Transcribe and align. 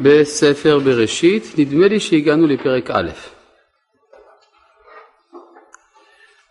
בספר 0.00 0.78
בראשית, 0.78 1.42
נדמה 1.58 1.88
לי 1.88 2.00
שהגענו 2.00 2.46
לפרק 2.46 2.90
א'. 2.90 3.10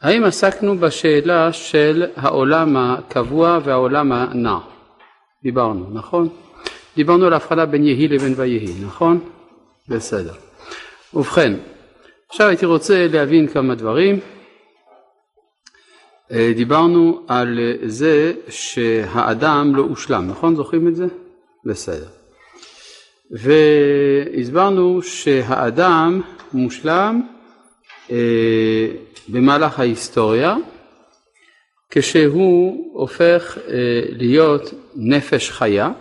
האם 0.01 0.23
עסקנו 0.23 0.77
בשאלה 0.77 1.53
של 1.53 2.05
העולם 2.15 2.77
הקבוע 2.77 3.59
והעולם 3.63 4.11
הנע? 4.11 4.57
דיברנו, 5.43 5.89
נכון? 5.93 6.29
דיברנו 6.95 7.25
על 7.25 7.33
ההבחנה 7.33 7.65
בין 7.65 7.83
יהי 7.83 8.07
לבין 8.07 8.33
ויהי, 8.37 8.73
נכון? 8.85 9.29
בסדר. 9.87 10.33
ובכן, 11.13 11.53
עכשיו 12.29 12.47
הייתי 12.47 12.65
רוצה 12.65 13.07
להבין 13.07 13.47
כמה 13.47 13.75
דברים. 13.75 14.19
אה, 16.31 16.51
דיברנו 16.55 17.25
על 17.27 17.59
זה 17.83 18.33
שהאדם 18.49 19.75
לא 19.75 19.81
הושלם, 19.81 20.27
נכון? 20.27 20.55
זוכרים 20.55 20.87
את 20.87 20.95
זה? 20.95 21.05
בסדר. 21.65 22.22
והסברנו 23.31 25.01
שהאדם 25.01 26.21
מושלם 26.53 27.21
אה, 28.11 28.87
במהלך 29.27 29.79
ההיסטוריה 29.79 30.55
כשהוא 31.89 32.91
הופך 32.99 33.57
אה, 33.67 33.73
להיות 34.09 34.73
נפש 34.95 35.51
חיה 35.51 35.91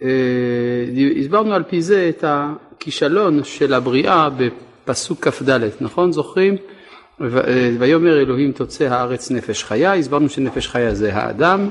והסברנו 0.00 1.54
על 1.54 1.62
פי 1.62 1.82
זה 1.82 2.08
את 2.08 2.24
הכישלון 2.26 3.44
של 3.44 3.74
הבריאה 3.74 4.28
בפסוק 4.30 5.28
כ"ד, 5.28 5.68
נכון? 5.80 6.12
זוכרים? 6.12 6.56
ויאמר 7.78 8.20
אלוהים 8.20 8.52
תוצא 8.52 8.84
הארץ 8.84 9.30
נפש 9.30 9.64
חיה, 9.64 9.94
הסברנו 9.94 10.28
שנפש 10.28 10.68
חיה 10.68 10.94
זה 10.94 11.14
האדם. 11.14 11.68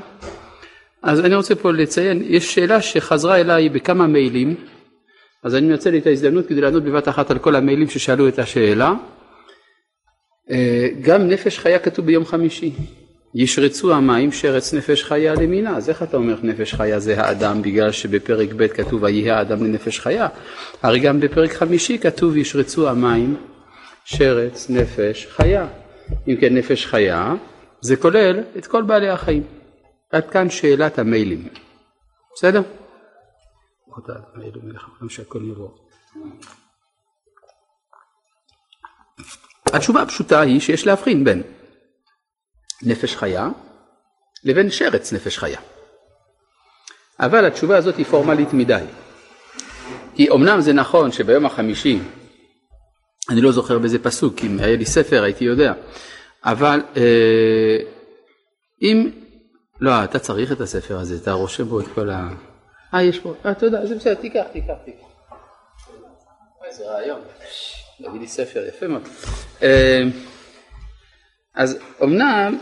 אז 1.02 1.20
אני 1.20 1.34
רוצה 1.34 1.54
פה 1.54 1.72
לציין, 1.72 2.22
יש 2.26 2.54
שאלה 2.54 2.82
שחזרה 2.82 3.40
אליי 3.40 3.68
בכמה 3.68 4.06
מיילים, 4.06 4.54
אז 5.44 5.54
אני 5.54 5.66
מנצל 5.66 5.96
את 5.96 6.06
ההזדמנות 6.06 6.46
כדי 6.46 6.60
לענות 6.60 6.84
בבת 6.84 7.08
אחת 7.08 7.30
על 7.30 7.38
כל 7.38 7.54
המיילים 7.54 7.88
ששאלו 7.88 8.28
את 8.28 8.38
השאלה. 8.38 8.92
אה, 10.50 10.88
גם 11.00 11.28
נפש 11.28 11.58
חיה 11.58 11.78
כתוב 11.78 12.06
ביום 12.06 12.24
חמישי, 12.24 12.72
ישרצו 13.34 13.94
המים 13.94 14.32
שרץ 14.32 14.74
נפש 14.74 15.04
חיה 15.04 15.34
למינה, 15.34 15.76
אז 15.76 15.88
איך 15.88 16.02
אתה 16.02 16.16
אומר 16.16 16.36
נפש 16.42 16.74
חיה 16.74 16.98
זה 17.00 17.20
האדם? 17.20 17.62
בגלל 17.62 17.92
שבפרק 17.92 18.48
ב' 18.56 18.66
כתוב 18.66 19.02
ויהי 19.02 19.30
האדם 19.30 19.64
לנפש 19.64 20.00
חיה, 20.00 20.28
הרי 20.82 21.00
גם 21.00 21.20
בפרק 21.20 21.52
חמישי 21.52 21.98
כתוב 21.98 22.36
ישרצו 22.36 22.88
המים 22.88 23.36
שרץ 24.04 24.70
נפש 24.70 25.26
חיה, 25.30 25.66
אם 26.28 26.36
כן 26.36 26.54
נפש 26.54 26.86
חיה 26.86 27.34
זה 27.80 27.96
כולל 27.96 28.40
את 28.58 28.66
כל 28.66 28.82
בעלי 28.82 29.08
החיים, 29.08 29.42
עד 30.12 30.30
כאן 30.30 30.50
שאלת 30.50 30.98
המיילים, 30.98 31.48
בסדר? 32.34 32.62
התשובה 39.72 40.02
הפשוטה 40.02 40.40
היא 40.40 40.60
שיש 40.60 40.86
להבחין 40.86 41.24
בין 41.24 41.42
נפש 42.82 43.16
חיה 43.16 43.48
לבין 44.44 44.70
שרץ 44.70 45.12
נפש 45.12 45.38
חיה. 45.38 45.60
אבל 47.20 47.44
התשובה 47.46 47.76
הזאת 47.76 47.96
היא 47.96 48.06
פורמלית 48.06 48.52
מדי. 48.52 48.84
כי 50.14 50.30
אמנם 50.30 50.60
זה 50.60 50.72
נכון 50.72 51.12
שביום 51.12 51.46
החמישי, 51.46 51.98
אני 53.30 53.40
לא 53.40 53.52
זוכר 53.52 53.78
באיזה 53.78 53.98
פסוק, 53.98 54.34
אם 54.44 54.58
היה 54.58 54.76
לי 54.76 54.86
ספר 54.86 55.22
הייתי 55.22 55.44
יודע, 55.44 55.72
אבל 56.44 56.80
אה, 56.96 57.78
אם, 58.82 59.10
לא, 59.80 60.04
אתה 60.04 60.18
צריך 60.18 60.52
את 60.52 60.60
הספר 60.60 60.98
הזה, 60.98 61.16
אתה 61.22 61.32
רושם 61.32 61.64
בו 61.64 61.80
את 61.80 61.86
כל 61.94 62.10
ה... 62.10 62.28
אה, 62.94 63.02
יש 63.02 63.18
פה, 63.18 63.34
אה, 63.46 63.54
תודה, 63.54 63.86
זה 63.86 63.94
בסדר, 63.94 64.14
תיקח, 64.14 64.44
תיקח, 64.52 64.74
תיקח. 64.84 65.06
איזה 66.64 66.84
רעיון, 66.84 67.20
להביא 68.00 68.20
לי 68.20 68.26
ספר, 68.26 68.64
יפה 68.68 68.88
מאוד. 68.88 69.02
אה, 69.62 70.02
אז 71.54 71.78
אמנם 72.02 72.58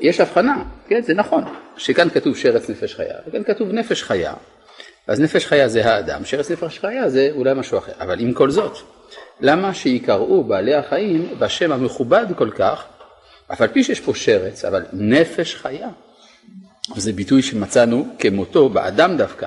יש 0.00 0.20
הבחנה, 0.20 0.64
כן, 0.88 1.02
זה 1.02 1.14
נכון, 1.14 1.44
שכאן 1.76 2.10
כתוב 2.10 2.36
שרץ 2.36 2.70
נפש 2.70 2.94
חיה, 2.94 3.16
וכאן 3.26 3.44
כתוב 3.44 3.68
נפש 3.72 4.02
חיה, 4.02 4.34
אז 5.06 5.20
נפש 5.20 5.46
חיה 5.46 5.68
זה 5.68 5.86
האדם, 5.86 6.24
שרץ 6.24 6.50
נפש 6.50 6.78
חיה 6.78 7.08
זה 7.08 7.28
אולי 7.32 7.54
משהו 7.54 7.78
אחר, 7.78 7.92
אבל 8.00 8.20
עם 8.20 8.32
כל 8.32 8.50
זאת, 8.50 8.78
למה 9.40 9.74
שיקראו 9.74 10.44
בעלי 10.44 10.74
החיים 10.74 11.34
בשם 11.38 11.72
המכובד 11.72 12.26
כל 12.36 12.50
כך, 12.50 12.84
אף 13.52 13.60
על 13.60 13.68
פי 13.68 13.84
שיש 13.84 14.00
פה 14.00 14.14
שרץ, 14.14 14.64
אבל 14.64 14.84
נפש 14.92 15.54
חיה, 15.54 15.88
זה 16.96 17.12
ביטוי 17.12 17.42
שמצאנו 17.42 18.16
כמותו 18.18 18.68
באדם 18.68 19.16
דווקא. 19.16 19.46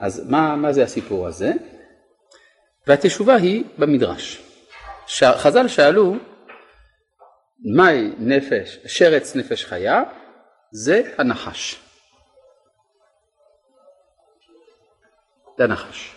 אז 0.00 0.30
מה, 0.30 0.56
מה 0.56 0.72
זה 0.72 0.82
הסיפור 0.82 1.26
הזה? 1.26 1.52
והתשובה 2.86 3.34
היא 3.34 3.64
במדרש. 3.78 4.42
חז"ל 5.36 5.68
שאלו 5.68 6.16
מהי 7.64 8.10
נפש, 8.18 8.78
שרץ 8.86 9.36
נפש 9.36 9.64
חיה? 9.64 10.02
זה 10.72 11.02
הנחש. 11.18 11.80
זה 15.58 15.64
הנחש. 15.64 16.14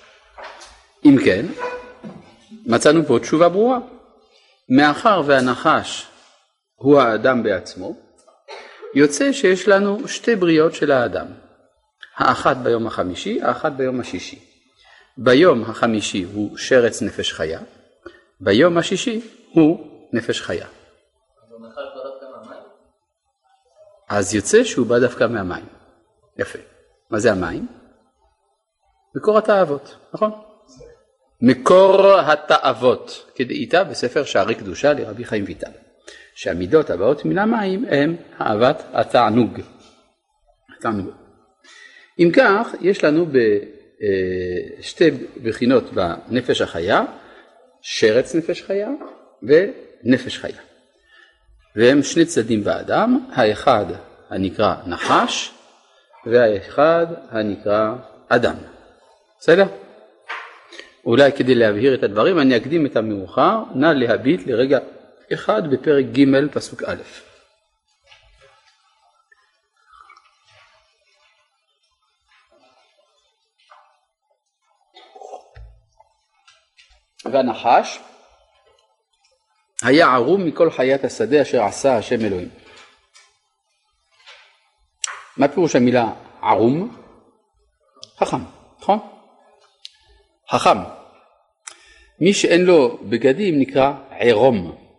אם 1.05 1.15
כן, 1.25 1.45
מצאנו 2.65 3.05
פה 3.05 3.19
תשובה 3.21 3.49
ברורה. 3.49 3.79
מאחר 4.69 5.21
והנחש 5.25 6.07
הוא 6.75 7.01
האדם 7.01 7.43
בעצמו, 7.43 7.95
יוצא 8.95 9.31
שיש 9.31 9.67
לנו 9.67 10.07
שתי 10.07 10.35
בריאות 10.35 10.75
של 10.75 10.91
האדם. 10.91 11.27
האחת 12.17 12.57
ביום 12.57 12.87
החמישי, 12.87 13.41
האחת 13.41 13.71
ביום 13.71 13.99
השישי. 13.99 14.39
ביום 15.17 15.63
החמישי 15.63 16.23
הוא 16.23 16.57
שרץ 16.57 17.01
נפש 17.01 17.33
חיה, 17.33 17.59
ביום 18.39 18.77
השישי 18.77 19.21
הוא 19.51 19.87
נפש 20.13 20.41
חיה. 20.41 20.67
אז 24.09 24.35
יוצא 24.35 24.63
שהוא 24.63 24.87
בא 24.87 24.99
דווקא 24.99 25.27
מהמים. 25.27 25.65
יפה. 26.37 26.59
מה 27.09 27.19
זה 27.19 27.31
המים? 27.31 27.67
מקור 29.15 29.37
התאוות, 29.37 29.95
נכון? 30.13 30.31
מקור 31.41 32.19
התאוות, 32.19 33.31
כדאיתה 33.35 33.83
בספר 33.83 34.23
שערי 34.23 34.55
קדושה 34.55 34.93
לרבי 34.93 35.25
חיים 35.25 35.43
ויטל, 35.47 35.71
שהמידות 36.41 36.89
הבאות 36.89 37.25
מן 37.25 37.37
המים 37.37 37.85
הם 37.89 38.15
אהבת 38.41 38.83
התענוג. 38.93 39.59
התענוג. 40.77 41.11
אם 42.19 42.29
כך, 42.33 42.75
יש 42.81 43.03
לנו 43.03 43.25
אה, 44.01 45.19
בחינות 45.43 45.83
בנפש 45.93 46.61
החיה, 46.61 47.03
שרץ 47.81 48.35
נפש 48.35 48.61
חיה 48.61 48.89
ונפש 49.43 50.37
חיה. 50.37 50.59
והם 51.75 52.03
שני 52.03 52.25
צדדים 52.25 52.63
באדם, 52.63 53.25
האחד 53.31 53.85
הנקרא 54.29 54.75
נחש 54.87 55.51
והאחד 56.25 57.07
הנקרא 57.29 57.95
אדם. 58.29 58.55
בסדר? 59.39 59.65
אולי 61.05 61.31
כדי 61.31 61.55
להבהיר 61.55 61.93
את 61.93 62.03
הדברים 62.03 62.39
אני 62.39 62.57
אקדים 62.57 62.85
את 62.85 62.95
המאוחר, 62.95 63.63
נא 63.75 63.87
להביט 63.87 64.47
לרגע 64.47 64.79
אחד 65.33 65.61
בפרק 65.71 66.05
ג' 66.05 66.47
פסוק 66.53 66.83
א'. 66.83 67.01
והנחש 77.31 77.99
היה 79.83 80.13
ערום 80.13 80.45
מכל 80.45 80.71
חיית 80.71 81.03
השדה 81.03 81.41
אשר 81.41 81.63
עשה 81.63 81.97
השם 81.97 82.25
אלוהים. 82.25 82.49
מה 85.37 85.47
פירוש 85.47 85.75
המילה 85.75 86.13
ערום? 86.41 86.97
חכם, 88.17 88.43
נכון? 88.79 88.99
חכם. 90.49 90.77
מי 92.19 92.33
שאין 92.33 92.61
לו 92.61 92.97
בגדים 92.97 93.59
נקרא 93.59 93.93
עירום, 94.09 94.90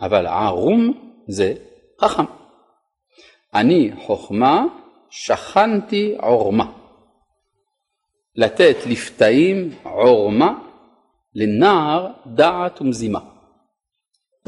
אבל 0.00 0.26
ערום 0.26 1.10
זה 1.28 1.54
חכם. 2.00 2.24
אני 3.54 3.90
חוכמה 3.98 4.64
שכנתי 5.10 6.14
עורמה. 6.20 6.72
לתת 8.36 8.76
לפתאים 8.86 9.70
עורמה, 9.82 10.58
לנער 11.34 12.12
דעת 12.26 12.80
ומזימה. 12.80 13.20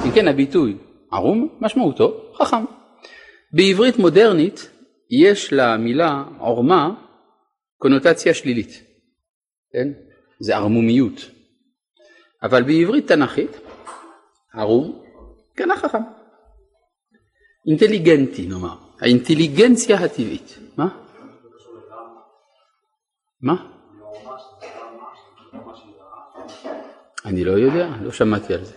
אם 0.06 0.10
כן 0.14 0.28
הביטוי 0.28 0.76
ערום 1.12 1.58
משמעותו 1.60 2.32
חכם. 2.34 2.64
בעברית 3.52 3.98
מודרנית 3.98 4.70
יש 5.10 5.52
למילה 5.52 6.24
עורמה 6.38 6.94
קונוטציה 7.78 8.34
שלילית, 8.34 8.82
כן? 9.72 9.88
זה 10.40 10.56
ערמומיות. 10.56 11.30
אבל 12.42 12.62
בעברית 12.62 13.06
תנ"כית 13.06 13.50
ערום 14.54 15.07
כן 15.58 15.70
החכם. 15.70 15.98
אינטליגנטי 17.66 18.46
נאמר, 18.46 18.76
האינטליגנציה 19.00 19.96
הטבעית. 19.96 20.58
מה? 20.76 20.88
מה? 23.42 23.66
אני 27.24 27.44
לא 27.44 27.52
יודע, 27.52 27.88
לא 28.02 28.12
שמעתי 28.12 28.54
על 28.54 28.64
זה. 28.64 28.74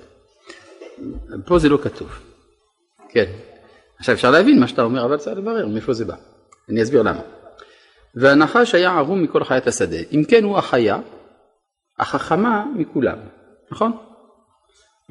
פה 1.46 1.60
זה 1.60 1.70
לא 1.70 1.78
כתוב. 1.78 2.10
כן. 3.10 3.26
עכשיו 4.00 4.16
אפשר 4.16 4.32
להבין 4.32 4.60
מה 4.60 4.68
שאתה 4.68 4.82
אומר, 4.82 5.06
אבל 5.06 5.18
צריך 5.18 5.38
לברר 5.38 5.68
מאיפה 5.68 5.94
זה 5.94 6.06
בא. 6.06 6.16
אני 6.70 6.84
אסביר 6.84 7.02
למה. 7.02 7.22
והנחש 8.16 8.76
היה 8.76 8.92
ערום 8.98 9.24
מכל 9.24 9.44
חיית 9.44 9.68
השדה. 9.68 9.98
אם 10.12 10.24
כן 10.30 10.44
הוא 10.44 10.58
החיה 10.58 11.00
החכמה 12.00 12.66
מכולם, 12.76 13.18
נכון? 13.72 14.11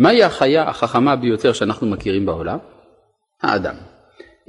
מהי 0.00 0.24
החיה 0.24 0.68
החכמה 0.68 1.16
ביותר 1.16 1.52
שאנחנו 1.52 1.86
מכירים 1.86 2.26
בעולם? 2.26 2.58
האדם. 3.42 3.74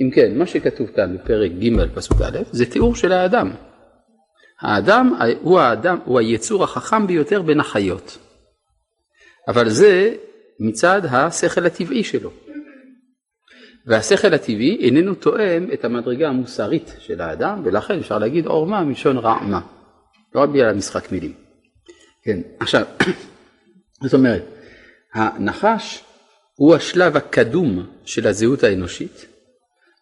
אם 0.01 0.11
כן, 0.11 0.37
מה 0.37 0.45
שכתוב 0.45 0.87
כאן 0.87 1.17
בפרק 1.17 1.51
ג' 1.51 1.95
פסוק 1.95 2.21
א', 2.21 2.39
זה 2.51 2.65
תיאור 2.65 2.95
של 2.95 3.11
האדם. 3.11 3.51
האדם 4.61 5.13
הוא 5.41 5.59
האדם, 5.59 5.97
הוא 6.05 6.19
היצור 6.19 6.63
החכם 6.63 7.07
ביותר 7.07 7.41
בין 7.41 7.59
החיות. 7.59 8.17
אבל 9.47 9.69
זה 9.69 10.15
מצד 10.59 11.01
השכל 11.05 11.65
הטבעי 11.65 12.03
שלו. 12.03 12.31
והשכל 13.85 14.33
הטבעי 14.33 14.77
איננו 14.81 15.15
תואם 15.15 15.67
את 15.73 15.85
המדרגה 15.85 16.29
המוסרית 16.29 16.95
של 16.99 17.21
האדם, 17.21 17.61
ולכן 17.63 17.99
אפשר 17.99 18.17
להגיד 18.17 18.45
עורמה 18.45 18.83
מלשון 18.83 19.17
רעמה, 19.17 19.61
לא 20.35 20.41
רק 20.41 20.49
בגלל 20.49 20.69
המשחק 20.69 21.11
מילים. 21.11 21.33
כן, 22.23 22.39
עכשיו, 22.59 22.85
זאת 24.03 24.13
אומרת, 24.13 24.60
הנחש 25.13 26.03
הוא 26.55 26.75
השלב 26.75 27.17
הקדום 27.17 27.85
של 28.05 28.27
הזהות 28.27 28.63
האנושית, 28.63 29.25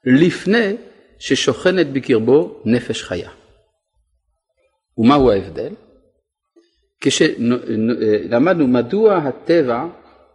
לפני 0.06 0.76
ששוכנת 1.20 1.88
בקרבו 1.94 2.62
נפש 2.66 3.04
חיה. 3.04 3.30
ומהו 4.98 5.32
ההבדל? 5.32 5.74
כשלמדנו 7.02 8.68
מדוע 8.68 9.18
הטבע 9.18 9.86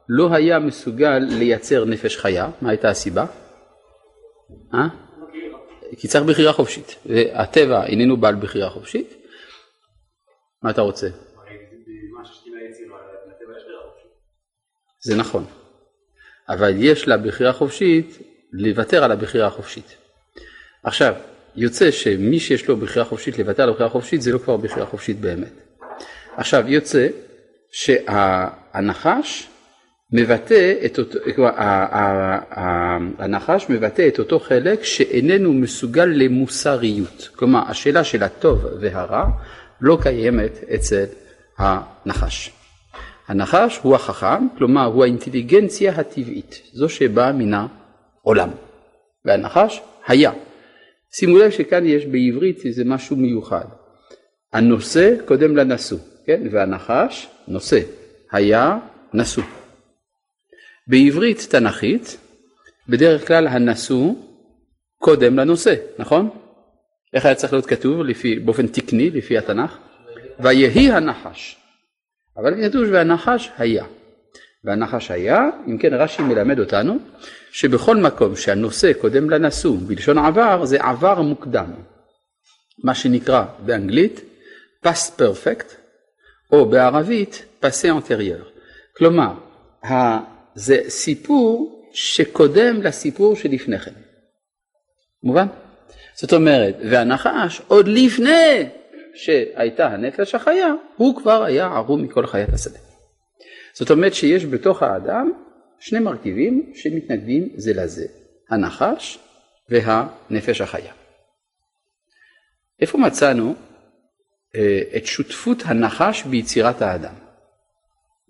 לא 0.08 0.34
היה 0.34 0.58
מסוגל 0.58 1.18
לייצר 1.18 1.84
נפש 1.84 2.16
חיה, 2.16 2.50
מה 2.60 2.70
הייתה 2.70 2.88
הסיבה? 2.88 3.26
אה? 4.74 4.88
כי 5.96 6.08
צריך 6.08 6.24
בחירה 6.24 6.52
חופשית, 6.52 6.96
והטבע 7.06 7.86
איננו 7.86 8.16
בעל 8.16 8.34
בחירה 8.34 8.70
חופשית. 8.70 9.14
מה 10.62 10.70
אתה 10.70 10.82
רוצה? 10.82 11.08
זה 15.04 15.16
נכון, 15.16 15.44
אבל 16.48 16.74
יש 16.76 17.08
לה 17.08 17.16
בחירה 17.16 17.52
חופשית 17.52 18.18
לוותר 18.52 19.04
על 19.04 19.12
הבחירה 19.12 19.46
החופשית. 19.46 19.96
עכשיו, 20.82 21.14
יוצא 21.56 21.90
שמי 21.90 22.40
שיש 22.40 22.68
לו 22.68 22.76
בחירה 22.76 23.04
חופשית 23.04 23.38
לוותר 23.38 23.62
על 23.62 23.68
הבחירה 23.68 23.86
החופשית 23.86 24.22
זה 24.22 24.32
לא 24.32 24.38
כבר 24.38 24.56
בחירה 24.56 24.86
חופשית 24.86 25.20
באמת. 25.20 25.52
עכשיו 26.36 26.64
יוצא 26.68 27.08
שהנחש 27.70 29.48
מבטא 30.12 30.74
את 30.84 30.98
אותו, 30.98 31.18
כלומר 31.34 31.50
הנחש 33.18 33.66
מבטא 33.68 34.08
את 34.08 34.18
אותו 34.18 34.40
חלק 34.40 34.84
שאיננו 34.84 35.52
מסוגל 35.52 36.04
למוסריות. 36.04 37.28
כלומר 37.36 37.62
השאלה 37.68 38.04
של 38.04 38.22
הטוב 38.22 38.64
והרע 38.80 39.24
לא 39.80 39.98
קיימת 40.02 40.52
אצל 40.74 41.04
הנחש. 41.58 42.63
הנחש 43.28 43.78
הוא 43.82 43.94
החכם, 43.94 44.48
כלומר 44.58 44.84
הוא 44.84 45.04
האינטליגנציה 45.04 45.92
הטבעית, 45.92 46.62
זו 46.72 46.88
שבאה 46.88 47.32
מן 47.32 47.52
העולם. 47.54 48.50
והנחש 49.24 49.80
היה. 50.06 50.32
שימו 51.12 51.38
לב 51.38 51.50
שכאן 51.50 51.86
יש 51.86 52.06
בעברית 52.06 52.66
איזה 52.66 52.84
משהו 52.84 53.16
מיוחד. 53.16 53.64
הנושא 54.52 55.16
קודם 55.24 55.56
לנשוא, 55.56 55.98
כן? 56.26 56.42
והנחש 56.50 57.28
נושא, 57.48 57.80
היה 58.32 58.78
נשוא. 59.14 59.42
בעברית 60.86 61.46
תנכית, 61.50 62.16
בדרך 62.88 63.26
כלל 63.28 63.46
הנשוא 63.46 64.14
קודם 64.98 65.38
לנושא, 65.38 65.74
נכון? 65.98 66.30
איך 67.14 67.26
היה 67.26 67.34
צריך 67.34 67.52
להיות 67.52 67.66
כתוב 67.66 68.00
לפי, 68.00 68.38
באופן 68.38 68.66
תקני 68.66 69.10
לפי 69.10 69.38
התנ"ך? 69.38 69.78
ויהי 70.40 70.92
הנחש. 70.92 71.56
אבל 72.36 72.68
כתוב 72.68 72.82
והנחש 72.92 73.50
היה. 73.58 73.84
והנחש 74.64 75.10
היה, 75.10 75.40
אם 75.66 75.78
כן 75.78 75.94
רש"י 75.94 76.22
מלמד 76.22 76.58
אותנו, 76.58 76.98
שבכל 77.52 77.96
מקום 77.96 78.36
שהנושא 78.36 78.92
קודם 79.00 79.30
לנשוא 79.30 79.76
בלשון 79.86 80.18
עבר 80.18 80.64
זה 80.64 80.82
עבר 80.82 81.22
מוקדם. 81.22 81.72
מה 82.84 82.94
שנקרא 82.94 83.44
באנגלית 83.58 84.20
past 84.86 85.20
perfect 85.20 85.74
או 86.52 86.66
בערבית 86.66 87.44
passé 87.62 87.88
antérieur. 87.88 88.44
כלומר, 88.96 89.32
זה 90.54 90.78
סיפור 90.88 91.84
שקודם 91.92 92.82
לסיפור 92.82 93.36
שלפני 93.36 93.78
כן. 93.78 93.92
מובן? 95.22 95.46
זאת 96.14 96.32
אומרת, 96.32 96.76
והנחש 96.90 97.60
עוד 97.68 97.88
לפני 97.88 98.68
שהייתה 99.14 99.86
הנפש 99.86 100.34
החיה, 100.34 100.74
הוא 100.96 101.16
כבר 101.16 101.44
היה 101.44 101.66
ערום 101.66 102.02
מכל 102.02 102.26
חיית 102.26 102.48
השדה. 102.52 102.78
זאת 103.72 103.90
אומרת 103.90 104.14
שיש 104.14 104.44
בתוך 104.44 104.82
האדם 104.82 105.32
שני 105.80 105.98
מרכיבים 105.98 106.72
שמתנגדים 106.74 107.48
זה 107.56 107.72
לזה, 107.74 108.06
הנחש 108.50 109.18
והנפש 109.68 110.60
החיה. 110.60 110.92
איפה 112.80 112.98
מצאנו 112.98 113.54
אה, 114.56 114.80
את 114.96 115.06
שותפות 115.06 115.58
הנחש 115.64 116.22
ביצירת 116.22 116.82
האדם? 116.82 117.14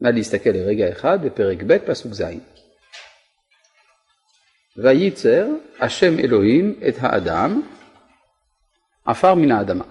נא 0.00 0.08
להסתכל 0.08 0.50
לרגע 0.50 0.92
אחד 0.92 1.18
בפרק 1.22 1.62
ב' 1.62 1.78
פסוק 1.78 2.12
ז'. 2.12 2.22
וייצר 4.76 5.46
השם 5.80 6.18
אלוהים 6.18 6.80
את 6.88 6.94
האדם 6.98 7.62
עפר 9.04 9.34
מן 9.34 9.52
האדמה. 9.52 9.84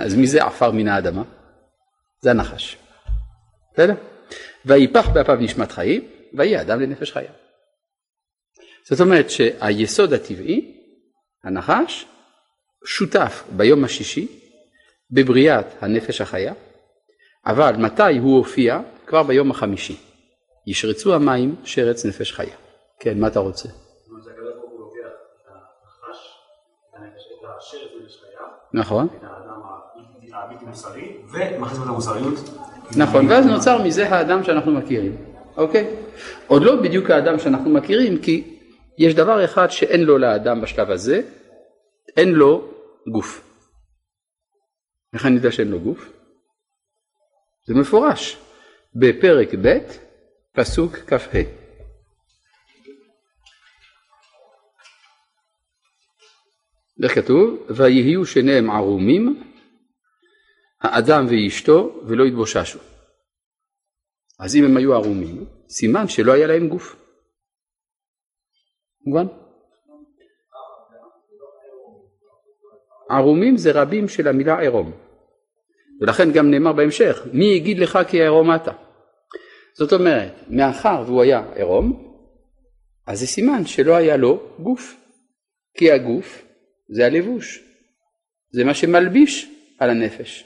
אז 0.00 0.14
מי 0.14 0.26
זה 0.26 0.44
עפר 0.44 0.70
מן 0.70 0.88
האדמה? 0.88 1.22
זה 2.20 2.30
הנחש. 2.30 2.76
בסדר? 3.72 3.94
ויפח 4.64 5.08
באפיו 5.08 5.36
נשמת 5.36 5.72
חיים, 5.72 6.08
ויהיה 6.34 6.60
אדם 6.62 6.80
לנפש 6.80 7.12
חיה. 7.12 7.30
זאת 8.88 9.00
אומרת 9.00 9.30
שהיסוד 9.30 10.12
הטבעי, 10.12 10.82
הנחש, 11.44 12.06
שותף 12.84 13.44
ביום 13.56 13.84
השישי 13.84 14.28
בבריאת 15.10 15.66
הנפש 15.80 16.20
החיה, 16.20 16.54
אבל 17.46 17.76
מתי 17.76 18.18
הוא 18.18 18.36
הופיע? 18.36 18.80
כבר 19.06 19.22
ביום 19.22 19.50
החמישי. 19.50 19.96
ישרצו 20.66 21.14
המים 21.14 21.56
שרץ 21.64 22.06
נפש 22.06 22.32
חיה. 22.32 22.56
כן, 23.00 23.20
מה 23.20 23.26
אתה 23.26 23.38
רוצה? 23.38 23.68
נכון. 28.74 29.08
ומכניס 30.66 31.78
את 31.82 31.86
המוסריות. 31.86 32.34
נכון, 32.96 33.28
ואז 33.28 33.46
נוצר 33.46 33.82
מזה 33.82 34.08
האדם 34.08 34.44
שאנחנו 34.44 34.72
מכירים, 34.72 35.16
אוקיי? 35.56 35.96
עוד 36.46 36.62
לא 36.62 36.82
בדיוק 36.82 37.10
האדם 37.10 37.38
שאנחנו 37.38 37.70
מכירים, 37.70 38.18
כי 38.22 38.58
יש 38.98 39.14
דבר 39.14 39.44
אחד 39.44 39.70
שאין 39.70 40.00
לו 40.00 40.18
לאדם 40.18 40.60
בשלב 40.60 40.90
הזה, 40.90 41.22
אין 42.16 42.28
לו 42.32 42.68
גוף. 43.12 43.42
איך 45.14 45.26
אני 45.26 45.36
יודע 45.36 45.52
שאין 45.52 45.68
לו 45.68 45.80
גוף? 45.80 46.12
זה 47.66 47.74
מפורש 47.74 48.38
בפרק 48.94 49.48
ב', 49.62 49.78
פסוק 50.52 50.96
כ"ה. 50.96 51.38
איך 57.02 57.14
כתוב? 57.14 57.66
ויהיו 57.70 58.26
שניהם 58.26 58.70
ערומים, 58.70 59.42
האדם 60.80 61.26
ואשתו, 61.30 62.00
ולא 62.06 62.24
יתבוששו. 62.24 62.78
אז 64.38 64.56
אם 64.56 64.64
הם 64.64 64.76
היו 64.76 64.94
ערומים, 64.94 65.44
סימן 65.68 66.08
שלא 66.08 66.32
היה 66.32 66.46
להם 66.46 66.68
גוף. 66.68 66.96
מובן? 69.06 69.26
ערומים 73.10 73.56
זה 73.56 73.72
רבים 73.72 74.08
של 74.08 74.28
המילה 74.28 74.60
עירום. 74.60 74.92
ולכן 76.00 76.32
גם 76.32 76.50
נאמר 76.50 76.72
בהמשך, 76.72 77.22
מי 77.32 77.44
יגיד 77.44 77.78
לך 77.78 77.98
כי 78.08 78.22
עירום 78.22 78.54
אתה? 78.54 78.72
זאת 79.78 79.92
אומרת, 79.92 80.32
מאחר 80.48 81.02
והוא 81.06 81.22
היה 81.22 81.52
עירום, 81.54 82.06
אז 83.06 83.20
זה 83.20 83.26
סימן 83.26 83.66
שלא 83.66 83.94
היה 83.94 84.16
לו 84.16 84.56
גוף. 84.58 85.06
כי 85.76 85.92
הגוף 85.92 86.42
זה 86.88 87.06
הלבוש, 87.06 87.62
זה 88.50 88.64
מה 88.64 88.74
שמלביש 88.74 89.50
על 89.78 89.90
הנפש. 89.90 90.44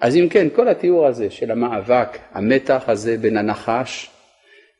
אז 0.00 0.16
אם 0.16 0.28
כן, 0.30 0.48
כל 0.54 0.68
התיאור 0.68 1.06
הזה 1.06 1.30
של 1.30 1.50
המאבק, 1.50 2.18
המתח 2.32 2.84
הזה 2.86 3.16
בין 3.16 3.36
הנחש 3.36 4.10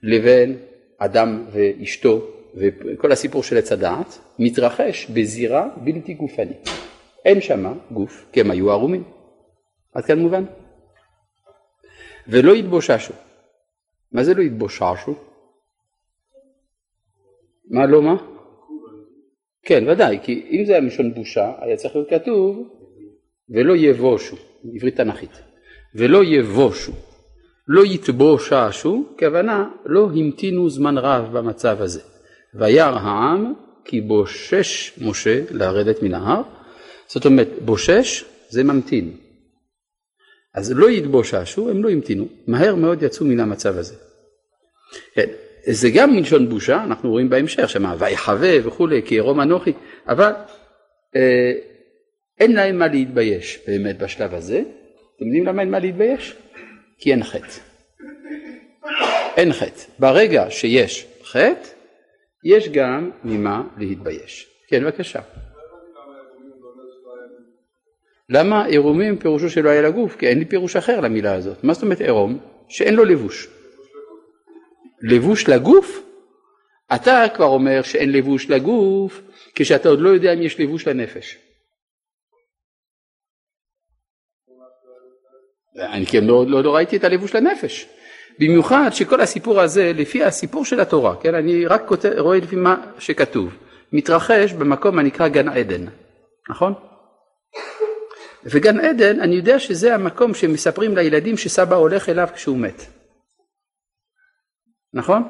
לבין 0.02 0.56
אדם 0.98 1.44
ואשתו, 1.52 2.26
וכל 2.54 3.12
הסיפור 3.12 3.42
של 3.42 3.58
עץ 3.58 3.72
הדעת, 3.72 4.18
מתרחש 4.38 5.10
בזירה 5.10 5.68
בלתי 5.76 6.14
גופנית. 6.14 6.68
אין 7.24 7.40
שמה 7.40 7.72
גוף, 7.90 8.26
כי 8.32 8.40
הם 8.40 8.50
היו 8.50 8.70
ערומים. 8.70 9.04
עד 9.94 10.04
כאן 10.04 10.18
מובן? 10.18 10.44
ולא 12.28 12.56
יתבוששו. 12.56 13.14
מה 14.12 14.24
זה 14.24 14.34
לא 14.34 14.42
יתבוששו? 14.42 15.14
מה 17.70 17.86
לא 17.86 18.02
מה? 18.02 18.16
כן, 19.62 19.88
ודאי, 19.88 20.18
כי 20.22 20.46
אם 20.50 20.64
זה 20.64 20.72
היה 20.72 20.80
מלשון 20.80 21.14
בושה, 21.14 21.52
היה 21.60 21.76
צריך 21.76 21.96
להיות 21.96 22.10
כתוב 22.10 22.68
ולא 23.50 23.76
יבושו, 23.76 24.36
עברית 24.74 24.96
תנ"כית, 24.96 25.42
ולא 25.94 26.24
יבושו, 26.24 26.92
לא 27.68 27.84
יתבוששו, 27.84 29.04
כוונה 29.18 29.68
לא 29.86 30.10
המתינו 30.14 30.70
זמן 30.70 30.98
רב 30.98 31.38
במצב 31.38 31.76
הזה. 31.80 32.00
וירא 32.54 32.98
העם 32.98 33.54
כי 33.84 34.00
בושש 34.00 34.98
משה 35.00 35.42
לרדת 35.50 36.02
מן 36.02 36.14
ההר, 36.14 36.42
זאת 37.06 37.26
אומרת 37.26 37.48
בושש 37.64 38.24
זה 38.48 38.64
ממתין. 38.64 39.16
אז 40.54 40.72
לא 40.72 40.90
יתבוששו, 40.90 41.70
הם 41.70 41.84
לא 41.84 41.90
המתינו, 41.90 42.28
מהר 42.46 42.74
מאוד 42.74 43.02
יצאו 43.02 43.26
מן 43.26 43.40
המצב 43.40 43.78
הזה. 43.78 43.94
כן, 45.14 45.26
זה 45.70 45.90
גם 45.90 46.16
מלשון 46.16 46.48
בושה, 46.48 46.84
אנחנו 46.84 47.10
רואים 47.10 47.30
בהמשך, 47.30 47.70
שמה 47.70 47.94
ויחווה 47.98 48.56
וכולי, 48.64 49.02
כי 49.02 49.14
ירום 49.14 49.40
אנוכי, 49.40 49.72
אבל 50.08 50.32
אה, 51.16 51.52
אין 52.40 52.52
להם 52.52 52.78
מה 52.78 52.88
להתבייש 52.88 53.58
באמת 53.66 53.98
בשלב 53.98 54.34
הזה. 54.34 54.62
אתם 55.16 55.24
יודעים 55.24 55.46
למה 55.46 55.62
אין 55.62 55.70
מה 55.70 55.78
להתבייש? 55.78 56.36
כי 56.98 57.12
אין 57.12 57.24
חטא. 57.24 57.60
אין 59.36 59.52
חטא. 59.52 59.82
ברגע 59.98 60.50
שיש 60.50 61.06
חטא, 61.24 61.68
יש 62.44 62.68
גם 62.68 63.10
ממה 63.24 63.62
להתבייש. 63.78 64.46
כן, 64.68 64.84
בבקשה. 64.84 65.20
למה 68.30 68.64
עירומים 68.64 69.18
פירושו 69.18 69.50
שלא 69.50 69.68
היה 69.68 69.82
לגוף? 69.82 70.16
כי 70.16 70.28
אין 70.28 70.38
לי 70.38 70.44
פירוש 70.44 70.76
אחר 70.76 71.00
למילה 71.00 71.34
הזאת. 71.34 71.64
מה 71.64 71.74
זאת 71.74 71.82
אומרת 71.82 72.00
עירום? 72.00 72.38
שאין 72.68 72.94
לו 72.94 73.04
לבוש. 73.04 73.48
לבוש 75.02 75.48
לגוף? 75.48 76.02
אתה 76.94 77.24
כבר 77.34 77.46
אומר 77.46 77.82
שאין 77.82 78.12
לבוש 78.12 78.50
לגוף 78.50 79.22
כשאתה 79.54 79.88
עוד 79.88 80.00
לא 80.00 80.08
יודע 80.08 80.32
אם 80.32 80.42
יש 80.42 80.60
לבוש 80.60 80.88
לנפש. 80.88 81.38
אני 85.78 86.06
כן 86.06 86.24
לא, 86.24 86.44
לא, 86.46 86.62
לא 86.62 86.76
ראיתי 86.76 86.96
את 86.96 87.04
הלבוש 87.04 87.34
לנפש. 87.34 87.88
במיוחד 88.38 88.90
שכל 88.92 89.20
הסיפור 89.20 89.60
הזה 89.60 89.92
לפי 89.94 90.24
הסיפור 90.24 90.64
של 90.64 90.80
התורה, 90.80 91.16
כן, 91.16 91.34
אני 91.34 91.66
רק 91.66 91.82
כותב, 91.86 92.12
רואה 92.18 92.38
לפי 92.38 92.56
מה 92.56 92.76
שכתוב, 92.98 93.56
מתרחש 93.92 94.52
במקום 94.52 94.98
הנקרא 94.98 95.28
גן 95.28 95.48
עדן, 95.48 95.84
נכון? 96.50 96.74
וגן 98.44 98.80
עדן, 98.80 99.20
אני 99.20 99.34
יודע 99.34 99.58
שזה 99.58 99.94
המקום 99.94 100.34
שמספרים 100.34 100.96
לילדים 100.96 101.36
שסבא 101.36 101.76
הולך 101.76 102.08
אליו 102.08 102.28
כשהוא 102.34 102.58
מת. 102.58 102.82
נכון? 104.94 105.22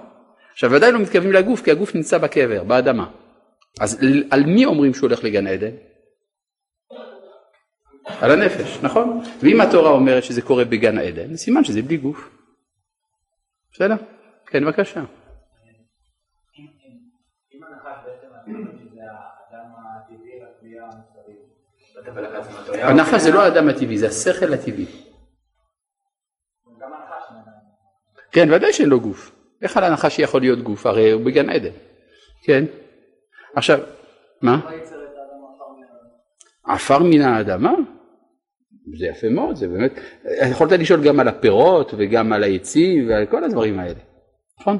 עכשיו 0.52 0.70
ודאי 0.70 0.92
לא 0.92 0.98
מתכוונים 0.98 1.32
לגוף 1.32 1.62
כי 1.62 1.70
הגוף 1.70 1.94
נמצא 1.94 2.18
בקבר, 2.18 2.64
באדמה. 2.64 3.10
אז 3.80 3.98
על 4.30 4.42
מי 4.44 4.64
אומרים 4.64 4.94
שהוא 4.94 5.08
הולך 5.08 5.24
לגן 5.24 5.46
עדן? 5.46 5.70
על 8.20 8.30
הנפש, 8.30 8.78
נכון? 8.82 9.20
ואם 9.42 9.60
התורה 9.60 9.90
אומרת 9.90 10.24
שזה 10.24 10.42
קורה 10.42 10.64
בגן 10.64 10.98
עדן, 10.98 11.36
סימן 11.36 11.64
שזה 11.64 11.82
בלי 11.82 11.96
גוף. 11.96 12.30
בסדר? 13.72 13.94
כן, 14.46 14.64
בבקשה. 14.64 15.04
הנחש 22.72 23.20
זה 23.20 23.32
לא 23.32 23.42
האדם 23.42 23.68
הטבעי, 23.68 23.98
זה 23.98 24.06
השכל 24.06 24.52
הטבעי. 24.52 24.86
כן, 28.32 28.52
ודאי 28.52 28.72
שאין 28.72 28.88
לו 28.88 29.00
גוף. 29.00 29.32
איך 29.62 29.76
על 29.76 29.84
הנחש 29.84 30.18
יכול 30.18 30.40
להיות 30.40 30.58
גוף? 30.58 30.86
הרי 30.86 31.10
הוא 31.10 31.24
בגן 31.24 31.50
עדן. 31.50 31.72
כן? 32.42 32.64
עכשיו, 33.54 33.78
מה? 34.42 34.60
עפר 36.64 36.98
מן 36.98 37.20
האדמה? 37.20 37.72
זה 38.98 39.06
יפה 39.06 39.28
מאוד, 39.28 39.56
זה 39.56 39.68
באמת, 39.68 40.00
יכולת 40.50 40.72
לשאול 40.72 41.02
גם 41.02 41.20
על 41.20 41.28
הפירות 41.28 41.94
וגם 41.98 42.32
על 42.32 42.42
העצים 42.42 43.08
ועל 43.08 43.26
כל 43.26 43.44
הדברים 43.44 43.78
האלה, 43.78 44.00
נכון? 44.60 44.78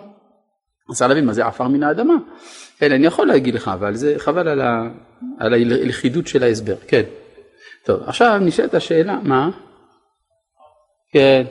אז 0.91 1.03
להבין 1.03 1.25
מה 1.25 1.33
זה 1.33 1.47
עפר 1.47 1.69
מן 1.69 1.83
האדמה. 1.83 2.15
כן, 2.79 2.93
אני 2.93 3.07
יכול 3.07 3.27
להגיד 3.27 3.55
לך, 3.55 3.71
אבל 3.75 3.95
זה 3.95 4.15
חבל 4.19 4.49
על, 4.49 4.61
ה, 4.61 4.83
על 5.39 5.55
הלכידות 5.55 6.27
של 6.27 6.43
ההסבר, 6.43 6.77
כן. 6.87 7.03
טוב, 7.85 8.03
עכשיו 8.07 8.39
נשאלת 8.41 8.75
השאלה, 8.75 9.19
מה? 9.23 9.51
כן. 11.13 11.45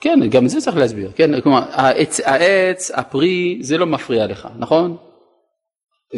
כן, 0.00 0.20
גם 0.30 0.48
זה 0.48 0.60
צריך 0.60 0.76
להסביר, 0.76 1.10
כן, 1.14 1.40
כלומר, 1.40 1.62
העץ, 1.70 2.20
העץ, 2.20 2.90
הפרי, 2.94 3.58
זה 3.60 3.78
לא 3.78 3.86
מפריע 3.86 4.26
לך, 4.26 4.48
נכון? 4.58 4.96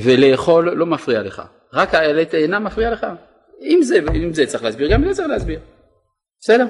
ולאכול 0.02 0.70
לא 0.70 0.86
מפריע 0.86 1.22
לך, 1.22 1.42
רק 1.72 1.94
העלה 1.94 2.24
תאנה 2.24 2.58
מפריע 2.58 2.90
לך? 2.90 3.06
אם 3.62 3.78
זה, 3.82 3.98
אם 4.14 4.34
זה 4.34 4.46
צריך 4.46 4.64
להסביר, 4.64 4.92
גם 4.92 5.04
זה 5.04 5.14
צריך 5.14 5.28
להסביר. 5.28 5.60
בסדר? 6.40 6.66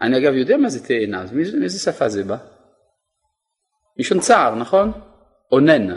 אני 0.00 0.18
אגב 0.18 0.34
יודע 0.34 0.56
מה 0.56 0.68
זה 0.68 0.86
תאנה, 0.86 1.22
אז 1.22 1.32
מאיזה 1.32 1.78
שפה 1.78 2.08
זה 2.08 2.24
בא? 2.24 2.36
מלשון 3.98 4.20
צער, 4.20 4.54
נכון? 4.54 4.92
אונן, 5.52 5.96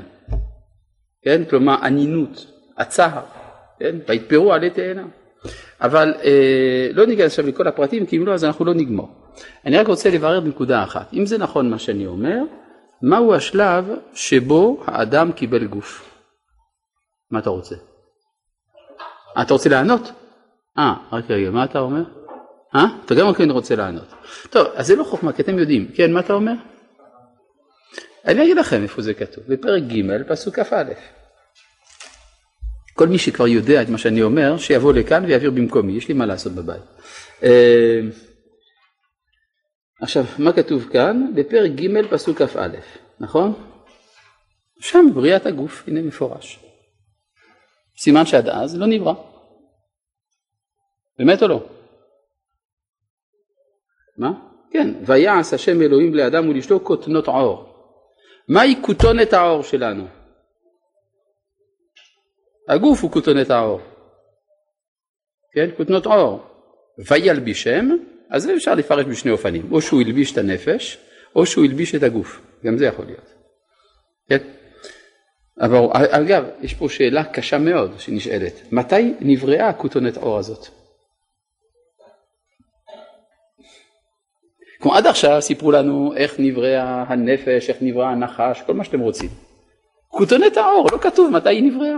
כן? 1.21 1.45
כלומר 1.45 1.75
אנינות, 1.83 2.45
הצער, 2.77 3.23
כן? 3.79 3.95
ויתפרו 4.07 4.53
עלי 4.53 4.69
תאנה. 4.69 5.05
אבל 5.81 6.13
אה, 6.23 6.89
לא 6.93 7.05
ניגע 7.05 7.25
עכשיו 7.25 7.47
לכל 7.47 7.67
הפרטים, 7.67 8.05
כי 8.05 8.17
אם 8.17 8.25
לא 8.25 8.33
אז 8.33 8.43
אנחנו 8.45 8.65
לא 8.65 8.73
נגמור. 8.73 9.09
אני 9.65 9.77
רק 9.77 9.87
רוצה 9.87 10.09
לברר 10.09 10.39
בנקודה 10.39 10.83
אחת. 10.83 11.13
אם 11.13 11.25
זה 11.25 11.37
נכון 11.37 11.69
מה 11.69 11.79
שאני 11.79 12.07
אומר, 12.07 12.37
מהו 13.01 13.33
השלב 13.33 13.89
שבו 14.13 14.83
האדם 14.85 15.31
קיבל 15.31 15.67
גוף? 15.67 16.19
מה 17.31 17.39
אתה 17.39 17.49
רוצה? 17.49 17.75
אתה 19.41 19.53
רוצה 19.53 19.69
לענות? 19.69 20.11
אה, 20.77 20.93
רק 21.11 21.31
רגע, 21.31 21.49
מה 21.49 21.63
אתה 21.63 21.79
אומר? 21.79 22.03
אה? 22.75 22.85
אתה 23.05 23.15
גם 23.15 23.33
כן 23.33 23.51
רוצה 23.51 23.75
לענות. 23.75 24.13
טוב, 24.49 24.67
אז 24.75 24.87
זה 24.87 24.95
לא 24.95 25.03
חוכמה, 25.03 25.33
כי 25.33 25.41
אתם 25.41 25.59
יודעים. 25.59 25.91
כן, 25.93 26.13
מה 26.13 26.19
אתה 26.19 26.33
אומר? 26.33 26.53
אני 28.25 28.43
אגיד 28.43 28.57
לכם 28.57 28.83
איפה 28.83 29.01
זה 29.01 29.13
כתוב, 29.13 29.43
בפרק 29.47 29.83
ג', 29.83 30.23
פסוק 30.27 30.59
כ"א. 30.59 30.83
כל 32.93 33.07
מי 33.07 33.17
שכבר 33.17 33.47
יודע 33.47 33.81
את 33.81 33.89
מה 33.89 33.97
שאני 33.97 34.21
אומר, 34.21 34.57
שיבוא 34.57 34.93
לכאן 34.93 35.25
ויעביר 35.25 35.51
במקומי, 35.51 35.93
יש 35.93 36.07
לי 36.07 36.13
מה 36.13 36.25
לעשות 36.25 36.53
בבית. 36.53 36.81
אה, 37.43 37.99
עכשיו, 40.01 40.25
מה 40.37 40.53
כתוב 40.53 40.89
כאן? 40.91 41.31
בפרק 41.35 41.71
ג' 41.71 42.07
פסוק 42.09 42.41
כ"א, 42.41 42.67
נכון? 43.19 43.53
שם 44.79 45.05
בריאת 45.13 45.45
הגוף, 45.45 45.83
הנה 45.87 46.01
מפורש. 46.01 46.66
סימן 47.99 48.25
שעד 48.25 48.49
אז 48.49 48.75
לא 48.79 48.87
נברא. 48.87 49.13
באמת 51.19 51.43
או 51.43 51.47
לא? 51.47 51.63
מה? 54.17 54.31
כן, 54.71 54.93
ויעש 55.05 55.53
השם 55.53 55.81
אלוהים 55.81 56.15
לאדם 56.15 56.49
ולאשתו 56.49 56.79
כותנות 56.83 57.27
עור. 57.27 57.73
מהי 58.47 58.75
כותונת 58.81 59.33
העור 59.33 59.63
שלנו? 59.63 60.07
הגוף 62.67 63.03
הוא 63.03 63.11
כותונת 63.11 63.49
העור. 63.49 63.81
כן, 65.53 65.69
כותנות 65.77 66.05
עור. 66.05 66.43
וילבישם, 66.97 67.89
אז 68.29 68.43
זה 68.43 68.53
אפשר 68.55 68.75
לפרש 68.75 69.05
בשני 69.05 69.31
אופנים, 69.31 69.71
או 69.71 69.81
שהוא 69.81 70.01
הלביש 70.01 70.31
את 70.31 70.37
הנפש, 70.37 70.97
או 71.35 71.45
שהוא 71.45 71.65
הלביש 71.65 71.95
את 71.95 72.03
הגוף, 72.03 72.41
גם 72.65 72.77
זה 72.77 72.85
יכול 72.85 73.05
להיות. 73.05 73.33
כן? 74.29 74.56
אבל 75.61 75.79
אגב, 75.93 76.43
יש 76.61 76.73
פה 76.73 76.89
שאלה 76.89 77.23
קשה 77.23 77.57
מאוד 77.57 77.99
שנשאלת, 77.99 78.53
מתי 78.71 79.13
נבראה 79.19 79.69
הכותונת 79.69 80.17
עור 80.17 80.37
הזאת? 80.37 80.67
כמו 84.79 84.95
עד 84.95 85.07
עכשיו 85.07 85.41
סיפרו 85.41 85.71
לנו 85.71 86.13
איך 86.15 86.35
נבראה 86.39 87.03
הנפש, 87.07 87.69
איך 87.69 87.77
נברא 87.81 88.05
הנחש, 88.05 88.61
כל 88.61 88.73
מה 88.73 88.83
שאתם 88.83 88.99
רוצים. 88.99 89.29
כותונת 90.07 90.57
העור, 90.57 90.87
לא 90.91 90.97
כתוב 90.97 91.31
מתי 91.31 91.49
היא 91.49 91.63
נבראה. 91.63 91.95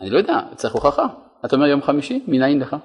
אני 0.00 0.10
לא 0.10 0.18
יודע, 0.18 0.40
צריך 0.56 0.74
הוכחה. 0.74 1.06
אתה 1.44 1.56
אומר 1.56 1.66
יום 1.66 1.82
חמישי? 1.82 2.24
מנין 2.26 2.60
לך? 2.60 2.76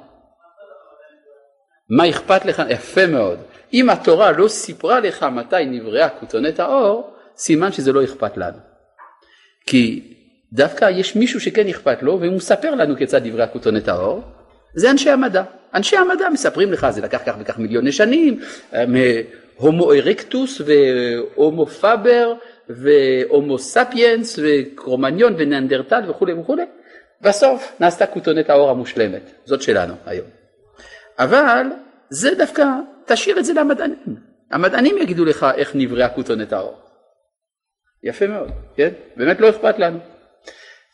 מה 1.89 2.09
אכפת 2.09 2.45
לך? 2.45 2.61
יפה 2.69 3.07
מאוד. 3.07 3.39
אם 3.73 3.89
התורה 3.89 4.31
לא 4.31 4.47
סיפרה 4.47 4.99
לך 4.99 5.23
מתי 5.23 5.65
נבראה 5.65 6.09
כותונת 6.09 6.59
האור, 6.59 7.13
סימן 7.37 7.71
שזה 7.71 7.91
לא 7.91 8.03
אכפת 8.03 8.37
לנו. 8.37 8.68
כי 9.69 10.01
דווקא 10.53 10.89
יש 10.89 11.15
מישהו 11.15 11.39
שכן 11.39 11.67
אכפת 11.67 12.03
לו, 12.03 12.19
והוא 12.19 12.33
מספר 12.33 12.75
לנו 12.75 12.97
כיצד 12.97 13.25
נבראה 13.25 13.47
כותונת 13.47 13.87
האור, 13.87 14.21
זה 14.75 14.91
אנשי 14.91 15.09
המדע. 15.09 15.43
אנשי 15.73 15.97
המדע 15.97 16.29
מספרים 16.29 16.71
לך, 16.71 16.87
זה 16.89 17.01
לקח 17.01 17.21
כך 17.25 17.35
וכך 17.39 17.57
מיליוני 17.57 17.91
שנים, 17.91 18.39
מהומו 18.73 19.93
ארקטוס 19.93 20.61
והומו 20.65 21.65
פאבר 21.65 22.33
והומו 22.69 23.59
ספיאנס 23.59 24.39
וקרומניון 24.43 25.35
וננדרטל 25.37 26.01
וכולי 26.09 26.33
וכולי, 26.33 26.63
בסוף 27.21 27.75
נעשתה 27.79 28.05
כותונת 28.05 28.49
האור 28.49 28.69
המושלמת, 28.69 29.31
זאת 29.45 29.61
שלנו 29.61 29.93
היום. 30.05 30.27
אבל 31.19 31.65
זה 32.09 32.35
דווקא, 32.35 32.65
תשאיר 33.05 33.39
את 33.39 33.45
זה 33.45 33.53
למדענים. 33.53 34.15
המדענים 34.51 34.97
יגידו 34.97 35.25
לך 35.25 35.45
איך 35.55 35.71
נבראה 35.75 36.09
כותונת 36.09 36.53
האור. 36.53 36.88
יפה 38.03 38.27
מאוד, 38.27 38.51
כן? 38.75 38.89
באמת 39.15 39.39
לא 39.39 39.49
אכפת 39.49 39.79
לנו. 39.79 39.99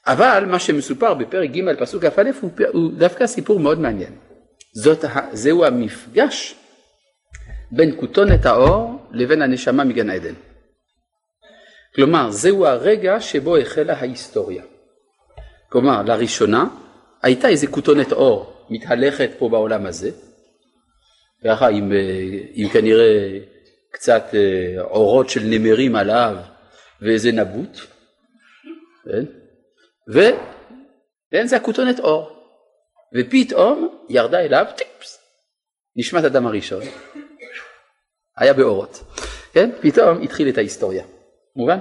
אבל 0.08 0.46
מה 0.48 0.60
שמסופר 0.60 1.14
בפרק 1.14 1.50
ג' 1.50 1.76
פסוק 1.80 2.06
כ"א 2.06 2.30
הוא, 2.42 2.52
הוא 2.74 2.92
דווקא 2.98 3.28
סיפור 3.28 3.60
מאוד 3.60 3.80
מעניין. 3.80 4.14
זאת, 4.74 5.06
זהו 5.32 5.66
המפגש 5.66 6.56
בין 7.72 7.96
כותונת 8.00 8.46
האור 8.46 9.08
לבין 9.12 9.42
הנשמה 9.42 9.84
מגן 9.84 10.10
עדן. 10.10 10.34
כלומר, 11.96 12.32
זהו 12.32 12.66
הרגע 12.66 13.22
שבו 13.22 13.58
החלה 13.58 13.94
ההיסטוריה. 13.94 14.64
כלומר, 15.70 16.04
לראשונה 16.04 16.66
הייתה 17.24 17.48
איזה 17.48 17.68
כותונת 17.68 18.12
אור 18.12 18.66
מתהלכת 18.70 19.30
פה 19.38 19.50
בעולם 19.50 19.86
הזה, 19.86 20.12
ככה 21.44 21.68
עם, 21.68 21.92
עם 22.54 22.70
כנראה 22.70 23.40
קצת 23.92 24.24
אה, 24.34 24.82
אורות 24.82 25.30
של 25.30 25.42
נמרים 25.44 25.96
עליו 25.96 26.38
ואיזה 27.02 27.32
נבוט, 27.32 27.78
כן? 29.06 29.26
וכן, 30.08 31.46
זה 31.48 31.56
הכותונת 31.56 32.00
אור. 32.00 32.36
ופתאום 33.16 34.06
ירדה 34.10 34.40
אליו 34.40 34.66
טיפס, 34.78 35.20
נשמת 35.96 36.24
אדם 36.24 36.48
הראשון, 36.48 36.82
היה 38.38 38.54
באורות, 38.54 39.04
כן? 39.54 39.70
פתאום 39.82 40.22
התחיל 40.22 40.50
את 40.50 40.58
ההיסטוריה, 40.58 41.06
מובן? 41.56 41.78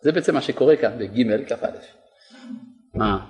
זה 0.00 0.12
בעצם 0.12 0.34
מה 0.34 0.42
שקורה 0.42 0.76
כאן 0.76 0.98
בג' 0.98 1.48
כ"א. 1.48 1.66
מה? 2.94 3.26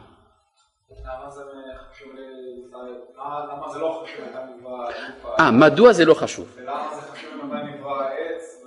אה, 5.40 5.50
מדוע 5.50 5.92
זה 5.92 6.04
לא 6.04 6.14
חשוב? 6.14 6.56
ולמה 6.56 6.94
זה 6.94 7.00
חשוב 7.00 7.44
מתי 7.44 7.78
נברא 7.78 8.02
העץ 8.02 8.64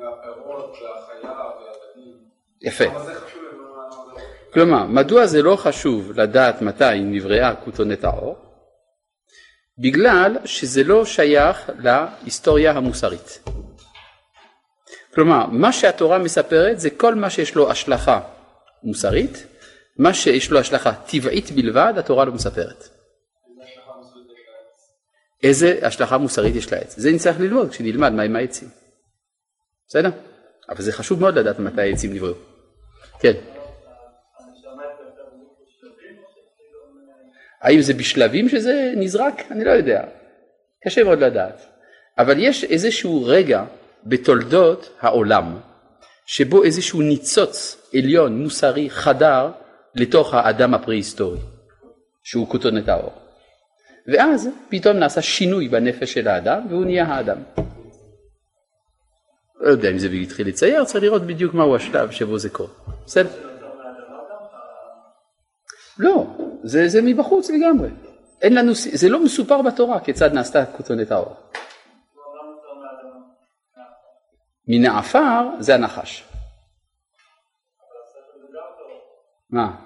והפירות 0.00 0.76
והחיה? 0.82 1.73
יפה. 2.64 2.84
כלומר, 4.52 4.86
מדוע 4.86 5.26
זה 5.26 5.42
לא 5.42 5.56
חשוב 5.56 6.12
לדעת 6.20 6.62
מתי 6.62 7.00
נבראה 7.00 7.54
כותונת 7.54 8.04
האור? 8.04 8.36
בגלל 9.78 10.36
שזה 10.44 10.84
לא 10.84 11.04
שייך 11.04 11.70
להיסטוריה 11.78 12.72
המוסרית. 12.72 13.44
כלומר, 15.14 15.46
מה 15.46 15.72
שהתורה 15.72 16.18
מספרת 16.18 16.80
זה 16.80 16.90
כל 16.90 17.14
מה 17.14 17.30
שיש 17.30 17.54
לו 17.54 17.70
השלכה 17.70 18.20
מוסרית, 18.82 19.46
מה 19.98 20.14
שיש 20.14 20.50
לו 20.50 20.58
השלכה 20.58 20.92
טבעית 20.94 21.50
בלבד, 21.50 21.94
התורה 21.98 22.24
לא 22.24 22.32
מספרת. 22.32 22.88
איזה 25.42 25.78
השלכה 25.82 26.18
מוסרית 26.18 26.56
יש 26.56 26.72
לעץ? 26.72 26.94
זה 26.96 27.10
נצטרך 27.10 27.40
ללמוד 27.40 27.70
כשנלמד 27.70 28.12
מהם 28.12 28.36
העצים. 28.36 28.68
בסדר? 29.88 30.10
אבל 30.68 30.82
זה 30.82 30.92
חשוב 30.92 31.20
מאוד 31.20 31.38
לדעת 31.38 31.58
מתי 31.58 31.80
העצים 31.80 32.12
נבראו. 32.12 32.53
כן. 33.24 33.32
האם 37.62 37.80
זה 37.80 37.94
בשלבים 37.94 38.48
שזה 38.48 38.92
נזרק? 38.96 39.42
אני 39.50 39.64
לא 39.64 39.70
יודע. 39.70 40.04
קשה 40.84 41.04
מאוד 41.04 41.18
לדעת. 41.18 41.66
אבל 42.18 42.36
יש 42.38 42.64
איזשהו 42.64 43.24
רגע 43.24 43.64
בתולדות 44.06 44.96
העולם 45.00 45.56
שבו 46.26 46.64
איזשהו 46.64 47.02
ניצוץ 47.02 47.88
עליון 47.94 48.42
מוסרי 48.42 48.90
חדר 48.90 49.50
לתוך 49.94 50.34
האדם 50.34 50.74
הפרה-היסטורי, 50.74 51.40
שהוא 52.22 52.48
כותונת 52.48 52.88
האור. 52.88 53.12
ואז 54.12 54.48
פתאום 54.68 54.96
נעשה 54.96 55.22
שינוי 55.22 55.68
בנפש 55.68 56.12
של 56.12 56.28
האדם 56.28 56.66
והוא 56.70 56.84
נהיה 56.84 57.04
האדם. 57.04 57.38
לא 59.64 59.68
יודע 59.68 59.90
אם 59.90 59.98
זה 59.98 60.08
התחיל 60.08 60.48
לצייר, 60.48 60.84
צריך 60.84 61.04
לראות 61.04 61.22
בדיוק 61.22 61.54
מהו 61.54 61.76
השלב 61.76 62.10
שבו 62.10 62.38
זה 62.38 62.50
קורה. 62.50 62.70
בסדר? 63.06 63.30
לא, 65.98 66.26
זה, 66.62 66.88
זה 66.88 67.02
מבחוץ 67.02 67.50
לגמרי. 67.50 67.88
אין 68.42 68.54
לנו, 68.54 68.72
זה 68.74 69.08
לא 69.08 69.24
מסופר 69.24 69.62
בתורה 69.62 70.00
כיצד 70.00 70.32
נעשתה 70.32 70.66
כותונת 70.66 71.10
האור. 71.10 71.36
מן 74.68 74.84
העפר 74.84 75.48
זה 75.58 75.74
הנחש. 75.74 76.24
מה? 79.50 79.76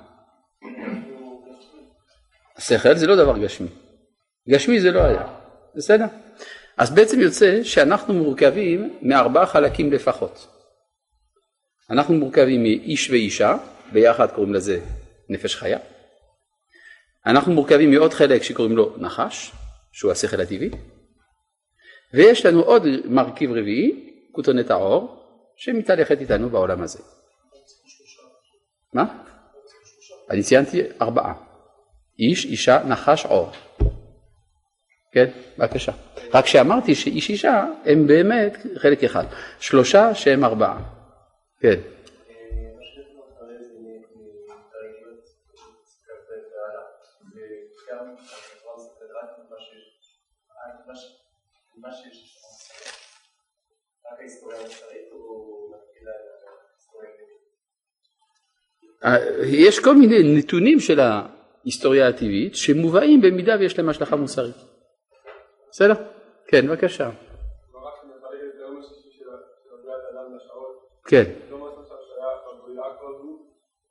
השכל 2.56 2.94
זה 2.94 3.06
לא 3.06 3.16
דבר 3.16 3.38
גשמי. 3.38 3.68
גשמי 4.48 4.80
זה 4.80 4.90
לא 4.90 5.00
היה, 5.00 5.26
בסדר? 5.74 6.06
אז 6.78 6.94
בעצם 6.94 7.20
יוצא 7.20 7.64
שאנחנו 7.64 8.14
מורכבים 8.14 8.98
מארבעה 9.02 9.46
חלקים 9.46 9.92
לפחות. 9.92 10.48
אנחנו 11.90 12.14
מורכבים 12.14 12.62
מאיש 12.62 13.10
ואישה, 13.10 13.56
ביחד 13.92 14.30
קוראים 14.30 14.54
לזה 14.54 14.80
נפש 15.28 15.56
חיה. 15.56 15.78
אנחנו 17.26 17.52
מורכבים 17.52 17.90
מעוד 17.90 18.12
חלק 18.12 18.42
שקוראים 18.42 18.76
לו 18.76 18.94
נחש, 18.98 19.52
שהוא 19.92 20.12
השכל 20.12 20.40
הטבעי. 20.40 20.70
ויש 22.14 22.46
לנו 22.46 22.60
עוד 22.60 22.82
מרכיב 23.04 23.50
רביעי, 23.50 24.12
כותונת 24.32 24.70
העור, 24.70 25.24
שמתהלכת 25.56 26.20
איתנו 26.20 26.50
בעולם 26.50 26.82
הזה. 26.82 26.98
מה? 28.92 29.04
אני 30.30 30.42
ציינתי 30.42 30.82
ארבעה. 31.02 31.34
איש, 32.18 32.44
אישה, 32.44 32.82
נחש, 32.84 33.26
עור. 33.26 33.52
כן, 35.12 35.26
בבקשה. 35.58 35.92
רק 36.34 36.46
שאמרתי 36.46 36.94
שאיש 36.94 37.30
אישה 37.30 37.64
הם 37.84 38.06
באמת 38.06 38.66
חלק 38.76 39.04
אחד. 39.04 39.24
שלושה 39.60 40.14
שהם 40.14 40.44
ארבעה. 40.44 40.78
כן. 41.60 41.78
יש 59.44 59.80
כל 59.80 59.94
מיני 59.94 60.38
נתונים 60.38 60.80
של 60.80 61.00
ההיסטוריה 61.00 62.08
הטבעית 62.08 62.54
שמובאים 62.54 63.20
במידה 63.20 63.56
ויש 63.58 63.78
להם 63.78 63.88
השלכה 63.88 64.16
מוסרית. 64.16 64.56
בסדר? 65.70 65.94
כן, 66.46 66.66
בבקשה. 66.66 67.10
כן. 71.06 71.24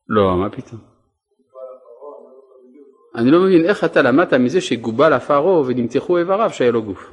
לא, 0.07 0.37
מה 0.37 0.49
פתאום? 0.49 0.81
אני 3.15 3.31
לא 3.31 3.39
מבין 3.39 3.65
איך 3.65 3.83
אתה 3.83 4.01
למדת 4.01 4.33
מזה 4.33 4.61
שגובל 4.61 5.13
עפרו 5.13 5.63
ונמתחו 5.67 6.17
איבריו 6.17 6.49
שהיה 6.49 6.71
לו 6.71 6.83
גוף. 6.83 7.11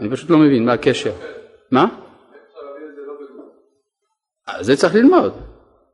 אני 0.00 0.10
פשוט 0.10 0.30
לא 0.30 0.38
מבין 0.38 0.66
מה 0.66 0.72
הקשר. 0.72 1.12
מה? 1.72 1.86
זה 4.60 4.76
צריך 4.76 4.94
ללמוד. 4.94 5.32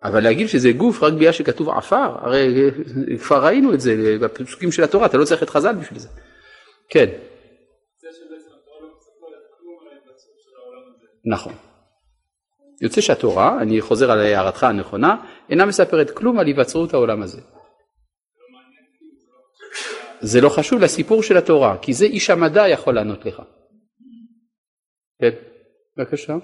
אבל 0.05 0.23
להגיד 0.23 0.49
שזה 0.49 0.73
גוף 0.73 1.03
רק 1.03 1.13
בגלל 1.13 1.33
שכתוב 1.33 1.69
עפר, 1.69 2.17
הרי 2.19 2.71
כבר 3.23 3.45
ראינו 3.45 3.75
את 3.75 3.81
זה 3.81 4.17
בפסוקים 4.21 4.73
של 4.73 4.85
התורה, 4.85 5.07
אתה 5.07 5.17
לא 5.17 5.25
צריך 5.25 5.43
את 5.43 5.51
חז"ל 5.51 5.75
בשביל 5.75 5.99
זה. 5.99 6.09
כן. 6.89 7.11
נכון. 11.25 11.53
יוצא 12.81 13.01
שהתורה, 13.01 13.63
אני 13.63 13.81
חוזר 13.81 14.11
על 14.11 14.21
הערתך 14.21 14.63
הנכונה, 14.65 15.17
אינה 15.51 15.67
מספרת 15.67 16.11
כלום 16.11 16.39
על 16.39 16.47
היווצרות 16.47 16.95
העולם 16.95 17.23
הזה. 17.23 17.41
זה 20.21 20.41
לא 20.41 20.49
חשוב 20.49 20.81
לסיפור 20.81 21.23
של 21.23 21.37
התורה, 21.37 21.79
כי 21.83 21.93
זה 21.93 22.05
איש 22.05 22.31
המדע 22.31 22.69
יכול 22.69 22.95
לענות 22.95 23.27
לך. 23.27 23.43
כן, 25.21 25.31
בבקשה. 25.97 26.37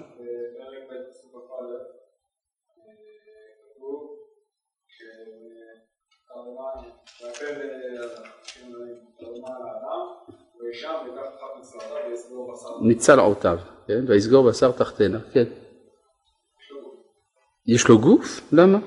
ניצל 12.81 13.19
עותיו, 13.19 13.57
כן? 13.87 14.03
ויסגור 14.07 14.49
בשר 14.49 14.71
תחתנה, 14.71 15.19
כן. 15.33 15.43
יש 17.67 17.87
לו 17.87 17.99
גוף? 17.99 18.41
למה? 18.51 18.79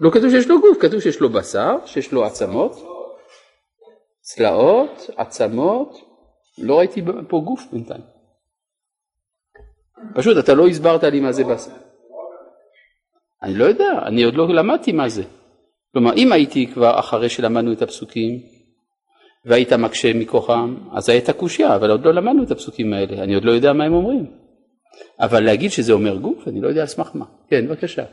לא 0.00 0.10
כתוב 0.10 0.30
שיש 0.30 0.48
לו 0.48 0.60
גוף, 0.60 0.78
כתוב 0.80 1.00
שיש 1.00 1.20
לו 1.20 1.28
בשר, 1.28 1.76
שיש 1.86 2.12
לו 2.12 2.24
עצמות, 2.24 2.72
צלעות, 4.20 5.10
עצמות, 5.16 5.96
לא 6.58 6.78
ראיתי 6.78 7.02
פה 7.28 7.42
גוף 7.44 7.60
בינתיים. 7.72 8.02
פשוט 10.14 10.44
אתה 10.44 10.54
לא 10.54 10.66
הסברת 10.66 11.02
לי 11.04 11.20
מה 11.20 11.32
זה 11.32 11.44
בשר. 11.44 11.70
אני 13.42 13.54
לא 13.54 13.64
יודע, 13.64 13.90
אני 14.06 14.22
עוד 14.22 14.34
לא 14.34 14.48
למדתי 14.48 14.92
מה 14.92 15.08
זה. 15.08 15.22
כלומר, 15.92 16.14
אם 16.16 16.32
הייתי 16.32 16.72
כבר 16.74 16.98
אחרי 16.98 17.28
שלמדנו 17.28 17.72
את 17.72 17.82
הפסוקים, 17.82 18.42
והיית 19.44 19.72
מקשה 19.72 20.14
מכוחם, 20.14 20.76
אז 20.92 21.08
הייתה 21.08 21.32
קושייה, 21.32 21.76
אבל 21.76 21.90
עוד 21.90 22.04
לא 22.04 22.14
למדנו 22.14 22.42
את 22.42 22.50
הפסוקים 22.50 22.92
האלה, 22.92 23.22
אני 23.22 23.34
עוד 23.34 23.44
לא 23.44 23.52
יודע 23.52 23.72
מה 23.72 23.84
הם 23.84 23.92
אומרים. 23.92 24.26
אבל 25.20 25.40
להגיד 25.40 25.70
שזה 25.70 25.92
אומר 25.92 26.16
גוף, 26.16 26.48
אני 26.48 26.60
לא 26.60 26.68
יודע 26.68 26.80
על 26.80 26.86
סמך 26.86 27.10
מה. 27.14 27.24
כן, 27.48 27.68
בבקשה. 27.68 28.04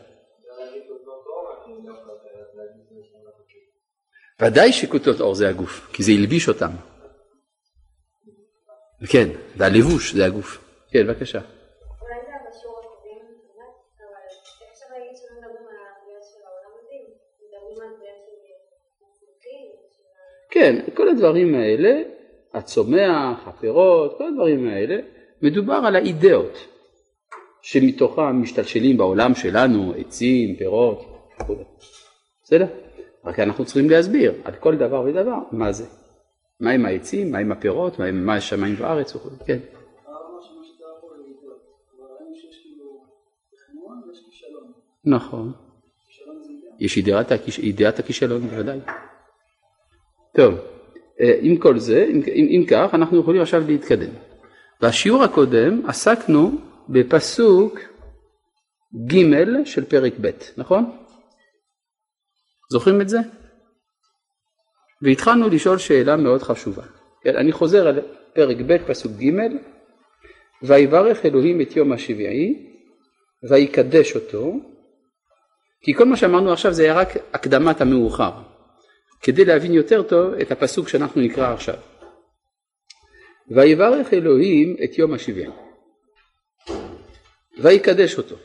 ודאי 4.41 4.73
שכותות 4.73 5.19
עור 5.19 5.35
זה 5.35 5.49
הגוף, 5.49 5.89
כי 5.93 6.03
זה 6.03 6.11
הלביש 6.11 6.49
אותם. 6.49 6.71
כן, 9.09 9.27
זה 9.55 9.65
הלבוש, 9.65 10.13
זה 10.13 10.25
הגוף. 10.25 10.57
כן, 10.91 11.07
בבקשה. 11.07 11.39
כן, 20.59 20.75
כל 20.93 21.09
הדברים 21.09 21.55
האלה, 21.55 22.01
הצומח, 22.53 23.47
הפירות, 23.47 24.17
כל 24.17 24.27
הדברים 24.27 24.67
האלה, 24.67 24.97
מדובר 25.41 25.73
על 25.73 25.95
האידאות 25.95 26.57
שמתוכם 27.61 28.41
משתלשלים 28.41 28.97
בעולם 28.97 29.35
שלנו 29.35 29.93
עצים, 29.97 30.55
פירות 30.55 31.05
וכו'. 31.41 31.55
בסדר? 32.43 32.65
רק 33.25 33.39
אנחנו 33.39 33.65
צריכים 33.65 33.89
להסביר 33.89 34.33
על 34.43 34.53
כל 34.53 34.75
דבר 34.75 35.01
ודבר 35.05 35.37
מה 35.51 35.71
זה. 35.71 35.85
מה 36.59 36.71
עם 36.71 36.85
העצים, 36.85 37.31
מה 37.31 37.37
עם 37.37 37.51
הפירות, 37.51 37.99
מה 37.99 38.05
עם 38.05 38.25
מה 38.25 38.35
השמיים 38.35 38.75
וארץ 38.77 39.15
וכו'. 39.15 39.29
כן. 39.45 39.59
נכון. 45.05 45.51
יש 46.79 46.97
ידיעת, 46.97 47.31
הכיש... 47.31 47.59
ידיעת 47.59 47.99
הכישלון 47.99 48.41
בוודאי. 48.41 48.79
טוב, 50.37 50.53
אה, 51.21 51.39
עם 51.41 51.57
כל 51.57 51.79
זה, 51.79 52.05
אם, 52.09 52.21
אם, 52.27 52.65
כך, 52.69 52.93
אנחנו 52.93 53.19
יכולים 53.19 53.41
עכשיו 53.41 53.63
להתקדם. 53.67 54.09
בשיעור 54.81 55.23
הקודם 55.23 55.81
עסקנו 55.87 56.51
בפסוק 56.89 57.79
ג' 59.07 59.65
של 59.65 59.85
פרק 59.85 60.13
ב', 60.21 60.29
נכון? 60.57 60.97
זוכרים 62.71 63.01
את 63.01 63.09
זה? 63.09 63.17
והתחלנו 65.01 65.49
לשאול 65.49 65.77
שאלה 65.77 66.15
מאוד 66.15 66.41
חשובה. 66.41 66.83
כן, 67.23 67.35
אני 67.35 67.51
חוזר 67.51 67.87
על 67.87 67.99
פרק 68.33 68.57
ב' 68.67 68.77
פסוק 68.87 69.11
ג' 69.11 69.31
ויברך 70.63 71.25
אלוהים 71.25 71.61
את 71.61 71.75
יום 71.75 71.91
השביעי 71.91 72.73
ויקדש 73.49 74.15
אותו 74.15 74.53
כי 75.81 75.93
כל 75.93 76.05
מה 76.05 76.17
שאמרנו 76.17 76.53
עכשיו 76.53 76.73
זה 76.73 76.83
היה 76.83 76.93
רק 76.93 77.09
הקדמת 77.33 77.81
המאוחר 77.81 78.31
כדי 79.21 79.45
להבין 79.45 79.73
יותר 79.73 80.03
טוב 80.03 80.33
את 80.33 80.51
הפסוק 80.51 80.87
שאנחנו 80.89 81.21
נקרא 81.21 81.53
עכשיו. 81.53 81.75
ויברך 83.49 84.13
אלוהים 84.13 84.75
את 84.83 84.97
יום 84.97 85.13
השבעים 85.13 85.51
ויקדש 87.59 88.17
אותו 88.17 88.35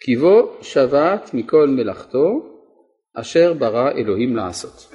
כי 0.00 0.16
בו 0.16 0.56
שבת 0.62 1.30
מכל 1.34 1.68
מלאכתו 1.68 2.50
אשר 3.14 3.52
ברא 3.52 3.90
אלוהים 3.90 4.36
לעשות. 4.36 4.92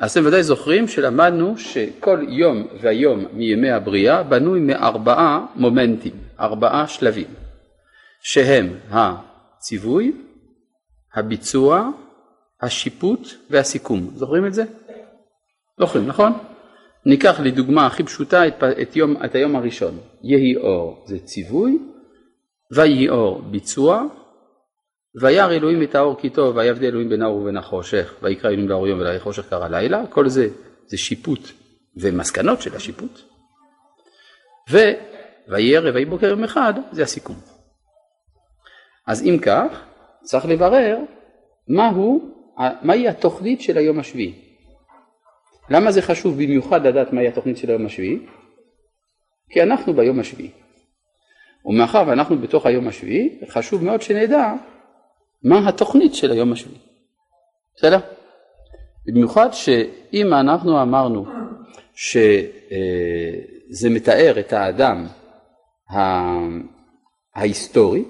אז 0.00 0.10
אתם 0.10 0.26
ודאי 0.26 0.42
זוכרים 0.42 0.88
שלמדנו 0.88 1.58
שכל 1.58 2.26
יום 2.28 2.66
ויום 2.80 3.24
מימי 3.32 3.70
הבריאה 3.70 4.22
בנוי 4.22 4.60
מארבעה 4.60 5.46
מומנטים, 5.56 6.12
ארבעה 6.40 6.88
שלבים, 6.88 7.26
שהם 8.22 8.78
הציווי, 8.90 10.12
הביצוע, 11.14 11.90
השיפוט 12.64 13.28
והסיכום. 13.50 14.10
זוכרים 14.14 14.46
את 14.46 14.54
זה? 14.54 14.64
זוכרים, 15.80 16.06
נכון? 16.06 16.32
ניקח 17.06 17.40
לדוגמה 17.40 17.86
הכי 17.86 18.02
פשוטה 18.02 18.46
את, 18.48 18.62
את, 18.82 18.96
יום, 18.96 19.16
את 19.24 19.34
היום 19.34 19.56
הראשון. 19.56 19.98
יהי 20.22 20.56
אור 20.56 21.04
זה 21.06 21.18
ציווי, 21.18 21.78
ויהי 22.74 23.08
אור 23.08 23.42
ביצוע, 23.42 24.02
וירא 25.20 25.52
אלוהים 25.52 25.82
את 25.82 25.94
האור 25.94 26.20
כי 26.20 26.30
טוב, 26.30 26.56
ויבדיל 26.56 26.88
אלוהים 26.88 27.08
בין 27.08 27.22
האור 27.22 27.36
ובין 27.36 27.56
החושך, 27.56 28.14
ויקרא 28.22 28.50
אלוהים 28.50 28.68
לאור 28.68 28.88
יום 28.88 28.98
ולחושך 28.98 29.48
קרא 29.48 29.68
לילה, 29.68 30.06
כל 30.06 30.28
זה 30.28 30.48
זה 30.86 30.96
שיפוט 30.96 31.40
ומסקנות 31.96 32.62
של 32.62 32.76
השיפוט. 32.76 33.20
וויהי 35.48 35.76
ערב 35.76 35.94
ויהי 35.94 36.04
בוקר 36.04 36.26
יום 36.26 36.44
אחד, 36.44 36.74
זה 36.92 37.02
הסיכום. 37.02 37.36
אז 39.06 39.22
אם 39.22 39.38
כך, 39.42 39.84
צריך 40.22 40.46
לברר 40.46 40.98
מהו, 41.68 42.33
מהי 42.82 43.08
התוכנית 43.08 43.60
של 43.60 43.78
היום 43.78 43.98
השביעי. 43.98 44.34
למה 45.70 45.92
זה 45.92 46.02
חשוב 46.02 46.34
במיוחד 46.34 46.86
לדעת 46.86 47.12
מהי 47.12 47.28
התוכנית 47.28 47.56
של 47.56 47.70
היום 47.70 47.86
השביעי? 47.86 48.18
כי 49.50 49.62
אנחנו 49.62 49.94
ביום 49.94 50.20
השביעי. 50.20 50.50
ומאחר 51.64 52.04
ואנחנו 52.06 52.38
בתוך 52.38 52.66
היום 52.66 52.88
השביעי, 52.88 53.38
חשוב 53.48 53.84
מאוד 53.84 54.02
שנדע 54.02 54.52
מה 55.42 55.68
התוכנית 55.68 56.14
של 56.14 56.32
היום 56.32 56.52
השביעי. 56.52 56.78
בסדר? 57.76 57.98
במיוחד 59.06 59.48
שאם 59.52 60.34
אנחנו 60.34 60.82
אמרנו 60.82 61.26
שזה 61.94 63.90
מתאר 63.90 64.34
את 64.40 64.52
האדם 64.52 65.06
ההיסטורי, 67.34 68.04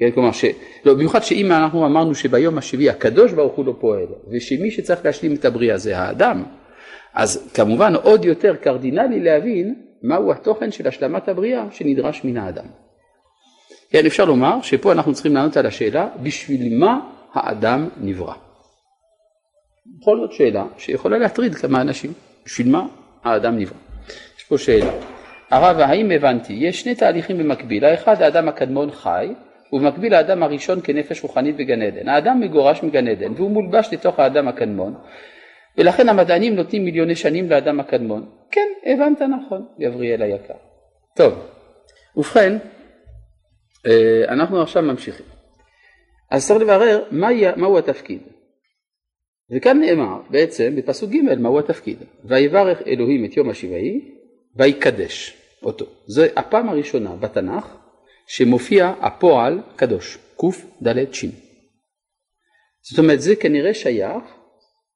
כן, 0.00 0.10
כלומר, 0.10 0.32
ש... 0.32 0.44
לא, 0.84 0.94
במיוחד 0.94 1.22
שאם 1.22 1.52
אנחנו 1.52 1.86
אמרנו 1.86 2.14
שביום 2.14 2.58
השביעי 2.58 2.90
הקדוש 2.90 3.32
ברוך 3.32 3.52
הוא 3.52 3.66
לא 3.66 3.74
פועל, 3.80 4.06
ושמי 4.30 4.70
שצריך 4.70 5.04
להשלים 5.04 5.34
את 5.34 5.44
הבריאה 5.44 5.78
זה 5.78 5.98
האדם, 5.98 6.44
אז 7.14 7.50
כמובן 7.54 7.94
עוד 7.94 8.24
יותר 8.24 8.56
קרדינלי 8.56 9.20
להבין 9.20 9.74
מהו 10.02 10.32
התוכן 10.32 10.70
של 10.70 10.88
השלמת 10.88 11.28
הבריאה 11.28 11.64
שנדרש 11.70 12.24
מן 12.24 12.36
האדם. 12.36 12.64
כן, 13.90 14.06
אפשר 14.06 14.24
לומר 14.24 14.62
שפה 14.62 14.92
אנחנו 14.92 15.14
צריכים 15.14 15.34
לענות 15.34 15.56
על 15.56 15.66
השאלה, 15.66 16.08
בשביל 16.22 16.78
מה 16.78 17.00
האדם 17.32 17.88
נברא? 18.00 18.34
בכל 19.98 20.18
זאת 20.20 20.32
שאלה 20.32 20.64
שיכולה 20.78 21.18
להטריד 21.18 21.54
כמה 21.54 21.80
אנשים, 21.80 22.12
בשביל 22.44 22.70
מה 22.70 22.86
האדם 23.24 23.58
נברא? 23.58 23.76
יש 24.38 24.44
פה 24.44 24.58
שאלה. 24.58 24.92
הרב, 25.50 25.78
האם 25.78 26.10
הבנתי, 26.10 26.52
יש 26.52 26.80
שני 26.80 26.94
תהליכים 26.94 27.38
במקביל, 27.38 27.84
האחד 27.84 28.22
האדם 28.22 28.48
הקדמון 28.48 28.90
חי, 28.90 29.34
ובמקביל 29.72 30.14
האדם 30.14 30.42
הראשון 30.42 30.80
כנפש 30.84 31.22
רוחנית 31.22 31.56
בגן 31.56 31.82
עדן. 31.82 32.08
האדם 32.08 32.40
מגורש 32.40 32.82
מגן 32.82 33.08
עדן 33.08 33.32
והוא 33.32 33.50
מולבש 33.50 33.88
לתוך 33.92 34.18
האדם 34.18 34.48
הקדמון, 34.48 34.94
ולכן 35.78 36.08
המדענים 36.08 36.54
נותנים 36.54 36.84
מיליוני 36.84 37.16
שנים 37.16 37.50
לאדם 37.50 37.80
הקדמון. 37.80 38.28
כן, 38.50 38.68
הבנת 38.86 39.22
נכון, 39.22 39.66
גבריאל 39.80 40.22
היקר. 40.22 40.54
טוב, 41.16 41.34
ובכן, 42.16 42.56
אה, 43.86 44.24
אנחנו 44.28 44.62
עכשיו 44.62 44.82
ממשיכים. 44.82 45.26
אז 46.30 46.46
צריך 46.46 46.60
לברר 46.60 47.02
מה, 47.10 47.28
מהו 47.56 47.78
התפקיד. 47.78 48.20
וכאן 49.50 49.80
נאמר 49.80 50.20
בעצם 50.30 50.76
בפסוק 50.76 51.10
ג' 51.10 51.38
מהו 51.38 51.58
התפקיד. 51.58 51.98
ויברך 52.24 52.82
אלוהים 52.86 53.24
את 53.24 53.36
יום 53.36 53.50
השבעי 53.50 54.14
ויקדש 54.56 55.36
אותו. 55.62 55.86
זו 56.06 56.22
הפעם 56.36 56.68
הראשונה 56.68 57.16
בתנ"ך 57.16 57.76
שמופיע 58.32 58.94
הפועל 59.00 59.60
קדוש, 59.76 60.18
קד 60.36 61.12
ש. 61.12 61.24
זאת 62.82 62.98
אומרת 62.98 63.20
זה 63.20 63.36
כנראה 63.36 63.74
שייך 63.74 64.22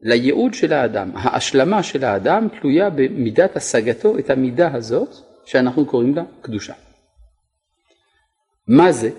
לייעוד 0.01 0.55
של 0.55 0.73
האדם. 0.73 1.11
ההשלמה 1.17 1.83
של 1.83 2.05
האדם 2.05 2.49
תלויה 2.61 2.91
במידת 2.91 3.57
השגתו 3.57 4.19
את 4.19 4.31
המידה 4.31 4.75
הזאת 4.75 5.09
שאנחנו 5.47 5.87
קוראים 5.87 6.15
לה 6.15 6.23
קדושה. 6.41 6.75
מה 8.69 8.93
זה? 8.93 9.11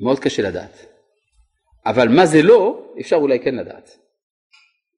מאוד 0.00 0.18
קשה 0.18 0.42
לדעת. 0.42 0.86
אבל 1.86 2.08
מה 2.08 2.26
זה 2.26 2.42
לא, 2.42 2.92
אפשר 3.00 3.16
אולי 3.16 3.40
כן 3.40 3.54
לדעת. 3.54 3.98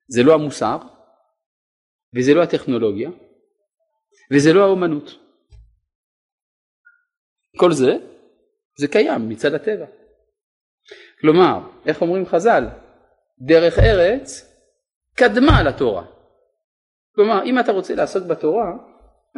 זה 0.09 0.23
לא 0.23 0.35
המוסר, 0.35 0.79
וזה 2.17 2.35
לא 2.35 2.43
הטכנולוגיה, 2.43 3.11
וזה 4.33 4.53
לא 4.53 4.65
האומנות. 4.65 5.20
כל 7.57 7.73
זה, 7.73 7.97
זה 8.79 8.89
קיים 8.89 9.29
מצד 9.29 9.55
הטבע. 9.55 9.87
כלומר, 11.21 11.61
איך 11.87 12.03
אומרים 12.03 12.27
חז"ל? 12.27 12.65
דרך 13.41 13.79
ארץ 13.79 14.55
קדמה 15.15 15.63
לתורה. 15.63 16.05
כלומר, 17.15 17.45
אם 17.45 17.59
אתה 17.59 17.73
רוצה 17.73 17.95
לעסוק 17.95 18.25
בתורה, 18.27 18.73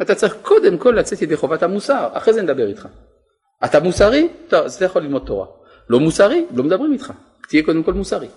אתה 0.01 0.15
צריך 0.15 0.37
קודם 0.41 0.77
כל 0.77 0.91
לצאת 0.91 1.21
ידי 1.21 1.35
חובת 1.35 1.63
המוסר, 1.63 2.09
אחרי 2.13 2.33
זה 2.33 2.41
נדבר 2.41 2.67
איתך. 2.67 2.87
אתה 3.65 3.79
מוסרי? 3.79 4.27
טוב, 4.47 4.65
אז 4.65 4.75
אתה 4.75 4.85
יכול 4.85 5.01
ללמוד 5.01 5.23
תורה. 5.25 5.47
לא 5.89 5.99
מוסרי? 5.99 6.45
לא 6.55 6.63
מדברים 6.63 6.93
איתך. 6.93 7.13
תהיה 7.49 7.63
קודם 7.65 7.83
כל 7.83 7.93
מוסרי. 7.93 8.27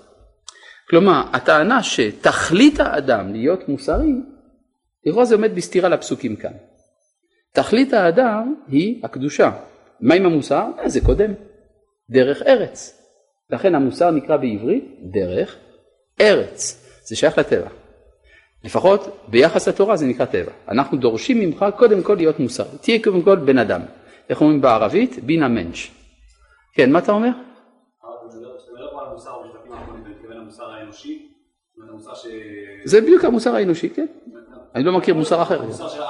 כלומר, 0.90 1.22
הטענה 1.32 1.82
שתכלית 1.82 2.80
האדם 2.80 3.32
להיות 3.32 3.68
מוסרי, 3.68 4.12
לכאורה 5.06 5.24
זה 5.24 5.34
עומד 5.34 5.54
בסתירה 5.54 5.88
לפסוקים 5.88 6.36
כאן. 6.36 6.52
תכלית 7.56 7.92
האדם 7.92 8.54
היא 8.68 9.04
הקדושה, 9.04 9.50
מה 10.00 10.14
עם 10.14 10.26
המוסר? 10.26 10.64
אה, 10.78 10.88
זה 10.88 11.00
קודם, 11.00 11.32
דרך 12.10 12.42
ארץ. 12.42 13.02
לכן 13.50 13.74
המוסר 13.74 14.10
נקרא 14.10 14.36
בעברית 14.36 14.84
דרך 15.12 15.56
ארץ, 16.20 16.86
זה 17.08 17.16
שייך 17.16 17.38
לטבע. 17.38 17.68
לפחות 18.64 19.26
ביחס 19.28 19.68
לתורה 19.68 19.96
זה 19.96 20.06
נקרא 20.06 20.24
טבע. 20.24 20.52
אנחנו 20.68 20.98
דורשים 20.98 21.40
ממך 21.40 21.64
קודם 21.76 22.02
כל 22.02 22.14
להיות 22.14 22.38
מוסר, 22.40 22.64
תהיה 22.80 23.04
קודם 23.04 23.22
כל 23.22 23.36
בן 23.36 23.58
אדם. 23.58 23.80
איך 24.30 24.40
אומרים 24.40 24.60
בערבית? 24.60 25.18
בינה 25.24 25.48
מענץ'. 25.48 25.90
כן, 26.74 26.92
מה 26.92 26.98
אתה 26.98 27.12
אומר? 27.12 27.30
זה 32.84 33.00
בדיוק 33.00 33.24
המוסר 33.24 33.54
האנושי, 33.54 33.90
כן. 33.90 34.06
אני 34.74 34.84
לא 34.84 34.98
מכיר 34.98 35.14
מוסר 35.14 35.42
אחר. 35.42 35.62
המוסר 35.62 35.88
של. 35.88 36.00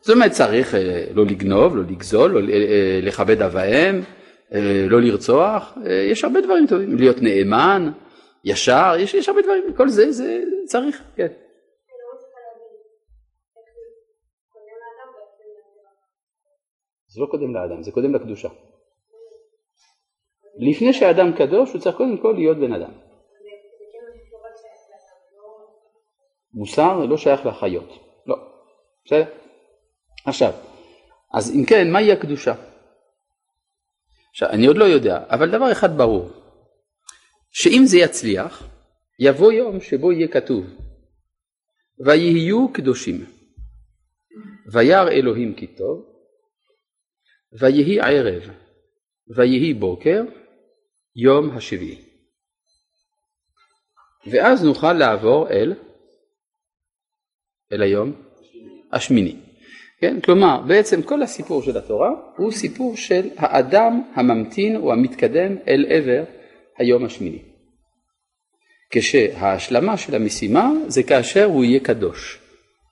זאת 0.00 0.14
אומרת 0.14 0.30
צריך 0.32 0.74
אה, 0.74 1.06
לא 1.14 1.24
לגנוב, 1.24 1.76
לא 1.76 1.82
לגזול, 1.82 2.30
לא 2.30 2.52
אה, 2.52 3.00
לכבד 3.02 3.42
אב 3.42 3.50
ואם, 3.54 4.00
אה, 4.52 4.86
לא 4.88 5.00
לרצוח, 5.00 5.78
יש 6.10 6.24
הרבה 6.24 6.40
דברים 6.40 6.66
טובים, 6.66 6.96
להיות 6.96 7.16
נאמן, 7.22 7.90
ישר, 8.44 8.92
יש, 8.98 9.14
יש 9.14 9.28
הרבה 9.28 9.42
דברים, 9.42 9.74
כל 9.76 9.88
זה, 9.88 10.12
זה 10.12 10.40
צריך, 10.66 11.02
כן. 11.16 11.26
זה 17.08 17.20
לא 17.20 17.26
קודם 17.26 17.54
לאדם, 17.54 17.82
זה 17.82 17.92
קודם 17.92 18.14
לקדושה. 18.14 18.48
לפני 20.58 20.92
שהאדם 20.92 21.32
קדוש 21.32 21.72
הוא 21.72 21.80
צריך 21.80 21.96
קודם 21.96 22.16
כל 22.16 22.34
להיות 22.36 22.58
בן 22.58 22.72
אדם. 22.72 22.90
מוסר 26.54 27.04
לא 27.04 27.16
שייך 27.16 27.46
לחיות, 27.46 27.88
לא, 28.26 28.36
בסדר? 29.04 29.24
עכשיו, 30.24 30.52
אז 31.34 31.50
אם 31.50 31.64
כן, 31.66 31.92
מהי 31.92 32.12
הקדושה? 32.12 32.54
עכשיו, 34.30 34.50
אני 34.50 34.66
עוד 34.66 34.76
לא 34.76 34.84
יודע, 34.84 35.24
אבל 35.28 35.50
דבר 35.50 35.72
אחד 35.72 35.96
ברור, 35.96 36.30
שאם 37.50 37.82
זה 37.84 37.98
יצליח, 37.98 38.62
יבוא 39.18 39.52
יום 39.52 39.80
שבו 39.80 40.12
יהיה 40.12 40.28
כתוב, 40.28 40.64
ויהיו 42.06 42.72
קדושים, 42.72 43.24
וירא 44.72 45.10
אלוהים 45.10 45.54
כי 45.54 45.66
טוב, 45.66 46.06
ויהי 47.60 48.00
ערב, 48.00 48.42
ויהי 49.36 49.74
בוקר, 49.74 50.22
יום 51.16 51.56
השביעי. 51.56 52.02
ואז 54.26 54.64
נוכל 54.64 54.92
לעבור 54.92 55.50
אל, 55.50 55.74
אל 57.72 57.82
היום 57.82 58.22
השמיני. 58.92 59.49
כן? 60.00 60.20
כלומר, 60.20 60.60
בעצם 60.66 61.02
כל 61.02 61.22
הסיפור 61.22 61.62
של 61.62 61.78
התורה 61.78 62.10
הוא 62.36 62.52
סיפור 62.52 62.96
של 62.96 63.28
האדם 63.36 64.02
הממתין 64.14 64.76
או 64.76 64.92
המתקדם 64.92 65.56
אל 65.68 65.86
עבר 65.88 66.24
היום 66.78 67.04
השמיני. 67.04 67.42
כשההשלמה 68.90 69.96
של 69.96 70.14
המשימה 70.14 70.70
זה 70.86 71.02
כאשר 71.02 71.44
הוא 71.44 71.64
יהיה 71.64 71.80
קדוש, 71.80 72.40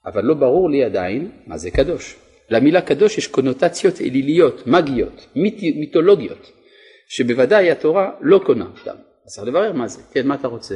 אבל 0.07 0.25
לא 0.25 0.35
ברור 0.35 0.71
לי 0.71 0.85
עדיין 0.85 1.31
מה 1.47 1.59
זה 1.59 1.71
קדוש. 1.71 2.17
למילה 2.51 2.81
קדוש 2.81 3.19
יש 3.19 3.27
קונוטציות 3.27 4.01
אליליות, 4.01 4.67
מגיות, 4.67 5.27
מיט, 5.37 5.63
מיתולוגיות, 5.77 6.53
שבוודאי 7.09 7.71
התורה 7.71 8.11
לא 8.21 8.41
קונה 8.47 8.65
אותן. 8.65 8.97
אז 9.27 9.35
צריך 9.35 9.49
לברר 9.49 9.73
מה 9.73 9.89
זה. 9.89 10.03
כן, 10.13 10.27
מה 10.27 10.35
אתה 10.35 10.49
רוצה? 10.49 10.75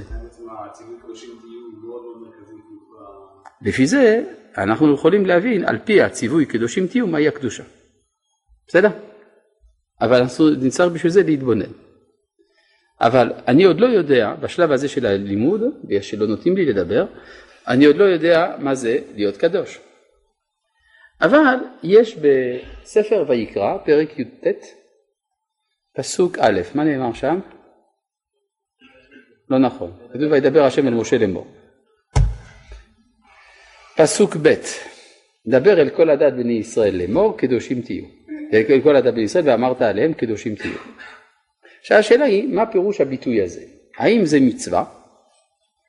לפי 3.63 3.87
זה 3.87 4.25
אנחנו 4.59 4.95
יכולים 4.95 5.27
להבין 5.27 5.65
על 5.65 5.79
פי 5.79 6.03
הציווי 6.03 6.47
קדושים 6.47 6.87
תהיו 6.87 7.07
מהי 7.07 7.29
הקדושה. 7.29 7.63
בסדר? 8.69 8.89
אבל 10.01 10.21
אנחנו 10.21 10.51
נצטרך 10.51 10.93
בשביל 10.93 11.13
זה 11.13 11.23
להתבונן. 11.23 11.73
אבל 13.01 13.33
אני 13.49 13.65
עוד 13.65 13.81
לא 13.81 13.87
יודע, 13.87 14.35
בשלב 14.35 14.73
הזה 14.73 14.89
של 14.89 15.07
הלימוד, 15.07 15.61
שלא 16.01 16.27
נותנים 16.27 16.57
לי 16.57 16.65
לדבר, 16.65 17.07
אני 17.69 17.85
עוד 17.85 17.97
לא 17.97 18.05
יודע 18.05 18.57
מה 18.59 18.75
זה 18.75 18.99
להיות 19.15 19.37
קדוש. 19.37 19.81
אבל 21.21 21.57
יש 21.83 22.17
בספר 22.17 23.25
ויקרא, 23.29 23.79
פרק 23.85 24.19
י"ט, 24.19 24.47
פסוק 25.97 26.39
א', 26.39 26.61
מה 26.75 26.85
נאמר 26.85 27.13
שם? 27.13 27.41
לא 29.51 29.59
נכון, 29.59 29.93
כתוב 30.13 30.33
וידבר 30.33 30.63
השם 30.63 30.89
אל 30.89 30.95
משה 30.95 31.19
לאמור. 31.19 31.62
פסוק 34.03 34.37
ב' 34.43 34.55
דבר 35.47 35.81
אל 35.81 35.91
כל 35.91 36.11
הדת 36.11 36.33
בני 36.33 36.53
ישראל 36.53 36.97
לאמור 36.97 37.39
קדושים 37.39 37.83
תהיו. 37.83 38.05
אל 38.53 38.81
כל 38.83 38.97
הדת 38.97 39.15
בני 39.15 39.23
ישראל 39.23 39.49
ואמרת 39.49 39.83
עליהם 39.83 40.13
קדושים 40.13 40.55
תהיו. 40.55 40.79
עכשיו 41.81 41.99
השאלה 41.99 42.25
היא 42.25 42.55
מה 42.55 42.67
פירוש 42.67 43.01
הביטוי 43.01 43.43
הזה? 43.43 43.61
האם 43.99 44.25
זה 44.27 44.41
מצווה? 44.41 44.85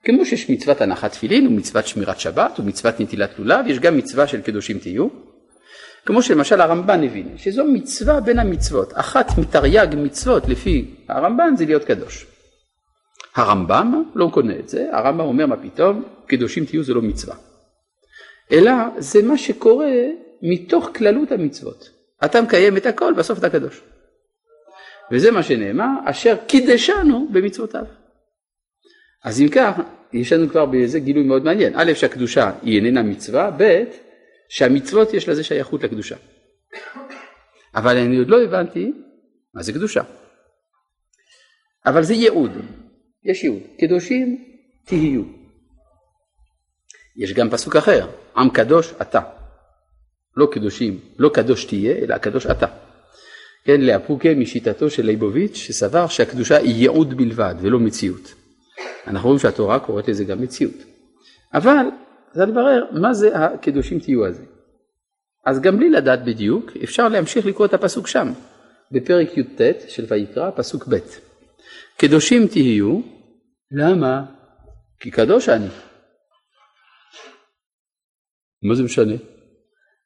כמו 0.04 0.26
שיש 0.26 0.50
מצוות 0.50 0.82
הנחת 0.82 1.12
תפילין 1.12 1.48
ומצוות 1.48 1.88
שמירת 1.88 2.20
שבת 2.20 2.60
ומצוות 2.60 3.00
נטילת 3.00 3.40
לולב, 3.40 3.68
יש 3.68 3.80
גם 3.80 3.98
מצווה 3.98 4.28
של 4.28 4.42
קדושים 4.42 4.80
תהיו. 4.80 5.08
כמו 6.06 6.22
שלמשל 6.22 6.62
הרמב"ן 6.62 7.04
הבין, 7.04 7.38
שזו 7.38 7.66
מצווה 7.66 8.20
בין 8.20 8.40
המצוות, 8.40 8.94
אחת 8.96 9.38
מתרי"ג 9.38 9.88
מצוות 9.98 10.48
לפי 10.48 10.86
הרמב"ן 11.10 11.54
זה 11.58 11.66
להיות 11.66 11.84
קדוש. 11.84 12.26
הרמב"ם 13.36 14.04
לא 14.16 14.30
קונה 14.34 14.60
את 14.60 14.70
זה, 14.70 14.88
הרמב"ם 14.92 15.26
אומר 15.26 15.46
מה 15.46 15.58
פתאום, 15.58 16.04
קדושים 16.28 16.66
תהיו 16.66 16.84
זה 16.84 16.94
לא 16.94 17.02
מצווה. 17.02 17.53
אלא 18.52 18.72
זה 18.98 19.22
מה 19.24 19.38
שקורה 19.38 19.92
מתוך 20.42 20.90
כללות 20.96 21.32
המצוות. 21.32 21.90
אתה 22.26 22.42
מקיים 22.42 22.78
את 22.78 22.86
הכל, 22.86 23.14
בסוף 23.14 23.40
אתה 23.40 23.50
קדוש. 23.50 23.82
וזה 25.12 25.32
מה 25.32 25.44
שנאמר, 25.44 25.90
אשר 26.06 26.36
קידשנו 26.48 27.28
במצוותיו. 27.32 27.86
אז 29.24 29.42
אם 29.42 29.48
כך, 29.48 29.80
יש 30.14 30.34
לנו 30.34 30.50
כבר 30.50 30.66
בזה 30.66 31.00
גילוי 31.00 31.24
מאוד 31.24 31.44
מעניין. 31.44 31.74
א', 31.76 31.94
שהקדושה 31.94 32.52
היא 32.62 32.76
איננה 32.76 33.04
מצווה, 33.04 33.52
ב', 33.58 33.84
שהמצוות 34.50 35.14
יש 35.14 35.30
לזה 35.30 35.44
שייכות 35.44 35.84
לקדושה. 35.84 36.16
אבל 37.76 37.98
אני 37.98 38.18
עוד 38.18 38.30
לא 38.30 38.44
הבנתי 38.44 38.92
מה 39.54 39.64
זה 39.64 39.74
קדושה. 39.74 40.02
אבל 41.86 42.04
זה 42.04 42.14
ייעוד, 42.14 42.52
יש 43.24 43.44
ייעוד. 43.44 43.62
קדושים 43.80 44.46
תהיו. 44.86 45.24
יש 47.18 47.34
גם 47.34 47.50
פסוק 47.50 47.76
אחר, 47.76 48.10
עם 48.38 48.50
קדוש 48.50 48.94
אתה. 49.02 49.22
לא 50.38 50.48
קדושים, 50.52 51.00
לא 51.20 51.30
קדוש 51.34 51.66
תהיה, 51.66 51.96
אלא 51.96 52.18
קדוש 52.18 52.46
אתה. 52.46 52.66
כן, 53.66 53.82
לאפוקה 53.82 54.34
משיטתו 54.36 54.90
של 54.90 55.06
ליבוביץ' 55.06 55.56
שסבר 55.56 56.08
שהקדושה 56.08 56.58
היא 56.58 56.76
ייעוד 56.76 57.18
בלבד 57.18 57.56
ולא 57.62 57.80
מציאות. 57.80 58.34
אנחנו 59.08 59.28
רואים 59.28 59.40
שהתורה 59.40 59.80
קוראת 59.80 60.08
לזה 60.08 60.24
גם 60.24 60.42
מציאות. 60.42 60.76
אבל 61.54 61.86
צריך 62.34 62.50
לברר 62.50 62.86
מה 62.92 63.14
זה 63.14 63.38
הקדושים 63.38 64.00
תהיו 64.00 64.26
הזה. 64.26 64.44
אז 65.46 65.62
גם 65.62 65.78
בלי 65.78 65.90
לדעת 65.90 66.26
בדיוק 66.26 66.72
אפשר 66.84 67.08
להמשיך 67.08 67.46
לקרוא 67.46 67.66
את 67.66 67.74
הפסוק 67.74 68.08
שם, 68.08 68.32
בפרק 68.92 69.38
י"ט 69.38 69.62
של 69.88 70.06
ויקרא, 70.08 70.52
פסוק 70.56 70.88
ב'. 70.88 70.98
קדושים 71.98 72.48
תהיו, 72.48 73.00
למה? 73.72 74.26
כי 75.00 75.12
קדוש 75.12 75.50
אני. 75.50 75.68
מה 78.64 78.76
זה 78.76 78.84
משנה? 78.84 79.14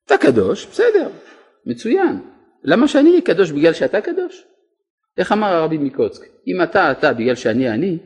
אתה 0.06 0.18
קדוש, 0.18 0.66
בסדר, 0.66 1.10
מצוין. 1.66 2.22
למה 2.64 2.88
שאני 2.88 3.10
אהיה 3.10 3.22
קדוש 3.22 3.52
בגלל 3.52 3.74
שאתה 3.74 4.02
קדוש? 4.02 4.44
איך 5.18 5.32
אמר 5.32 5.48
הרבי 5.48 5.78
מקוצק? 5.78 6.22
אם 6.48 6.64
אתה 6.64 6.92
אתה 6.92 7.14
בגלל 7.14 7.36
שאני 7.36 7.70
אני, 7.70 7.98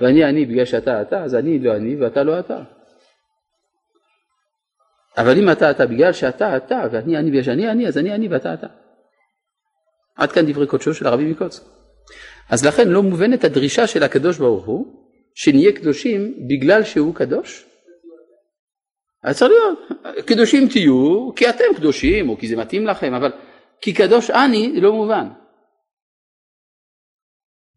ואני 0.00 0.24
אני 0.24 0.46
בגלל 0.46 0.64
שאתה 0.64 1.02
אתה, 1.02 1.24
אז 1.24 1.34
אני 1.34 1.58
לא 1.58 1.76
אני 1.76 1.96
ואתה 1.96 2.22
לא 2.22 2.40
אתה. 2.40 2.62
אבל 5.18 5.38
אם 5.38 5.50
אתה 5.50 5.70
אתה 5.70 5.86
בגלל 5.86 6.12
שאתה 6.12 6.56
אתה 6.56 6.82
ואני 6.92 7.16
אני 7.16 7.30
בגלל 7.30 7.42
שאני 7.42 7.70
אני, 7.70 7.88
אז 7.88 7.98
אני 7.98 8.14
אני 8.14 8.28
ואתה 8.28 8.54
אתה. 8.54 8.66
עד 10.16 10.32
כאן 10.32 10.46
דברי 10.46 10.66
קודשו 10.66 10.94
של 10.94 11.06
הרבי 11.06 11.24
מקוצק. 11.24 11.62
אז 12.50 12.66
לכן 12.66 12.88
לא 12.88 13.02
מובנת 13.02 13.44
הדרישה 13.44 13.86
של 13.86 14.02
הקדוש 14.02 14.38
ברוך 14.38 14.66
הוא 14.66 14.86
שנהיה 15.34 15.72
קדושים 15.72 16.34
בגלל 16.48 16.84
שהוא 16.84 17.14
קדוש, 17.14 17.66
אז 19.22 19.38
צריך 19.38 19.50
להיות, 19.50 19.78
קדושים 20.26 20.68
תהיו 20.68 21.30
כי 21.36 21.50
אתם 21.50 21.64
קדושים 21.76 22.28
או 22.28 22.38
כי 22.38 22.48
זה 22.48 22.56
מתאים 22.56 22.86
לכם, 22.86 23.14
אבל 23.14 23.32
כי 23.80 23.94
קדוש 23.94 24.30
אני 24.30 24.80
לא 24.80 24.92
מובן. 24.92 25.28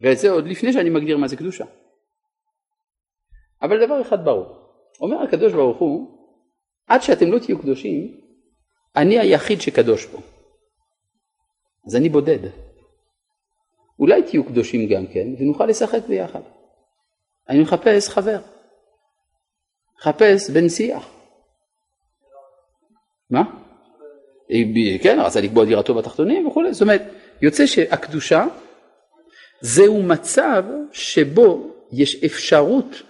ואת 0.01 0.17
זה 0.17 0.31
עוד 0.31 0.47
לפני 0.47 0.73
שאני 0.73 0.89
מגדיר 0.89 1.17
מה 1.17 1.27
זה 1.27 1.37
קדושה. 1.37 1.65
אבל 3.61 3.85
דבר 3.85 4.01
אחד 4.01 4.25
ברור, 4.25 4.55
אומר 5.01 5.23
הקדוש 5.23 5.53
ברוך 5.53 5.77
הוא, 5.77 6.17
עד 6.87 7.01
שאתם 7.01 7.31
לא 7.31 7.39
תהיו 7.39 7.59
קדושים, 7.59 8.17
אני 8.95 9.19
היחיד 9.19 9.61
שקדוש 9.61 10.05
פה. 10.05 10.17
אז 11.87 11.95
אני 11.95 12.09
בודד. 12.09 12.49
אולי 13.99 14.23
תהיו 14.23 14.43
קדושים 14.43 14.89
גם 14.89 15.07
כן, 15.07 15.27
ונוכל 15.39 15.65
לשחק 15.65 15.99
ביחד. 16.07 16.41
אני 17.49 17.61
מחפש 17.61 18.09
חבר. 18.09 18.39
מחפש 19.97 20.49
בן 20.49 20.69
שיח. 20.69 21.22
מה? 23.29 23.43
כן, 25.01 25.19
רצה 25.19 25.41
לקבוע 25.41 25.65
דירתו 25.65 25.93
בתחתונים 25.93 26.47
וכולי, 26.47 26.73
זאת 26.73 26.81
אומרת, 26.81 27.01
יוצא 27.41 27.65
שהקדושה 27.65 28.45
זהו 29.61 30.03
מצב 30.03 30.63
שבו 30.91 31.75
יש 31.91 32.23
אפשרות 32.23 33.01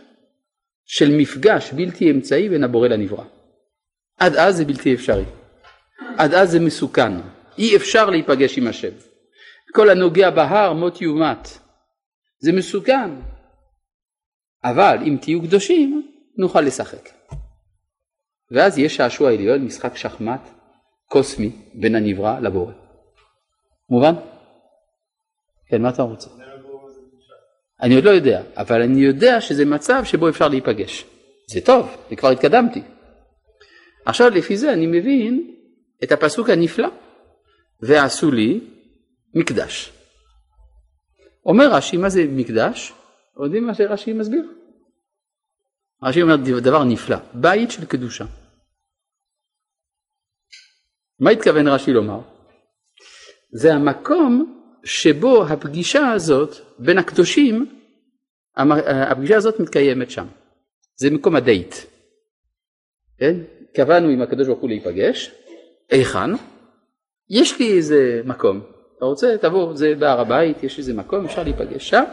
של 0.85 1.11
מפגש 1.17 1.71
בלתי 1.71 2.11
אמצעי 2.11 2.49
בין 2.49 2.63
הבורא 2.63 2.87
לנברא. 2.87 3.23
עד 4.19 4.35
אז 4.35 4.57
זה 4.57 4.65
בלתי 4.65 4.93
אפשרי. 4.93 5.25
עד 6.17 6.33
אז 6.33 6.51
זה 6.51 6.59
מסוכן. 6.59 7.11
אי 7.57 7.75
אפשר 7.75 8.09
להיפגש 8.09 8.57
עם 8.57 8.67
השם. 8.67 8.91
כל 9.73 9.89
הנוגע 9.89 10.29
בהר 10.29 10.73
מות 10.73 11.01
יומת. 11.01 11.47
זה 12.39 12.51
מסוכן. 12.51 13.09
אבל 14.63 14.97
אם 15.07 15.17
תהיו 15.21 15.41
קדושים, 15.41 16.07
נוכל 16.37 16.61
לשחק. 16.61 17.09
ואז 18.53 18.77
יש 18.77 18.95
שעשוע 18.95 19.31
עליון, 19.31 19.65
משחק 19.65 19.97
שחמט 19.97 20.49
קוסמי 21.05 21.51
בין 21.73 21.95
הנברא 21.95 22.39
לבורא. 22.39 22.73
מובן? 23.89 24.13
כן, 25.67 25.81
מה 25.81 25.89
אתה 25.89 26.01
רוצה? 26.01 26.29
אני 27.81 27.95
עוד 27.95 28.03
לא 28.03 28.09
יודע, 28.09 28.43
אבל 28.57 28.81
אני 28.81 29.01
יודע 29.01 29.41
שזה 29.41 29.65
מצב 29.65 30.01
שבו 30.03 30.29
אפשר 30.29 30.47
להיפגש. 30.47 31.05
זה 31.51 31.61
טוב, 31.61 31.95
אני 32.07 32.17
כבר 32.17 32.29
התקדמתי. 32.29 32.81
עכשיו 34.05 34.29
לפי 34.29 34.57
זה 34.57 34.73
אני 34.73 34.87
מבין 34.87 35.55
את 36.03 36.11
הפסוק 36.11 36.49
הנפלא, 36.49 36.87
ועשו 37.81 38.31
לי 38.31 38.59
מקדש. 39.33 39.91
אומר 41.45 41.71
רש"י, 41.71 41.97
מה 41.97 42.09
זה 42.09 42.25
מקדש? 42.29 42.93
יודעים 43.43 43.67
מה 43.67 43.73
שרש"י 43.73 44.13
מסביר? 44.13 44.43
רש"י 46.03 46.21
אומר 46.21 46.35
דבר 46.35 46.83
נפלא, 46.83 47.17
בית 47.33 47.71
של 47.71 47.85
קדושה. 47.85 48.25
מה 51.19 51.29
התכוון 51.29 51.67
רש"י 51.67 51.93
לומר? 51.93 52.19
זה 53.51 53.73
המקום 53.73 54.59
שבו 54.83 55.43
הפגישה 55.43 56.11
הזאת 56.11 56.55
בין 56.79 56.97
הקדושים, 56.97 57.79
הפגישה 58.55 59.37
הזאת 59.37 59.59
מתקיימת 59.59 60.11
שם. 60.11 60.27
זה 60.95 61.09
מקום 61.11 61.35
הדייט. 61.35 61.75
כן? 63.17 63.35
קבענו 63.75 64.09
עם 64.09 64.21
הקדוש 64.21 64.47
ברוך 64.47 64.59
הוא 64.59 64.69
להיפגש, 64.69 65.31
היכן? 65.91 66.31
יש 67.29 67.59
לי 67.59 67.77
איזה 67.77 68.21
מקום, 68.25 68.61
אתה 68.97 69.05
רוצה? 69.05 69.35
תבוא, 69.41 69.75
זה 69.75 69.95
בהר 69.99 70.19
הבית, 70.19 70.63
יש 70.63 70.79
איזה 70.79 70.93
מקום, 70.93 71.25
אפשר 71.25 71.43
להיפגש 71.43 71.89
שם. 71.89 72.03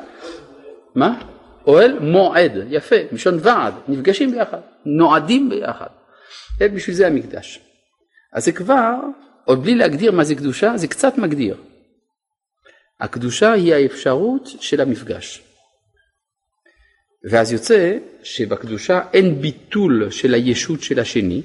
מה? 0.94 1.22
אוהל 1.66 1.98
מועד, 1.98 2.52
יפה, 2.68 2.96
מלשון 3.12 3.38
ועד, 3.40 3.74
נפגשים 3.88 4.30
ביחד, 4.30 4.60
נועדים 4.86 5.48
ביחד. 5.48 5.86
כן, 6.58 6.74
בשביל 6.74 6.96
זה 6.96 7.06
המקדש. 7.06 7.69
אז 8.32 8.44
זה 8.44 8.52
כבר, 8.52 8.94
עוד 9.44 9.62
בלי 9.62 9.74
להגדיר 9.74 10.12
מה 10.12 10.24
זה 10.24 10.34
קדושה, 10.34 10.76
זה 10.76 10.88
קצת 10.88 11.18
מגדיר. 11.18 11.56
הקדושה 13.00 13.52
היא 13.52 13.74
האפשרות 13.74 14.46
של 14.46 14.80
המפגש. 14.80 15.42
ואז 17.30 17.52
יוצא 17.52 17.98
שבקדושה 18.22 19.00
אין 19.12 19.40
ביטול 19.40 20.10
של 20.10 20.34
הישות 20.34 20.82
של 20.82 20.98
השני, 20.98 21.42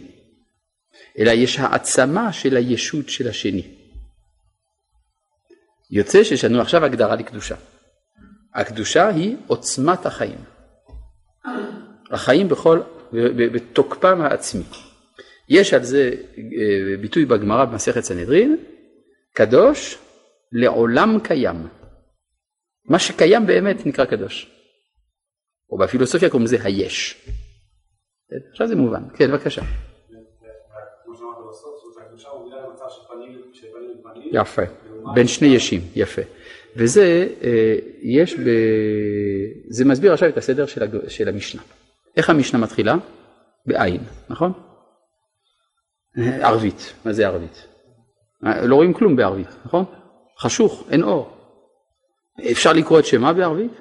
אלא 1.19 1.31
יש 1.31 1.59
העצמה 1.59 2.33
של 2.33 2.57
הישות 2.57 3.09
של 3.09 3.27
השני. 3.27 3.75
יוצא 5.91 6.23
שיש 6.23 6.45
לנו 6.45 6.61
עכשיו 6.61 6.85
הגדרה 6.85 7.15
לקדושה. 7.15 7.55
הקדושה 8.53 9.07
היא 9.07 9.35
עוצמת 9.47 10.05
החיים. 10.05 10.37
החיים 12.11 12.49
בכל, 12.49 12.81
בתוקפם 13.53 14.21
העצמי. 14.21 14.63
יש 15.49 15.73
על 15.73 15.83
זה 15.83 16.11
אה, 16.37 16.97
ביטוי 17.01 17.25
בגמרא 17.25 17.65
במסכת 17.65 18.01
סנהדרין, 18.01 18.57
קדוש 19.33 19.97
לעולם 20.51 21.19
קיים. 21.23 21.67
מה 22.89 22.99
שקיים 22.99 23.45
באמת 23.45 23.85
נקרא 23.85 24.05
קדוש. 24.05 24.51
או 25.69 25.77
בפילוסופיה 25.77 26.29
קוראים 26.29 26.45
לזה 26.45 26.57
היש. 26.63 27.27
עכשיו 28.51 28.67
זה 28.67 28.75
מובן. 28.75 29.03
כן, 29.15 29.31
בבקשה. 29.31 29.61
יפה. 34.31 34.61
בין 35.13 35.27
שני 35.27 35.47
ישים, 35.47 35.81
יפה. 35.95 36.21
וזה, 36.75 37.27
אה, 37.43 37.75
יש 38.01 38.35
ב... 38.35 38.49
זה 39.69 39.85
מסביר 39.85 40.13
עכשיו 40.13 40.29
את 40.29 40.37
הסדר 40.37 40.65
של, 41.07 41.27
המשנה. 41.27 41.61
איך 42.17 42.29
המשנה 42.29 42.59
מתחילה? 42.59 42.95
בעין, 43.65 44.01
נכון? 44.29 44.53
ערבית, 46.17 46.93
מה 47.05 47.13
זה 47.13 47.27
ערבית? 47.27 47.67
אה, 48.45 48.65
לא 48.65 48.75
רואים 48.75 48.93
כלום 48.93 49.15
בערבית, 49.15 49.47
נכון? 49.65 49.85
חשוך, 50.39 50.83
אין 50.91 51.03
אור. 51.03 51.31
אפשר 52.51 52.73
לקרוא 52.73 52.99
את 52.99 53.05
שמה 53.05 53.33
בערבית? 53.33 53.71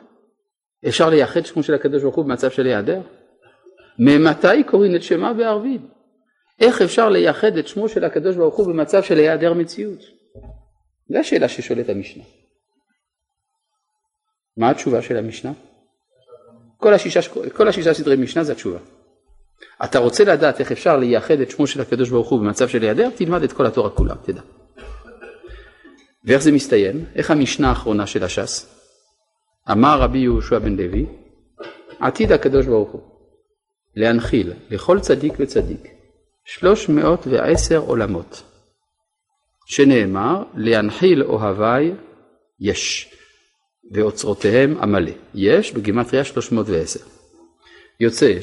אפשר 0.89 1.11
לייחד 1.11 1.47
שמו 1.47 1.63
של 1.63 1.75
הקדוש 1.75 2.03
ברוך 2.03 2.17
הוא 2.17 2.25
במצב 2.25 2.51
של 2.51 2.67
היעדר? 2.67 3.01
ממתי 3.99 4.65
קוראים 4.67 4.97
את 4.97 5.03
שמה 5.03 5.33
בערבית? 5.33 5.81
איך 6.61 6.83
אפשר 6.83 7.09
לייחד 7.09 7.57
את 7.57 7.69
שמו 7.69 7.89
של 7.89 8.05
הקדוש 8.05 8.37
ברוך 8.37 8.57
הוא 8.57 8.67
במצב 8.67 9.03
של 9.03 9.19
היעדר 9.19 9.53
מציאות? 9.53 9.99
זו 11.09 11.19
השאלה 11.19 11.49
ששואלת 11.49 11.89
המשנה. 11.89 12.25
מה 14.57 14.71
התשובה 14.71 15.03
של 15.03 15.17
המשנה? 15.17 15.53
כל 16.77 16.95
השישה, 16.95 17.21
כל 17.53 17.69
השישה 17.69 17.95
סדרי 17.95 18.17
משנה 18.17 18.45
זה 18.45 18.53
התשובה. 18.53 18.79
אתה 19.85 19.99
רוצה 19.99 20.25
לדעת 20.25 20.61
איך 20.61 20.73
אפשר 20.73 20.97
לייחד 20.97 21.41
את 21.41 21.51
שמו 21.51 21.67
של 21.67 21.81
הקדוש 21.81 22.11
ברוך 22.11 22.29
הוא 22.29 22.41
במצב 22.41 22.69
של 22.69 22.83
היעדר? 22.83 23.09
תלמד 23.15 23.43
את 23.43 23.53
כל 23.53 23.67
התורה 23.67 23.91
כולה, 23.91 24.15
תדע. 24.23 24.41
ואיך 26.25 26.43
זה 26.43 26.53
מסתיים? 26.53 27.05
איך 27.15 27.31
המשנה 27.31 27.69
האחרונה 27.69 28.07
של 28.07 28.25
הש"ס? 28.25 28.75
אמר 29.71 30.01
רבי 30.01 30.19
יהושע 30.19 30.59
בן 30.59 30.77
לוי, 30.77 31.07
עתיד 32.01 32.33
הקדוש 32.33 32.67
ברוך 32.67 32.91
הוא 32.91 33.03
להנחיל 33.97 34.53
לכל 34.71 35.01
צדיק 35.01 35.35
וצדיק 35.39 35.89
שלוש 36.45 36.89
מאות 36.89 37.27
ועשר 37.27 37.79
עולמות, 37.79 38.43
שנאמר 39.67 40.43
להנחיל 40.55 41.23
אוהביי 41.23 41.93
יש, 42.61 43.15
ואוצרותיהם 43.93 44.79
עמלה. 44.79 45.13
יש 45.35 45.73
בגימטריה 45.73 46.25
310. 46.25 47.01
יוצא 48.01 48.41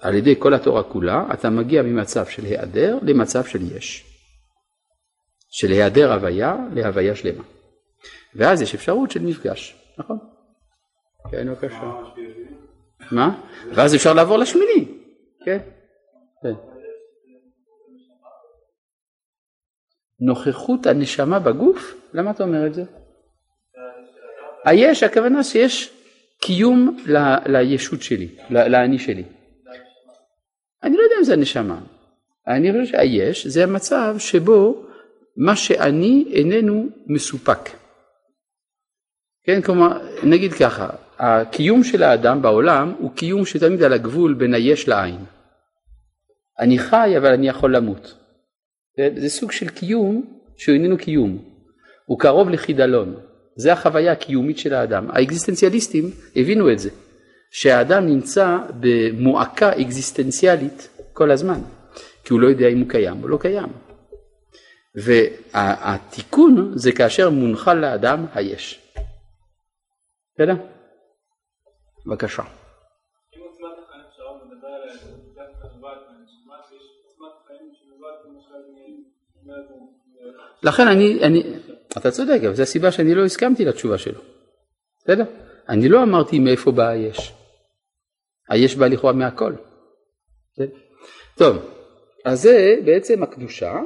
שעל 0.00 0.14
ידי 0.14 0.34
כל 0.38 0.54
התורה 0.54 0.82
כולה 0.82 1.24
אתה 1.34 1.50
מגיע 1.50 1.82
ממצב 1.82 2.26
של 2.26 2.44
היעדר 2.44 2.98
למצב 3.02 3.44
של 3.44 3.76
יש. 3.76 4.06
של 5.50 5.68
היעדר 5.68 6.12
הוויה 6.12 6.56
להוויה 6.74 7.16
שלמה. 7.16 7.44
ואז 8.34 8.62
יש 8.62 8.74
אפשרות 8.74 9.10
של 9.10 9.22
מפגש, 9.22 9.76
נכון? 9.98 10.18
כן, 11.30 11.48
בבקשה. 11.48 11.92
מה? 13.12 13.40
ואז 13.74 13.94
אפשר 13.94 14.12
לעבור 14.12 14.38
לשמיני, 14.38 14.88
כן? 15.44 15.58
כן. 16.42 16.54
נוכחות 20.20 20.86
הנשמה 20.86 21.38
בגוף? 21.38 21.94
למה 22.14 22.30
אתה 22.30 22.42
אומר 22.42 22.66
את 22.66 22.74
זה? 22.74 22.84
היש, 24.64 25.02
הכוונה 25.02 25.44
שיש 25.44 25.92
קיום 26.40 26.96
ל, 27.06 27.16
לישות 27.46 28.02
שלי, 28.02 28.28
לאני 28.50 28.98
שלי. 28.98 29.24
אני 30.82 30.96
לא 30.96 31.02
יודע 31.02 31.14
אם 31.18 31.24
זה 31.24 31.32
הנשמה. 31.32 31.80
אני 32.48 32.72
חושב 32.72 32.92
שהיש 32.92 33.46
זה 33.46 33.64
המצב 33.64 34.14
שבו 34.18 34.86
מה 35.36 35.56
שאני 35.56 36.24
איננו 36.32 36.88
מסופק. 37.06 37.70
כן, 39.44 39.62
כלומר, 39.62 39.98
נגיד 40.22 40.52
ככה, 40.52 40.88
הקיום 41.18 41.84
של 41.84 42.02
האדם 42.02 42.42
בעולם 42.42 42.94
הוא 42.98 43.10
קיום 43.14 43.46
שתמיד 43.46 43.82
על 43.82 43.92
הגבול 43.92 44.34
בין 44.34 44.54
היש 44.54 44.88
לעין. 44.88 45.24
אני 46.58 46.78
חי 46.78 47.14
אבל 47.18 47.32
אני 47.32 47.48
יכול 47.48 47.76
למות. 47.76 48.14
זה 49.16 49.28
סוג 49.28 49.52
של 49.52 49.68
קיום 49.68 50.40
שהוא 50.56 50.74
איננו 50.74 50.98
קיום, 50.98 51.38
הוא 52.06 52.18
קרוב 52.18 52.48
לחידלון. 52.48 53.16
זה 53.56 53.72
החוויה 53.72 54.12
הקיומית 54.12 54.58
של 54.58 54.74
האדם. 54.74 55.10
האקזיסטנציאליסטים 55.10 56.04
הבינו 56.36 56.72
את 56.72 56.78
זה, 56.78 56.90
שהאדם 57.50 58.06
נמצא 58.06 58.58
במועקה 58.80 59.70
אקזיסטנציאלית 59.80 60.88
כל 61.12 61.30
הזמן, 61.30 61.60
כי 62.24 62.32
הוא 62.32 62.40
לא 62.40 62.46
יודע 62.46 62.68
אם 62.68 62.78
הוא 62.78 62.88
קיים 62.88 63.22
או 63.22 63.28
לא 63.28 63.38
קיים. 63.40 63.68
והתיקון 64.94 66.72
זה 66.74 66.92
כאשר 66.92 67.30
מונחל 67.30 67.74
לאדם 67.74 68.26
היש. 68.34 68.80
בסדר? 70.34 70.54
בבקשה. 72.06 72.42
לכן 80.62 80.88
אני, 80.88 81.18
אני, 81.22 81.42
אתה 81.98 82.10
צודק, 82.10 82.40
אבל 82.46 82.54
זו 82.54 82.62
הסיבה 82.62 82.92
שאני 82.92 83.14
לא 83.14 83.24
הסכמתי 83.24 83.64
לתשובה 83.64 83.98
שלו. 83.98 84.20
בסדר? 84.98 85.24
אני 85.68 85.88
לא 85.88 86.02
אמרתי 86.02 86.38
מאיפה 86.38 86.70
בא 86.70 86.88
היש. 86.88 87.39
היש 88.50 88.76
בא 88.76 88.86
לכאורה 88.86 89.12
מהכל. 89.12 89.52
כן? 90.56 90.66
טוב, 91.36 91.56
אז 92.24 92.42
זה 92.42 92.76
בעצם 92.84 93.22
הקדושה, 93.22 93.80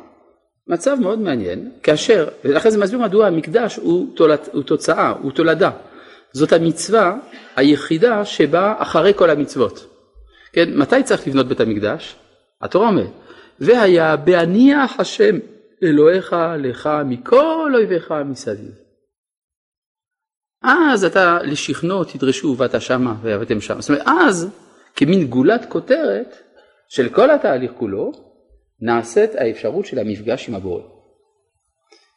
מצב 0.69 0.97
מאוד 1.01 1.19
מעניין, 1.19 1.71
כאשר, 1.83 2.29
ולכן 2.45 2.71
זה 2.71 2.79
מסביר 2.79 2.99
מדוע 2.99 3.27
המקדש 3.27 3.77
הוא, 3.77 4.17
תולד, 4.17 4.39
הוא 4.53 4.62
תוצאה, 4.62 5.11
הוא 5.11 5.33
תולדה. 5.33 5.71
זאת 6.33 6.53
המצווה 6.53 7.17
היחידה 7.57 8.25
שבאה 8.25 8.83
אחרי 8.83 9.15
כל 9.15 9.31
המצוות. 9.31 9.87
כן, 10.53 10.79
מתי 10.79 11.03
צריך 11.03 11.29
לבנות 11.29 11.47
בית 11.47 11.61
המקדש? 11.61 12.17
התורה 12.62 12.89
אומרת, 12.89 13.11
והיה 13.61 14.17
בהניח 14.17 15.01
השם 15.01 15.39
אלוהיך 15.83 16.37
לך 16.59 16.89
מכל 17.05 17.73
אויביך 17.75 18.15
מסביב. 18.25 18.84
אז 20.65 21.05
אתה 21.05 21.39
לשכנו 21.43 22.05
תדרשו 22.05 22.49
ובאת 22.49 22.81
שמה 22.81 23.15
ועבדתם 23.23 23.61
שם. 23.61 23.81
זאת 23.81 23.91
אומרת, 23.91 24.03
אז 24.07 24.49
כמין 24.97 25.27
גולת 25.27 25.67
כותרת 25.69 26.37
של 26.89 27.09
כל 27.09 27.31
התהליך 27.31 27.73
כולו, 27.79 28.12
נעשית 28.81 29.35
האפשרות 29.35 29.87
של 29.87 29.99
המפגש 29.99 30.49
עם 30.49 30.55
הבורא. 30.55 30.83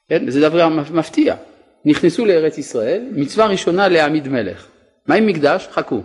כן? 0.09 0.29
זה 0.29 0.41
דבר 0.41 0.69
מפתיע. 0.69 1.35
נכנסו 1.85 2.25
לארץ 2.25 2.57
ישראל, 2.57 3.07
מצווה 3.11 3.47
ראשונה 3.47 3.87
להעמיד 3.87 4.27
מלך. 4.27 4.67
מה 5.07 5.15
עם 5.15 5.27
מקדש? 5.27 5.67
חכו. 5.71 6.01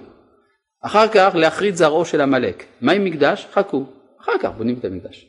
אחר 0.82 1.08
כך 1.08 1.30
להכרית 1.34 1.76
זרעו 1.76 2.04
של 2.04 2.20
עמלק. 2.20 2.64
מה 2.80 2.92
עם 2.92 3.04
מקדש? 3.04 3.46
חכו. 3.52 3.84
אחר 4.20 4.32
כך 4.40 4.50
בונים 4.56 4.76
את 4.78 4.84
המקדש. 4.84 5.26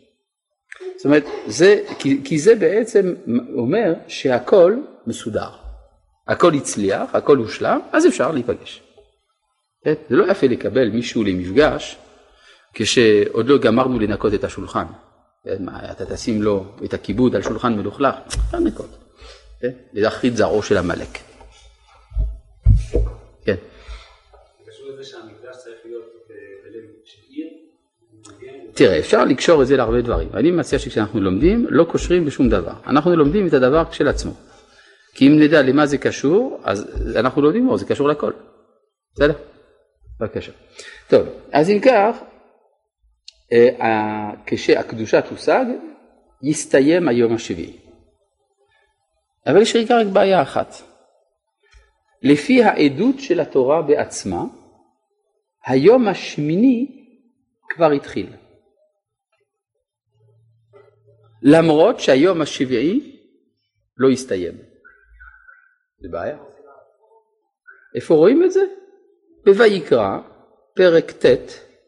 זאת 0.95 1.05
אומרת, 1.05 1.23
זה, 1.47 1.83
כי, 1.99 2.21
כי 2.23 2.39
זה 2.39 2.55
בעצם 2.55 3.13
אומר 3.55 3.93
שהכל 4.07 4.75
מסודר. 5.07 5.62
הכל 6.27 6.53
הצליח, 6.53 7.15
הכל 7.15 7.37
הושלם, 7.37 7.79
אז 7.91 8.07
אפשר 8.07 8.31
להיפגש. 8.31 8.83
כן? 9.83 9.93
זה 10.09 10.15
לא 10.15 10.31
יפה 10.31 10.47
לקבל 10.47 10.89
מישהו 10.89 11.23
למפגש 11.23 11.97
כשעוד 12.73 13.47
לא 13.47 13.57
גמרנו 13.57 13.99
לנקות 13.99 14.33
את 14.33 14.43
השולחן. 14.43 14.85
כן? 15.43 15.65
מה, 15.65 15.91
אתה 15.91 16.05
תשים 16.05 16.41
לו 16.41 16.65
את 16.85 16.93
הכיבוד 16.93 17.35
על 17.35 17.41
שולחן 17.41 17.73
מלוכלך? 17.77 18.15
אפשר 18.27 18.57
לנקות. 18.57 18.97
כן? 19.61 19.71
להכרית 19.93 20.37
זרעו 20.37 20.63
של 20.63 20.77
עמלק. 20.77 21.17
כן. 23.45 23.55
תראה, 28.73 28.99
אפשר 28.99 29.25
לקשור 29.25 29.61
את 29.61 29.67
זה 29.67 29.77
להרבה 29.77 30.01
דברים. 30.01 30.29
אני 30.33 30.51
מציע 30.51 30.79
שכשאנחנו 30.79 31.21
לומדים, 31.21 31.67
לא 31.69 31.83
קושרים 31.83 32.25
בשום 32.25 32.49
דבר. 32.49 32.73
אנחנו 32.87 33.15
לומדים 33.15 33.47
את 33.47 33.53
הדבר 33.53 33.83
כשלעצמו. 33.91 34.33
כי 35.13 35.27
אם 35.27 35.39
נדע 35.39 35.61
למה 35.61 35.85
זה 35.85 35.97
קשור, 35.97 36.61
אז 36.63 37.17
אנחנו 37.19 37.41
לומדים, 37.41 37.69
או 37.69 37.77
זה 37.77 37.85
קשור 37.85 38.09
לכל. 38.09 38.31
בסדר? 39.15 39.33
בבקשה. 40.19 40.51
טוב, 41.07 41.27
אז 41.51 41.69
אם 41.69 41.79
כך, 41.85 42.17
אה, 43.51 44.31
כשהקדושה 44.45 45.21
תושג, 45.21 45.65
יסתיים 46.43 47.07
היום 47.07 47.33
השביעי. 47.33 47.77
אבל 49.47 49.61
יש 49.61 49.75
רק 49.75 50.07
בעיה 50.13 50.41
אחת. 50.41 50.75
לפי 52.21 52.63
העדות 52.63 53.19
של 53.19 53.39
התורה 53.39 53.81
בעצמה, 53.81 54.43
היום 55.65 56.07
השמיני 56.07 57.07
כבר 57.69 57.91
התחיל. 57.91 58.27
למרות 61.41 61.99
שהיום 61.99 62.41
השביעי 62.41 63.19
לא 63.97 64.09
הסתיים. 64.09 64.72
זה 66.03 66.09
בעיה. 66.09 66.37
איפה 67.95 68.13
רואים 68.13 68.43
את 68.43 68.51
זה? 68.51 68.61
בויקרא, 69.45 70.19
פרק 70.75 71.11
ט', 71.11 71.25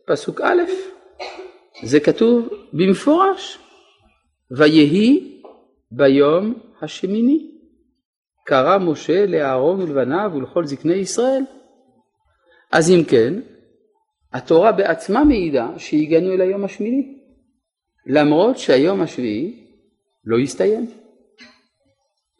פסוק 0.07 0.41
א', 0.41 0.61
זה 1.83 1.99
כתוב 1.99 2.49
במפורש, 2.73 3.59
ויהי 4.57 5.41
ביום 5.91 6.53
השמיני. 6.81 7.51
קרא 8.45 8.77
משה 8.77 9.25
לאהרון 9.25 9.81
ולבניו 9.81 10.31
ולכל 10.35 10.65
זקני 10.65 10.93
ישראל. 10.93 11.43
אז 12.71 12.91
אם 12.91 13.03
כן, 13.03 13.33
התורה 14.33 14.71
בעצמה 14.71 15.23
מעידה 15.23 15.69
שהגענו 15.77 16.33
אל 16.33 16.41
היום 16.41 16.65
השמיני, 16.65 17.17
למרות 18.07 18.57
שהיום 18.57 19.01
השביעי 19.01 19.67
לא 20.25 20.37
הסתיים. 20.39 21.04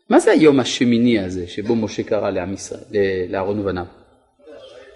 מה 0.10 0.20
זה 0.20 0.32
היום 0.32 0.60
השמיני 0.60 1.20
הזה 1.20 1.48
שבו 1.48 1.76
משה 1.76 2.04
קרא 2.04 2.30
לעם 2.30 2.54
ישראל, 2.54 2.82
לאהרון 3.30 3.60
ובניו? 3.60 3.86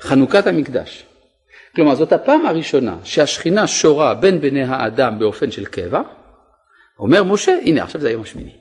חנוכת 0.01 0.47
המקדש. 0.47 1.05
כלומר 1.75 1.95
זאת 1.95 2.13
הפעם 2.13 2.45
הראשונה 2.45 2.97
שהשכינה 3.03 3.67
שורה 3.67 4.13
בין 4.13 4.41
בני 4.41 4.63
האדם 4.63 5.19
באופן 5.19 5.51
של 5.51 5.65
קבע, 5.65 6.01
אומר 6.99 7.23
משה 7.23 7.59
הנה 7.65 7.83
עכשיו 7.83 8.01
זה 8.01 8.07
היום 8.07 8.21
השמיני. 8.21 8.57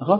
נכון? 0.00 0.18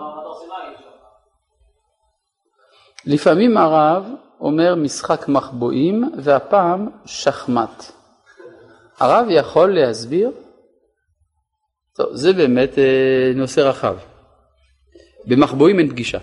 לפעמים 3.07 3.57
הרב 3.57 4.05
אומר 4.41 4.75
משחק 4.75 5.29
מחבואים 5.29 6.11
והפעם 6.23 6.89
שחמט. 7.05 7.85
הרב 8.99 9.27
יכול 9.31 9.75
להסביר? 9.75 10.31
טוב, 11.97 12.17
זה 12.17 12.33
באמת 12.33 12.79
אה, 12.79 13.33
נושא 13.35 13.61
רחב. 13.61 13.97
במחבואים 15.27 15.79
אין 15.79 15.91
פגישה. 15.91 16.19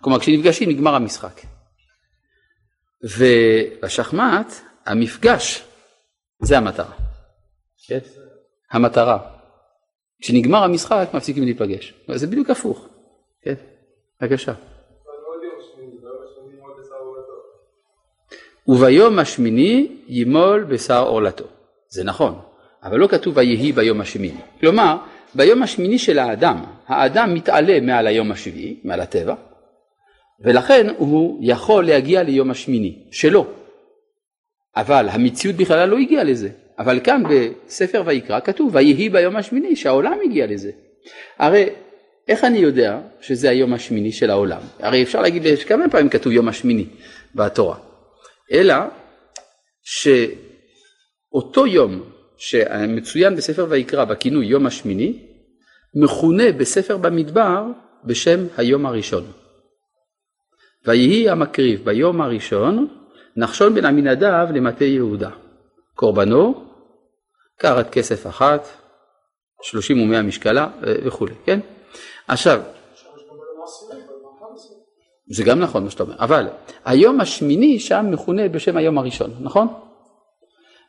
כלומר 0.00 0.20
כשנפגשים 0.20 0.68
נגמר 0.68 0.94
המשחק. 0.94 1.40
ובשחמט 3.18 4.54
המפגש 4.86 5.62
זה 6.42 6.58
המטרה. 6.58 6.92
כן? 7.86 7.98
המטרה. 8.70 9.30
כשנגמר 10.20 10.62
המשחק 10.62 11.08
מפסיקים 11.14 11.44
להיפגש. 11.44 11.94
זה 12.14 12.26
בדיוק 12.26 12.50
הפוך. 12.50 12.88
כן? 13.42 13.54
בבקשה. 14.20 14.52
וביום 18.68 19.18
השמיני 19.18 20.02
ימול 20.06 20.64
בשר 20.64 21.02
עורלתו. 21.02 21.44
זה 21.88 22.04
נכון, 22.04 22.40
אבל 22.84 22.98
לא 22.98 23.06
כתוב 23.06 23.36
ויהי 23.36 23.72
ביום 23.72 24.00
השמיני. 24.00 24.40
כלומר, 24.60 24.96
ביום 25.34 25.62
השמיני 25.62 25.98
של 25.98 26.18
האדם, 26.18 26.64
האדם 26.86 27.34
מתעלה 27.34 27.80
מעל 27.80 28.06
היום 28.06 28.32
השביעי, 28.32 28.80
מעל 28.84 29.00
הטבע, 29.00 29.34
ולכן 30.40 30.86
הוא 30.96 31.38
יכול 31.42 31.86
להגיע 31.86 32.22
ליום 32.22 32.50
השמיני 32.50 32.98
שלו. 33.10 33.46
אבל 34.76 35.08
המציאות 35.08 35.56
בכלל 35.56 35.88
לא 35.88 35.98
הגיעה 35.98 36.24
לזה. 36.24 36.48
אבל 36.78 37.00
כאן 37.04 37.22
בספר 37.30 38.02
ויקרא 38.06 38.40
כתוב 38.40 38.74
ויהי 38.74 39.08
ביום 39.08 39.36
השמיני 39.36 39.76
שהעולם 39.76 40.18
הגיע 40.24 40.46
לזה. 40.46 40.70
הרי 41.38 41.68
איך 42.28 42.44
אני 42.44 42.58
יודע 42.58 42.98
שזה 43.20 43.50
היום 43.50 43.74
השמיני 43.74 44.12
של 44.12 44.30
העולם? 44.30 44.60
הרי 44.78 45.02
אפשר 45.02 45.20
להגיד 45.20 45.42
כמה 45.66 45.88
פעמים 45.88 46.08
כתוב 46.08 46.32
יום 46.32 46.48
השמיני 46.48 46.86
בתורה. 47.34 47.76
אלא 48.52 48.74
שאותו 49.82 51.66
יום 51.66 52.02
שמצוין 52.36 53.36
בספר 53.36 53.66
ויקרא 53.68 54.04
בכינוי 54.04 54.46
יום 54.46 54.66
השמיני, 54.66 55.18
מכונה 56.02 56.52
בספר 56.52 56.96
במדבר 56.96 57.64
בשם 58.04 58.46
היום 58.56 58.86
הראשון. 58.86 59.24
ויהי 60.86 61.30
המקריב 61.30 61.84
ביום 61.84 62.20
הראשון 62.20 62.88
נחשון 63.36 63.74
בן 63.74 63.84
עמינדב 63.84 64.46
למטה 64.54 64.84
יהודה. 64.84 65.30
קורבנו, 65.94 66.64
קרת 67.58 67.90
כסף 67.90 68.26
אחת, 68.26 68.68
שלושים 69.62 70.02
ומאה 70.02 70.22
משקלה 70.22 70.68
וכולי, 71.04 71.34
כן? 71.44 71.60
עכשיו, 72.28 72.62
זה 75.30 75.44
גם 75.44 75.58
נכון 75.60 75.84
מה 75.84 75.90
שאתה 75.90 76.02
אומר, 76.02 76.14
אבל 76.18 76.48
היום 76.84 77.20
השמיני 77.20 77.78
שם 77.78 78.06
מכונה 78.10 78.48
בשם 78.48 78.76
היום 78.76 78.98
הראשון, 78.98 79.34
נכון? 79.40 79.68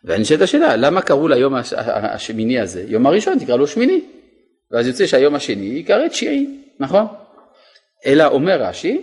ואני 0.06 0.26
שואל 0.26 0.38
את 0.38 0.44
השאלה, 0.44 0.76
למה 0.76 1.02
קראו 1.02 1.28
ליום 1.28 1.56
השמיני 1.86 2.60
הזה? 2.60 2.86
יום 2.88 3.06
הראשון 3.06 3.40
תקרא 3.40 3.56
לו 3.56 3.68
שמיני, 3.68 4.02
ואז 4.72 4.88
יוצא 4.88 5.08
שהיום 5.08 5.36
השני 5.36 5.66
יקרא 5.66 6.08
תשיעי, 6.08 6.62
נכון? 6.80 7.06
אלא 8.06 8.26
אומר 8.26 8.62
רש"י, 8.62 9.02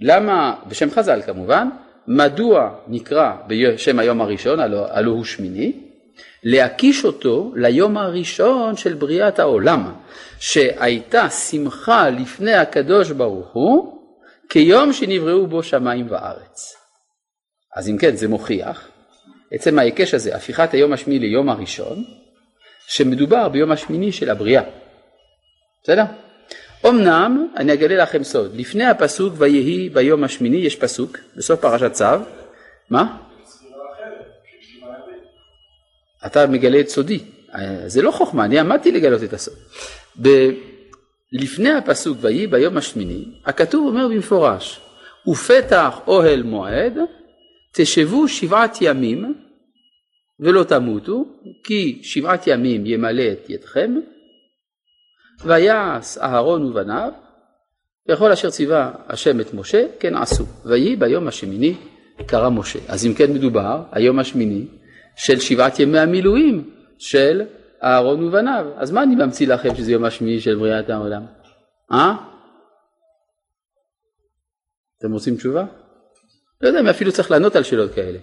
למה, 0.00 0.54
בשם 0.68 0.90
חז"ל 0.90 1.22
כמובן, 1.26 1.68
מדוע 2.08 2.74
נקרא 2.88 3.32
בשם 3.46 3.98
היום 3.98 4.20
הראשון, 4.20 4.60
הלא 4.60 5.10
הוא 5.10 5.24
שמיני? 5.24 5.72
להקיש 6.42 7.04
אותו 7.04 7.52
ליום 7.56 7.96
הראשון 7.96 8.76
של 8.76 8.94
בריאת 8.94 9.38
העולם, 9.38 9.94
שהייתה 10.38 11.30
שמחה 11.30 12.10
לפני 12.10 12.54
הקדוש 12.54 13.10
ברוך 13.10 13.52
הוא, 13.52 13.98
כיום 14.48 14.92
שנבראו 14.92 15.46
בו 15.46 15.62
שמיים 15.62 16.06
וארץ. 16.10 16.74
אז 17.76 17.88
אם 17.88 17.98
כן 17.98 18.16
זה 18.16 18.28
מוכיח, 18.28 18.88
עצם 19.50 19.78
ההיקש 19.78 20.14
הזה, 20.14 20.36
הפיכת 20.36 20.72
היום 20.74 20.92
השמיני 20.92 21.18
ליום 21.18 21.48
הראשון, 21.48 22.04
שמדובר 22.86 23.48
ביום 23.48 23.72
השמיני 23.72 24.12
של 24.12 24.30
הבריאה. 24.30 24.62
בסדר? 25.82 26.04
אמנם, 26.86 27.48
אני 27.56 27.72
אגלה 27.72 28.02
לכם 28.02 28.24
סוד, 28.24 28.56
לפני 28.56 28.84
הפסוק 28.84 29.34
ויהי 29.36 29.88
ביום 29.88 30.24
השמיני 30.24 30.56
יש 30.56 30.76
פסוק, 30.76 31.18
בסוף 31.36 31.60
פרשת 31.60 31.92
צו, 31.92 32.04
מה? 32.90 33.16
אתה 36.26 36.46
מגלה 36.46 36.80
את 36.80 36.88
סודי, 36.88 37.18
זה 37.86 38.02
לא 38.02 38.10
חוכמה, 38.10 38.44
אני 38.44 38.58
עמדתי 38.58 38.92
לגלות 38.92 39.22
את 39.22 39.32
הסוד. 39.32 39.54
ב- 40.22 40.50
לפני 41.32 41.72
הפסוק 41.72 42.18
ויהי 42.20 42.46
ביום 42.46 42.76
השמיני, 42.76 43.24
הכתוב 43.44 43.86
אומר 43.86 44.08
במפורש, 44.08 44.80
ופתח 45.28 46.00
אוהל 46.06 46.42
מועד, 46.42 46.98
תשבו 47.76 48.28
שבעת 48.28 48.78
ימים 48.80 49.34
ולא 50.40 50.64
תמותו, 50.64 51.24
כי 51.64 52.00
שבעת 52.02 52.46
ימים 52.46 52.86
ימלא 52.86 53.32
את 53.32 53.50
ידכם, 53.50 53.94
ויעש 55.44 56.18
אהרון 56.18 56.64
ובניו, 56.64 57.12
וכל 58.08 58.32
אשר 58.32 58.50
ציווה 58.50 58.92
השם 59.08 59.40
את 59.40 59.54
משה, 59.54 59.86
כן 60.00 60.14
עשו. 60.14 60.44
ויהי 60.64 60.96
ביום 60.96 61.28
השמיני 61.28 61.74
קרא 62.26 62.50
משה. 62.50 62.78
אז 62.88 63.06
אם 63.06 63.14
כן 63.14 63.32
מדובר, 63.32 63.82
היום 63.92 64.18
השמיני 64.18 64.66
של 65.16 65.40
שבעת 65.40 65.80
ימי 65.80 65.98
המילואים 65.98 66.70
של 66.98 67.42
אהרון 67.82 68.22
ובניו. 68.24 68.66
אז 68.76 68.90
מה 68.90 69.02
אני 69.02 69.14
ממציא 69.14 69.46
לכם 69.46 69.74
שזה 69.74 69.92
יום 69.92 70.04
השמיני 70.04 70.40
של 70.40 70.54
בריאת 70.54 70.90
העולם? 70.90 71.26
אה? 71.92 72.16
אתם 74.98 75.12
רוצים 75.12 75.36
תשובה? 75.36 75.64
לא 76.64 76.68
יודע 76.68 76.80
אם 76.80 76.86
אפילו 76.86 77.12
צריך 77.12 77.30
לענות 77.30 77.56
על 77.56 77.62
שאלות 77.62 77.94
כאלה. 77.94 78.18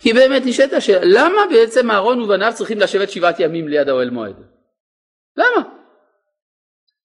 כי 0.00 0.12
באמת 0.12 0.42
נשאלת 0.44 0.72
השאלה, 0.72 1.00
למה 1.04 1.38
בעצם 1.50 1.90
אהרון 1.90 2.20
ובניו 2.20 2.52
צריכים 2.54 2.78
לשבת 2.78 3.10
שבעת 3.10 3.40
ימים 3.40 3.68
ליד 3.68 3.88
האוהל 3.88 4.10
מועד? 4.10 4.36
למה? 5.36 5.68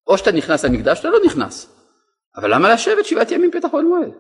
או 0.08 0.18
שאתה 0.18 0.32
נכנס 0.32 0.66
למקדש, 0.66 1.00
אתה 1.00 1.10
לא 1.10 1.20
נכנס. 1.26 1.74
אבל 2.36 2.54
למה 2.54 2.74
לשבת 2.74 3.06
שבעת 3.06 3.32
ימים 3.32 3.52
פתח 3.52 3.74
אוהל 3.74 3.86
מועד? 3.86 4.12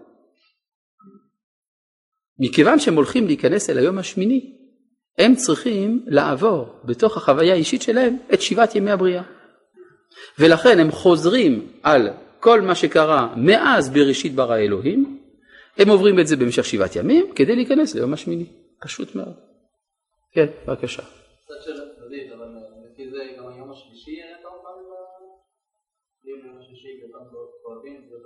מכיוון 2.39 2.79
שהם 2.79 2.95
הולכים 2.95 3.27
להיכנס 3.27 3.69
אל 3.69 3.77
היום 3.77 3.97
השמיני, 3.97 4.53
הם 5.17 5.35
צריכים 5.35 6.05
לעבור 6.07 6.79
בתוך 6.85 7.17
החוויה 7.17 7.53
האישית 7.53 7.81
שלהם 7.81 8.17
את 8.33 8.41
שבעת 8.41 8.75
ימי 8.75 8.91
הבריאה. 8.91 9.23
ולכן 10.39 10.79
הם 10.79 10.91
חוזרים 10.91 11.71
על 11.83 12.09
כל 12.39 12.61
מה 12.61 12.75
שקרה 12.75 13.33
מאז 13.35 13.89
בראשית 13.89 14.35
ברא 14.35 14.57
אלוהים, 14.57 15.16
הם 15.77 15.89
עוברים 15.89 16.19
את 16.19 16.27
זה 16.27 16.35
במשך 16.35 16.65
שבעת 16.65 16.95
ימים 16.95 17.33
כדי 17.35 17.55
להיכנס 17.55 17.95
ליום 17.95 18.13
השמיני. 18.13 18.45
פשוט 18.81 19.15
מאוד. 19.15 19.33
כן, 20.31 20.45
בבקשה. 20.67 21.03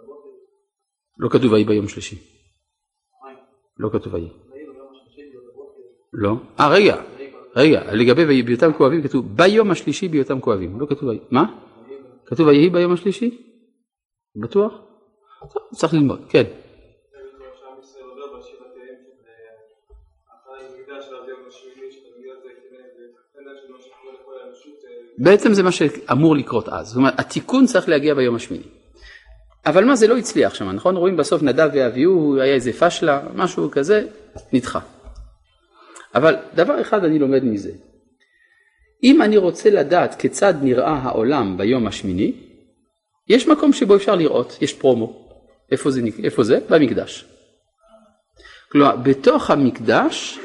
בבוקר, 0.04 0.30
לא 1.20 1.30
כתוב 1.30 1.52
ויהי 1.52 1.66
ביום 1.66 1.88
שלישי. 1.88 2.16
לא 3.78 3.90
כתוב 3.94 4.14
ויהי. 4.14 4.30
לא. 6.14 6.36
אה, 6.60 6.70
רגע. 6.70 7.04
רגע, 7.56 7.94
לגבי 7.94 8.44
בהיותם 8.44 8.74
כואבים 8.74 9.04
כתוב 9.04 9.26
ביום 9.36 9.72
השלישי 9.72 10.08
בהיותם 10.08 10.42
כואבים. 10.42 10.80
לא 10.80 10.86
כתוב 10.86 11.04
ויהי. 11.04 11.20
מה? 11.32 11.46
כתוב 12.26 12.48
ויהי 12.48 12.70
ביום 12.70 12.94
השלישי? 12.94 13.58
בטוח? 14.36 14.74
צריך 15.76 15.94
ללמוד. 15.94 16.22
כן. 16.30 16.44
בעצם 25.18 25.54
זה 25.54 25.64
מה 25.64 25.72
שאמור 25.72 26.36
לקרות 26.36 26.70
אז. 26.70 26.88
זאת 26.88 26.96
אומרת, 26.96 27.20
התיקון 27.20 27.66
צריך 27.66 27.90
להגיע 27.90 28.14
ביום 28.14 28.36
השמיני. 28.36 28.64
אבל 29.66 29.86
מה 29.86 29.96
זה 29.96 30.08
לא 30.08 30.18
הצליח 30.18 30.54
שם, 30.54 30.70
נכון? 30.70 30.96
רואים 30.96 31.18
בסוף 31.18 31.44
נדב 31.44 31.70
ואביהו, 31.74 32.42
היה 32.42 32.54
איזה 32.54 32.74
פשלה, 32.74 33.22
משהו 33.36 33.72
כזה, 33.72 34.08
נדחה. 34.54 34.80
אבל 36.16 36.36
דבר 36.56 36.82
אחד 36.82 37.04
אני 37.04 37.20
לומד 37.20 37.44
מזה. 37.44 37.72
אם 39.04 39.22
אני 39.22 39.38
רוצה 39.38 39.70
לדעת 39.70 40.16
כיצד 40.16 40.54
נראה 40.62 40.94
העולם 40.94 41.58
ביום 41.58 41.88
השמיני, 41.88 42.34
יש 43.30 43.48
מקום 43.48 43.74
שבו 43.74 43.96
אפשר 43.96 44.16
לראות, 44.16 44.58
יש 44.62 44.74
פרומו. 44.74 45.30
איפה 45.72 45.92
זה? 45.92 46.02
איפה 46.24 46.44
זה? 46.44 46.60
במקדש. 46.70 47.26
כלומר, 48.72 48.96
בתוך 48.96 49.52
המקדש 49.52 50.40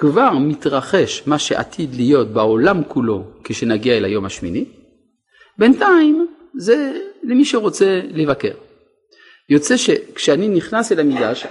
כבר 0.00 0.30
מתרחש 0.40 1.22
מה 1.26 1.38
שעתיד 1.38 1.94
להיות 1.94 2.28
בעולם 2.28 2.84
כולו 2.84 3.24
כשנגיע 3.44 3.96
אל 3.96 4.04
היום 4.04 4.24
השמיני. 4.24 4.64
בינתיים 5.58 6.26
זה 6.54 7.00
למי 7.22 7.44
שרוצה 7.44 8.00
לבקר. 8.10 8.54
יוצא 9.48 9.76
שכשאני 9.76 10.48
נכנס 10.48 10.92
אל 10.92 11.00
המקדש, 11.00 11.46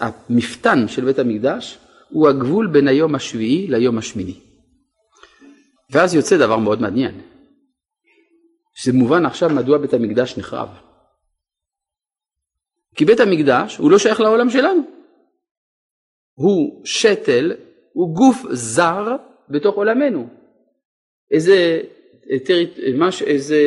המפתן 0.00 0.88
של 0.88 1.04
בית 1.04 1.18
המקדש 1.18 1.78
הוא 2.08 2.28
הגבול 2.28 2.66
בין 2.66 2.88
היום 2.88 3.14
השביעי 3.14 3.66
ליום 3.66 3.98
השמיני. 3.98 4.40
ואז 5.90 6.14
יוצא 6.14 6.36
דבר 6.36 6.56
מאוד 6.56 6.80
מעניין. 6.80 7.20
שזה 8.74 8.92
מובן 8.92 9.26
עכשיו 9.26 9.50
מדוע 9.50 9.78
בית 9.78 9.94
המקדש 9.94 10.38
נחרב. 10.38 10.68
כי 12.96 13.04
בית 13.04 13.20
המקדש 13.20 13.76
הוא 13.76 13.90
לא 13.90 13.98
שייך 13.98 14.20
לעולם 14.20 14.50
שלנו. 14.50 14.99
הוא 16.40 16.80
שתל, 16.84 17.52
הוא 17.92 18.14
גוף 18.14 18.46
זר 18.50 19.16
בתוך 19.48 19.76
עולמנו. 19.76 20.28
איזה, 21.30 21.80
מש, 22.94 23.22
איזה 23.22 23.60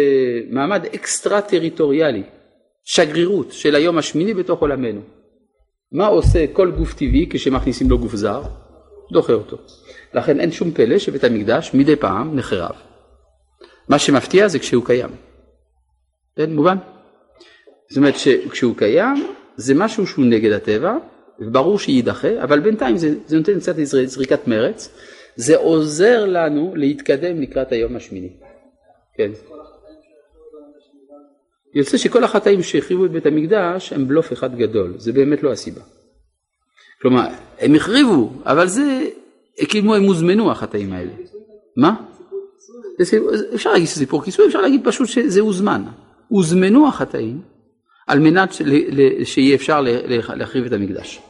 מעמד 0.50 0.86
אקסטרה 0.86 1.42
טריטוריאלי, 1.42 2.24
שגרירות 2.84 3.52
של 3.52 3.76
היום 3.76 3.98
השמיני 3.98 4.34
בתוך 4.34 4.60
עולמנו. 4.60 5.02
מה 5.92 6.08
עושה 6.08 6.46
כל 6.54 6.72
גוף 6.72 6.94
טבעי 6.94 7.28
כשמכניסים 7.30 7.90
לו 7.90 8.00
גוף 8.00 8.16
זר? 8.16 8.42
דוחה 9.12 9.34
אותו. 9.34 9.58
לכן 10.14 10.40
אין 10.40 10.52
שום 10.52 10.72
פלא 10.72 11.00
שבית 11.00 11.24
המקדש 11.24 11.72
מדי 11.74 11.96
פעם 11.96 12.36
נחרב. 12.36 12.76
מה 13.90 14.00
שמפתיע 14.00 14.48
זה 14.48 14.60
כשהוא 14.60 14.86
קיים. 14.86 15.10
כן, 16.36 16.54
מובן? 16.54 16.78
זאת 17.90 17.98
אומרת 17.98 18.18
שכשהוא 18.18 18.78
קיים 18.78 19.28
זה 19.56 19.74
משהו 19.76 20.08
שהוא 20.08 20.26
נגד 20.26 20.52
הטבע, 20.52 20.98
וברור 21.40 21.80
שיידחה, 21.80 22.44
אבל 22.44 22.60
בינתיים 22.60 22.98
זה, 22.98 23.16
זה 23.28 23.38
נותן 23.38 23.60
קצת 23.60 23.76
זריקת 23.84 24.48
מרץ, 24.48 24.90
זה 25.36 25.58
עוזר 25.58 26.26
לנו 26.26 26.74
להתקדם 26.76 27.42
לקראת 27.42 27.72
היום 27.72 27.96
השמיני. 27.96 28.30
כן. 29.18 29.32
יוצא 31.76 31.98
שכל 31.98 32.24
החטאים 32.24 32.64
שהחריבו 32.64 33.06
את 33.06 33.12
בית 33.12 33.26
המקדש 33.26 33.94
הם 33.94 34.08
בלוף 34.08 34.34
אחד 34.34 34.56
גדול, 34.56 34.94
זה 34.98 35.12
באמת 35.12 35.44
לא 35.44 35.52
הסיבה. 35.52 35.82
כלומר, 37.02 37.28
הם 37.60 37.76
החריבו, 37.76 38.30
אבל 38.46 38.68
זה, 38.68 39.02
כאילו 39.56 39.96
הם 39.96 40.04
הוזמנו 40.04 40.52
החטאים 40.52 40.94
האלה. 40.94 41.12
מה? 41.78 41.96
אפשר 43.56 43.72
להגיד 43.72 43.88
שזה 43.88 44.00
סיפור 44.00 44.24
כיסוי, 44.24 44.48
אפשר 44.48 44.62
להגיד 44.62 44.82
פשוט 44.84 45.08
שזה 45.08 45.42
הוזמן. 45.42 45.84
הוזמנו 46.28 46.88
החטאים 46.88 47.42
על 48.08 48.20
מנת 48.20 48.50
שיהיה 49.24 49.56
אפשר 49.56 49.82
להחריב 50.36 50.66
את 50.66 50.72
המקדש. 50.72 51.22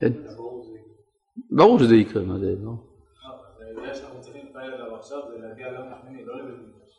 כן? 0.00 0.12
ברור 1.50 1.78
שזה 1.78 1.96
יקרה, 1.96 2.22
מה 2.22 2.38
זה, 2.38 2.46
לא? 2.62 2.72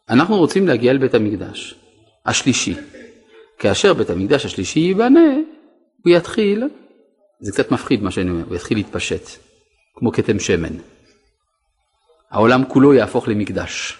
אנחנו 0.09 0.37
רוצים 0.37 0.67
להגיע 0.67 0.93
לבית 0.93 1.13
המקדש 1.13 1.75
השלישי. 2.25 2.75
כאשר 3.59 3.93
בית 3.93 4.09
המקדש 4.09 4.45
השלישי 4.45 4.79
ייבנה, 4.79 5.33
הוא 6.05 6.13
יתחיל, 6.13 6.63
זה 7.39 7.51
קצת 7.51 7.71
מפחיד 7.71 8.03
מה 8.03 8.11
שאני 8.11 8.29
אומר, 8.29 8.45
הוא 8.45 8.55
יתחיל 8.55 8.77
להתפשט, 8.77 9.29
כמו 9.95 10.11
כתם 10.11 10.39
שמן. 10.39 10.77
העולם 12.31 12.65
כולו 12.65 12.93
יהפוך 12.93 13.27
למקדש. 13.27 13.97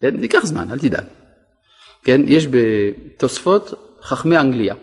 כן? 0.00 0.16
זה 0.16 0.22
ייקח 0.22 0.46
זמן, 0.46 0.70
אל 0.70 0.78
תדאג. 0.78 1.19
כן? 2.04 2.20
יש 2.26 2.46
בתוספות 2.46 3.74
חכמי 4.02 4.38
אנגליה, 4.38 4.74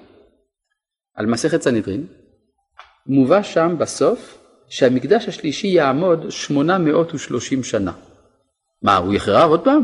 על 1.15 1.25
מסכת 1.25 1.61
סנהדרין, 1.61 2.07
מובא 3.07 3.43
שם 3.43 3.75
בסוף 3.77 4.37
שהמקדש 4.69 5.27
השלישי 5.27 5.67
יעמוד 5.67 6.29
830 6.29 7.63
שנה. 7.63 7.91
מה, 8.81 8.97
הוא 8.97 9.13
יחרב 9.13 9.49
עוד 9.49 9.63
פעם? 9.63 9.83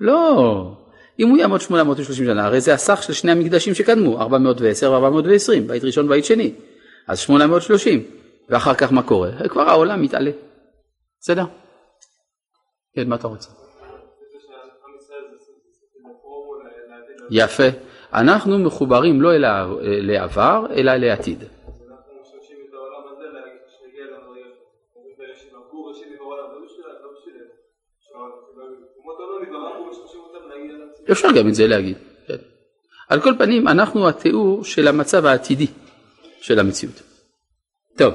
לא. 0.00 0.76
אם 1.18 1.28
הוא 1.28 1.38
יעמוד 1.38 1.60
830 1.60 2.26
שנה, 2.26 2.44
הרי 2.44 2.60
זה 2.60 2.74
הסך 2.74 3.02
של 3.02 3.12
שני 3.12 3.32
המקדשים 3.32 3.74
שקדמו, 3.74 4.20
410 4.20 4.90
ו-420, 4.90 5.68
בית 5.68 5.84
ראשון 5.84 6.06
ובית 6.06 6.24
שני. 6.24 6.52
אז 7.08 7.18
830. 7.18 8.04
ואחר 8.48 8.74
כך 8.74 8.92
מה 8.92 9.02
קורה? 9.02 9.30
כבר 9.48 9.62
העולם 9.62 10.02
מתעלה. 10.02 10.30
בסדר? 11.20 11.44
כן, 12.94 13.08
מה 13.08 13.16
אתה 13.16 13.28
רוצה? 13.28 13.50
יפה. 17.30 17.68
אנחנו 18.14 18.58
מחוברים 18.58 19.22
לא 19.22 19.34
אל 19.34 20.10
העבר, 20.10 20.66
אלא 20.76 20.96
לעתיד. 20.96 21.44
אפשר 31.12 31.28
גם 31.36 31.48
את 31.48 31.54
זה 31.54 31.66
להגיד. 31.66 31.96
כן. 32.26 32.36
על 33.08 33.20
כל 33.20 33.34
פנים, 33.38 33.68
אנחנו 33.68 34.08
התיאור 34.08 34.64
של 34.64 34.88
המצב 34.88 35.26
העתידי 35.26 35.66
של 36.40 36.58
המציאות. 36.58 37.02
טוב, 37.98 38.14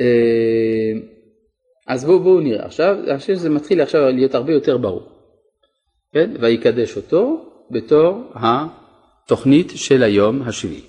אה, 0.00 1.00
אז 1.86 2.04
בואו 2.04 2.20
בוא 2.20 2.40
נראה 2.40 2.66
עכשיו, 2.66 2.96
אני 3.08 3.18
חושב 3.18 3.34
שזה 3.34 3.50
מתחיל 3.50 3.80
עכשיו 3.80 4.10
להיות 4.10 4.34
הרבה 4.34 4.52
יותר 4.52 4.76
ברור. 4.76 5.08
כן? 6.12 6.30
ויקדש 6.40 6.96
אותו 6.96 7.50
בתור 7.74 8.32
התוכנית 8.34 9.70
של 9.74 10.02
היום 10.02 10.42
השביעי. 10.48 10.86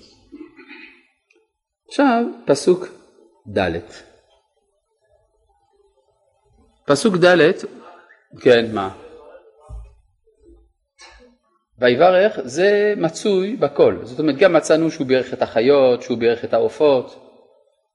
עכשיו 1.88 2.24
פסוק 2.46 2.86
ד' 3.58 3.78
פסוק 6.86 7.16
ד', 7.16 7.52
כן, 8.40 8.74
מה? 8.74 8.94
ויברך 11.78 12.40
זה 12.44 12.94
מצוי 12.96 13.56
בכל, 13.56 13.98
זאת 14.02 14.18
אומרת 14.18 14.36
גם 14.36 14.52
מצאנו 14.52 14.90
שהוא 14.90 15.06
בירך 15.06 15.32
את 15.32 15.42
החיות, 15.42 16.02
שהוא 16.02 16.18
בירך 16.18 16.44
את 16.44 16.54
העופות, 16.54 17.26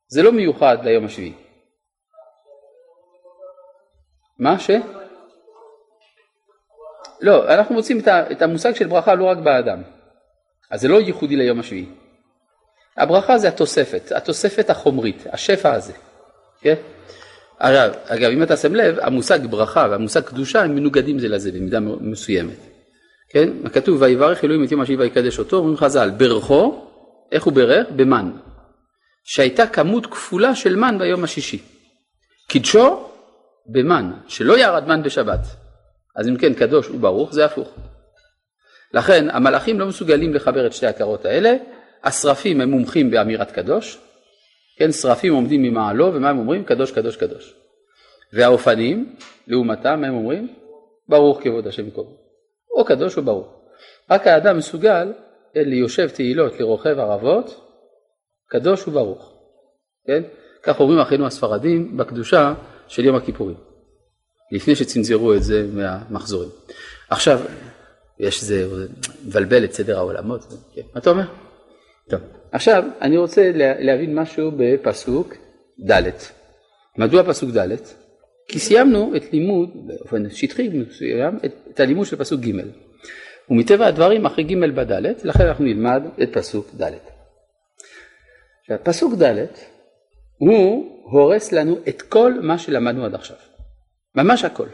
זה 0.07 0.23
לא 0.23 0.31
מיוחד 0.31 0.77
ליום 0.83 1.05
השביעי. 1.05 1.33
מה 4.39 4.59
ש? 4.59 4.69
לא, 7.22 7.53
אנחנו 7.53 7.76
מוצאים 7.76 7.99
את 8.07 8.41
המושג 8.41 8.76
של 8.76 8.88
ברכה 8.88 9.15
לא 9.15 9.24
רק 9.24 9.38
באדם, 9.38 9.82
אז 10.72 10.82
זה 10.82 10.88
לא 10.88 11.01
ייחודי 11.01 11.36
ליום 11.36 11.59
השביעי. 11.59 11.86
הברכה 12.97 13.38
זה 13.38 13.47
התוספת, 13.47 14.11
התוספת 14.15 14.69
החומרית, 14.69 15.24
השפע 15.32 15.74
הזה, 15.74 15.93
כן? 16.61 16.76
אגב, 17.59 17.91
אגב, 18.07 18.32
אם 18.32 18.43
אתה 18.43 18.57
שם 18.57 18.76
לב, 18.76 18.99
המושג 18.99 19.45
ברכה 19.45 19.88
והמושג 19.91 20.22
קדושה 20.22 20.61
הם 20.61 20.76
מנוגדים 20.76 21.19
זה 21.19 21.28
לזה 21.28 21.51
במידה 21.51 21.80
מסוימת. 21.80 22.57
כן? 23.30 23.49
כתוב 23.74 24.01
ויברך 24.01 24.43
אלוהים 24.43 24.63
את 24.63 24.72
יום 24.72 24.82
השביעי 24.82 24.99
ויקדש 24.99 25.39
אותו, 25.39 25.57
אומרים 25.57 25.78
חז"ל, 25.78 26.09
ברכו, 26.09 26.88
איך 27.32 27.43
הוא 27.43 27.53
ברך? 27.53 27.88
במן. 27.95 28.32
שהייתה 29.24 29.67
כמות 29.67 30.05
כפולה 30.05 30.55
של 30.55 30.76
מן 30.76 30.97
ביום 30.99 31.24
השישי. 31.24 31.59
קידשו 32.47 33.07
במן, 33.65 34.11
שלא 34.28 34.57
ירד 34.57 34.88
מן 34.88 35.03
בשבת. 35.03 35.61
אז 36.16 36.28
אם 36.28 36.38
כן 36.38 36.53
קדוש 36.53 36.89
וברוך 36.89 37.34
זה 37.34 37.45
הפוך. 37.45 37.70
לכן 38.93 39.28
המלאכים 39.30 39.80
לא 39.80 39.88
מסוגלים 39.88 40.34
לחבר 40.34 40.68
את 40.68 40.74
שתי 40.74 40.88
הכרות 40.88 41.26
האלה, 41.26 41.53
השרפים 42.03 42.62
הם 42.62 42.72
מומחים 42.72 43.12
באמירת 43.12 43.51
קדוש, 43.51 43.97
כן, 44.78 44.91
שרפים 44.91 45.34
עומדים 45.34 45.64
ממעלו 45.64 46.14
ומה 46.14 46.30
הם 46.30 46.39
אומרים? 46.39 46.64
קדוש 46.64 46.91
קדוש 46.91 47.16
קדוש. 47.18 47.55
והאופנים 48.34 49.16
לעומתם 49.47 50.03
הם 50.03 50.14
אומרים 50.14 50.53
ברוך 51.09 51.43
כבוד 51.43 51.68
השם 51.68 51.88
יקום. 51.88 52.16
או 52.78 52.86
קדוש 52.86 53.18
או 53.18 53.22
ברוך. 53.22 53.47
רק 54.09 54.28
האדם 54.28 54.57
מסוגל 54.57 55.14
ליושב 55.55 56.09
תהילות 56.09 56.59
לרוכב 56.59 56.99
ערבות, 56.99 57.62
קדוש 58.47 58.88
וברוך. 58.88 59.34
כן? 60.07 60.24
כך 60.64 60.80
אומרים 60.80 60.99
אחינו 60.99 61.26
הספרדים 61.26 61.97
בקדושה 61.97 62.53
של 62.88 63.05
יום 63.05 63.16
הכיפורים. 63.16 63.70
לפני 64.52 64.76
שצנזרו 64.76 65.34
את 65.34 65.43
זה 65.43 65.68
מהמחזורים. 65.74 66.49
עכשיו, 67.10 67.39
יש 68.20 68.41
איזה, 68.41 68.68
מבלבל 69.26 69.64
את 69.64 69.74
סדר 69.74 69.97
העולמות. 69.97 70.45
כן. 70.76 70.82
מה 70.93 70.99
אתה 71.02 71.10
אומר? 71.10 71.26
טוב. 72.10 72.20
עכשיו, 72.52 72.84
אני 73.02 73.18
רוצה 73.18 73.52
להבין 73.56 74.16
משהו 74.20 74.52
בפסוק 74.58 75.34
ד'. 75.89 76.10
מדוע 76.97 77.24
פסוק 77.24 77.49
ד'? 77.49 77.76
כי 78.47 78.60
סיימנו 78.60 79.14
את 79.16 79.34
לימוד, 79.34 79.70
באופן 79.88 80.30
שטחי 80.30 80.70
מסוים, 80.70 81.38
את, 81.45 81.54
את 81.74 81.80
הלימוד 81.80 82.08
של 82.08 82.16
פסוק 82.16 82.41
ג'. 82.41 82.52
ומטבע 83.49 83.88
הדברים 83.88 84.26
אחרי 84.26 84.43
ג' 84.43 84.76
בד', 84.76 85.02
לכן 85.24 85.47
אנחנו 85.47 85.66
נלמד 85.66 86.04
את 86.24 86.30
פסוק 86.34 86.68
ד'. 86.82 86.91
עכשיו, 88.62 88.78
פסוק 88.84 89.14
ד' 89.22 89.45
הוא 90.38 90.86
הורס 91.04 91.52
לנו 91.52 91.78
את 91.89 92.02
כל 92.02 92.34
מה 92.41 92.58
שלמדנו 92.58 93.06
עד 93.06 93.16
עכשיו. 93.16 93.38
ממש 94.16 94.43
הכל. 94.43 94.68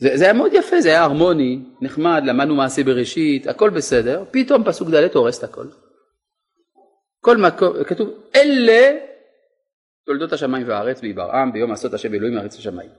זה, 0.00 0.16
זה 0.16 0.24
היה 0.24 0.32
מאוד 0.32 0.52
יפה, 0.54 0.80
זה 0.80 0.88
היה 0.88 1.02
הרמוני, 1.02 1.58
נחמד, 1.80 2.22
למדנו 2.26 2.54
מעשה 2.54 2.84
בראשית, 2.84 3.46
הכל 3.46 3.70
בסדר, 3.70 4.24
פתאום 4.30 4.64
פסוק 4.64 4.88
ד' 4.88 5.14
הורס 5.14 5.38
את 5.38 5.44
הכל. 5.44 5.66
כל 7.20 7.36
מקום, 7.36 7.84
כתוב, 7.84 8.08
אלה 8.34 8.98
תולדות 10.06 10.32
השמיים 10.32 10.68
והארץ 10.68 11.00
ויברעם 11.02 11.52
ביום 11.52 11.72
עשות 11.72 11.94
השם 11.94 12.14
אלוהים 12.14 12.34
מארץ 12.34 12.58
השמיים. 12.58 12.90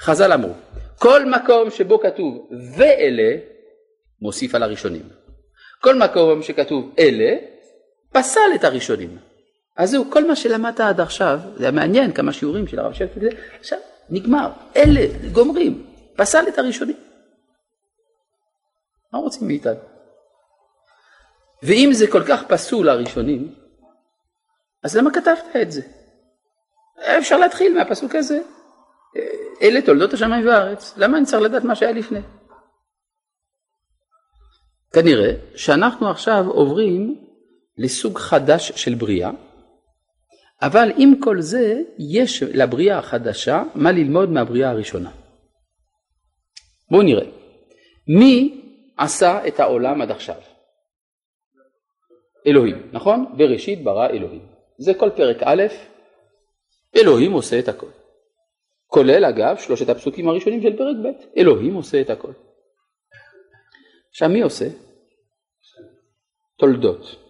חז"ל 0.00 0.32
אמרו, 0.32 0.52
כל 0.98 1.24
מקום 1.24 1.70
שבו 1.70 2.00
כתוב 2.00 2.48
ואלה, 2.76 3.36
מוסיף 4.20 4.54
על 4.54 4.62
הראשונים. 4.62 5.08
כל 5.80 5.98
מקום 5.98 6.42
שכתוב 6.42 6.94
אלה, 6.98 7.36
פסל 8.12 8.50
את 8.54 8.64
הראשונים. 8.64 9.18
אז 9.76 9.90
זהו, 9.90 10.10
כל 10.10 10.26
מה 10.26 10.36
שלמדת 10.36 10.80
עד 10.80 11.00
עכשיו, 11.00 11.40
זה 11.56 11.64
היה 11.64 11.72
מעניין 11.72 12.12
כמה 12.12 12.32
שיעורים 12.32 12.66
של 12.66 12.78
הרב 12.78 12.92
שפט, 12.92 13.22
עכשיו 13.60 13.78
נגמר, 14.10 14.52
אלה, 14.76 15.00
גומרים, 15.32 15.86
פסל 16.16 16.44
את 16.48 16.58
הראשונים. 16.58 16.96
מה 19.12 19.18
רוצים 19.18 19.46
מאיתנו? 19.48 19.80
ואם 21.62 21.90
זה 21.92 22.06
כל 22.10 22.22
כך 22.28 22.42
פסול 22.48 22.88
הראשונים, 22.88 23.54
אז 24.82 24.96
למה 24.96 25.10
כתבת 25.10 25.56
את 25.62 25.72
זה? 25.72 25.82
אפשר 27.18 27.38
להתחיל 27.38 27.74
מהפסוק 27.74 28.14
הזה. 28.14 28.40
אלה 29.62 29.82
תולדות 29.82 30.12
השמיים 30.12 30.46
והארץ, 30.46 30.94
למה 30.96 31.18
אני 31.18 31.26
צריך 31.26 31.42
לדעת 31.42 31.64
מה 31.64 31.74
שהיה 31.74 31.92
לפני? 31.92 32.20
כנראה 34.92 35.32
שאנחנו 35.56 36.10
עכשיו 36.10 36.44
עוברים 36.48 37.24
לסוג 37.78 38.18
חדש 38.18 38.72
של 38.72 38.94
בריאה, 38.94 39.30
אבל 40.62 40.88
עם 40.98 41.20
כל 41.20 41.40
זה 41.40 41.82
יש 41.98 42.42
לבריאה 42.42 42.98
החדשה 42.98 43.62
מה 43.74 43.92
ללמוד 43.92 44.30
מהבריאה 44.30 44.70
הראשונה. 44.70 45.10
בואו 46.90 47.02
נראה. 47.02 47.26
מי 48.08 48.60
עשה 48.98 49.48
את 49.48 49.60
העולם 49.60 50.02
עד 50.02 50.10
עכשיו? 50.10 50.36
אלוהים, 52.46 52.90
נכון? 52.92 53.34
בראשית 53.36 53.84
ברא 53.84 54.08
אלוהים. 54.08 54.46
זה 54.78 54.94
כל 54.94 55.10
פרק 55.16 55.36
א', 55.44 55.62
אלוהים 56.96 57.32
עושה 57.32 57.58
את 57.58 57.68
הכל. 57.68 57.90
כולל 58.86 59.24
אגב 59.24 59.56
שלושת 59.58 59.88
הפסוקים 59.88 60.28
הראשונים 60.28 60.62
של 60.62 60.76
פרק 60.76 60.96
ב', 61.04 61.38
אלוהים 61.38 61.74
עושה 61.74 62.00
את 62.00 62.10
הכל. 62.10 62.32
עכשיו 64.10 64.28
מי 64.28 64.42
עושה? 64.42 64.68
תולדות. 66.58 67.21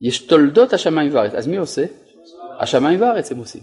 יש 0.00 0.26
תולדות 0.26 0.72
השמיים 0.72 1.14
והארץ, 1.14 1.34
אז 1.34 1.46
מי 1.46 1.56
עושה? 1.56 1.84
השמיים 2.60 3.00
והארץ 3.00 3.32
הם 3.32 3.38
עושים. 3.38 3.62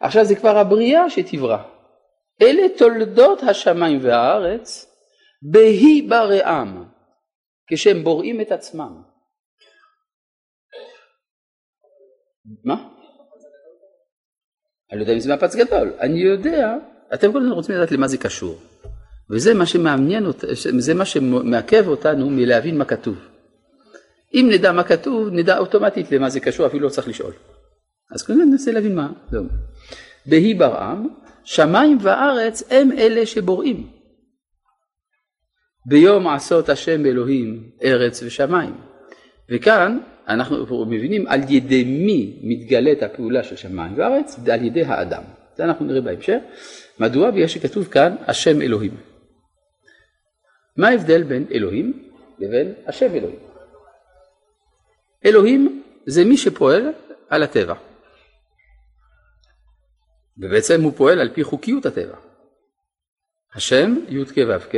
עכשיו 0.00 0.24
זה 0.24 0.34
כבר 0.36 0.58
הבריאה 0.58 1.10
שתברא. 1.10 1.58
אלה 2.42 2.62
תולדות 2.78 3.42
השמיים 3.42 3.98
והארץ 4.02 4.86
בהי 5.42 6.02
בראם, 6.02 6.84
כשהם 7.66 8.04
בוראים 8.04 8.40
את 8.40 8.52
עצמם. 8.52 9.02
מה? 12.64 12.88
אני 14.90 14.98
לא 14.98 15.02
יודע 15.02 15.12
אם 15.12 15.20
זה 15.20 15.34
מפץ 15.34 15.56
גדול, 15.56 15.92
אני 16.00 16.20
יודע, 16.20 16.74
אתם 17.14 17.32
כל 17.32 17.38
הזמן 17.38 17.52
רוצים 17.52 17.74
לדעת 17.74 17.92
למה 17.92 18.08
זה 18.08 18.18
קשור. 18.18 18.58
וזה 19.30 19.54
מה 19.54 19.66
שמעניין, 19.66 20.24
זה 20.78 20.94
מה 20.94 21.04
שמעכב 21.04 21.88
אותנו 21.88 22.30
מלהבין 22.30 22.78
מה 22.78 22.84
כתוב. 22.84 23.31
אם 24.34 24.48
נדע 24.52 24.72
מה 24.72 24.84
כתוב, 24.84 25.28
נדע 25.28 25.58
אוטומטית 25.58 26.12
למה 26.12 26.30
זה 26.30 26.40
קשור, 26.40 26.66
אפילו 26.66 26.84
לא 26.84 26.88
צריך 26.88 27.08
לשאול. 27.08 27.32
אז 28.10 28.22
קודם 28.22 28.50
ננסה 28.50 28.72
להבין 28.72 28.94
מה 28.94 29.12
זה 29.30 29.38
אומר. 29.38 29.50
בהי 30.26 30.54
ברעם, 30.54 31.08
שמיים 31.44 31.98
וארץ 32.00 32.62
הם 32.70 32.92
אלה 32.92 33.26
שבוראים. 33.26 33.90
ביום 35.86 36.28
עשות 36.28 36.68
השם 36.68 37.06
אלוהים 37.06 37.70
ארץ 37.84 38.22
ושמיים. 38.22 38.74
וכאן 39.50 39.98
אנחנו 40.28 40.86
מבינים 40.86 41.26
על 41.26 41.40
ידי 41.48 41.84
מי 41.84 42.40
מתגלית 42.42 43.02
הפעולה 43.02 43.42
של 43.42 43.56
שמיים 43.56 43.98
וארץ, 43.98 44.38
על 44.52 44.64
ידי 44.64 44.82
האדם. 44.82 45.22
זה 45.56 45.64
אנחנו 45.64 45.86
נראה 45.86 46.00
בהמשך. 46.00 46.38
מדוע? 46.98 47.30
בגלל 47.30 47.46
שכתוב 47.46 47.88
כאן 47.88 48.16
השם 48.26 48.62
אלוהים. 48.62 48.96
מה 50.76 50.88
ההבדל 50.88 51.22
בין 51.22 51.46
אלוהים 51.52 52.08
לבין 52.38 52.72
השם 52.86 53.14
אלוהים? 53.14 53.51
אלוהים 55.24 55.82
זה 56.06 56.24
מי 56.24 56.36
שפועל 56.36 56.92
על 57.28 57.42
הטבע. 57.42 57.74
ובעצם 60.38 60.82
הוא 60.82 60.92
פועל 60.96 61.20
על 61.20 61.30
פי 61.34 61.44
חוקיות 61.44 61.86
הטבע. 61.86 62.16
השם, 63.54 63.94
י"ק 64.08 64.36
ו"ק, 64.48 64.74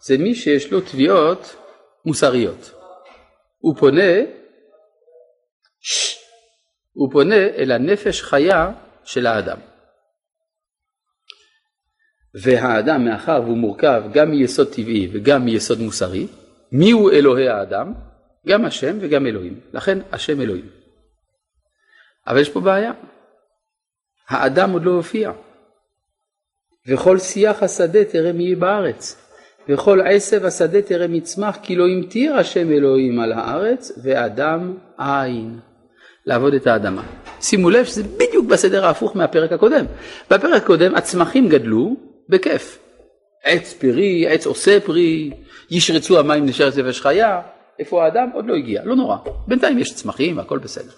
זה 0.00 0.18
מי 0.18 0.34
שיש 0.34 0.72
לו 0.72 0.80
תביעות 0.80 1.56
מוסריות. 2.04 2.70
הוא 3.58 3.76
פונה, 3.76 4.12
ש, 5.80 6.18
הוא 6.92 7.12
פונה 7.12 7.36
אל 7.36 7.72
הנפש 7.72 8.22
חיה 8.22 8.72
של 9.04 9.26
האדם. 9.26 9.58
והאדם, 12.42 13.04
מאחר 13.04 13.40
והוא 13.44 13.56
מורכב 13.56 14.02
גם 14.12 14.30
מיסוד 14.30 14.72
טבעי 14.72 15.08
וגם 15.12 15.44
מיסוד 15.44 15.80
מוסרי, 15.80 16.26
מי 16.72 16.90
הוא 16.90 17.10
אלוהי 17.10 17.48
האדם? 17.48 17.94
גם 18.48 18.64
השם 18.64 18.96
וגם 19.00 19.26
אלוהים. 19.26 19.60
לכן 19.72 19.98
השם 20.12 20.40
אלוהים. 20.40 20.68
אבל 22.26 22.40
יש 22.40 22.48
פה 22.48 22.60
בעיה. 22.60 22.92
האדם 24.28 24.72
עוד 24.72 24.84
לא 24.84 24.90
הופיע. 24.90 25.32
וכל 26.88 27.18
שיח 27.18 27.62
השדה 27.62 28.04
טרם 28.04 28.40
יהיה 28.40 28.56
בארץ. 28.56 29.22
וכל 29.68 30.00
עשב 30.00 30.44
השדה 30.44 30.82
טרם 30.82 31.14
יצמח, 31.14 31.58
כי 31.62 31.76
לא 31.76 31.88
המטיר 31.88 32.36
השם 32.36 32.70
אלוהים 32.70 33.20
על 33.20 33.32
הארץ, 33.32 33.92
ואדם 34.02 34.74
אין. 35.00 35.60
לעבוד 36.26 36.54
את 36.54 36.66
האדמה. 36.66 37.02
שימו 37.40 37.70
לב 37.70 37.84
שזה 37.84 38.02
בדיוק 38.02 38.46
בסדר 38.46 38.86
ההפוך 38.86 39.16
מהפרק 39.16 39.52
הקודם. 39.52 39.84
בפרק 40.30 40.62
הקודם 40.62 40.94
הצמחים 40.94 41.48
גדלו 41.48 41.96
בכיף. 42.28 42.78
עץ 43.44 43.72
פרי, 43.72 44.26
עץ 44.28 44.46
עושה 44.46 44.80
פרי, 44.80 45.30
ישרצו 45.70 46.18
המים 46.18 46.46
נשארת 46.46 46.76
נפש 46.76 47.00
חיה. 47.00 47.40
איפה 47.78 48.04
האדם? 48.04 48.30
עוד 48.34 48.46
לא 48.46 48.54
הגיע, 48.54 48.84
לא 48.84 48.96
נורא. 48.96 49.16
בינתיים 49.48 49.78
יש 49.78 49.94
צמחים 49.94 50.38
והכל 50.38 50.58
בסדר. 50.58 50.92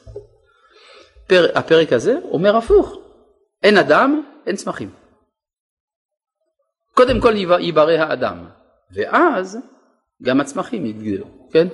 פר, 1.26 1.58
הפרק 1.58 1.92
הזה 1.92 2.18
אומר 2.24 2.56
הפוך. 2.56 2.98
אין 3.62 3.76
אדם, 3.76 4.22
אין 4.46 4.56
צמחים. 4.56 4.90
קודם 6.94 7.20
כל 7.20 7.36
ייברא 7.60 7.92
האדם, 7.92 8.48
ואז 8.90 9.58
גם 10.22 10.40
הצמחים 10.40 10.86
יגדלו, 10.86 11.26
כן? 11.52 11.66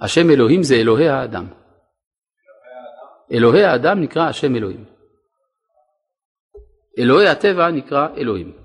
השם 0.00 0.30
אלוהים 0.30 0.62
זה 0.62 0.74
אלוהי 0.74 1.08
האדם. 1.08 1.46
אלוהי 3.32 3.64
האדם 3.64 4.00
נקרא 4.00 4.22
השם 4.22 4.56
אלוהים. 4.56 4.84
אלוהי 6.98 7.28
הטבע 7.28 7.70
נקרא 7.70 8.08
אלוהים. 8.16 8.56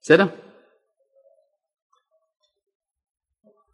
בסדר? 0.00 0.24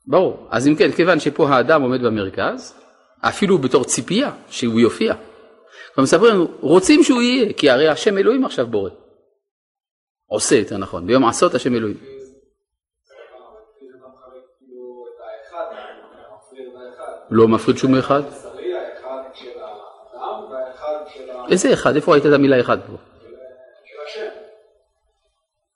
ברור. 0.08 0.48
אז 0.50 0.68
אם 0.68 0.74
כן, 0.74 0.92
כיוון 0.92 1.20
שפה 1.20 1.48
האדם 1.48 1.82
עומד 1.82 2.02
במרכז, 2.02 2.74
אפילו 3.20 3.58
בתור 3.58 3.84
ציפייה 3.84 4.32
שהוא 4.50 4.80
יופיע. 4.80 5.14
כבר 5.94 6.02
מספרים 6.02 6.34
לנו, 6.34 6.48
רוצים 6.60 7.04
שהוא 7.04 7.22
יהיה, 7.22 7.52
כי 7.52 7.70
הרי 7.70 7.88
השם 7.88 8.18
אלוהים 8.18 8.44
עכשיו 8.44 8.66
בורא. 8.66 8.90
עושה 10.26 10.56
יותר 10.56 10.76
נכון, 10.76 11.06
ביום 11.06 11.24
עשות 11.24 11.54
השם 11.54 11.74
אלוהים. 11.74 11.96
לא 17.30 17.48
מפריד 17.48 17.76
שום 17.76 17.94
אחד. 17.94 18.22
איזה 21.50 21.72
אחד? 21.72 21.96
איפה 21.96 22.12
ראית 22.12 22.26
את 22.26 22.32
המילה 22.32 22.60
אחד 22.60 22.78
פה? 22.86 22.96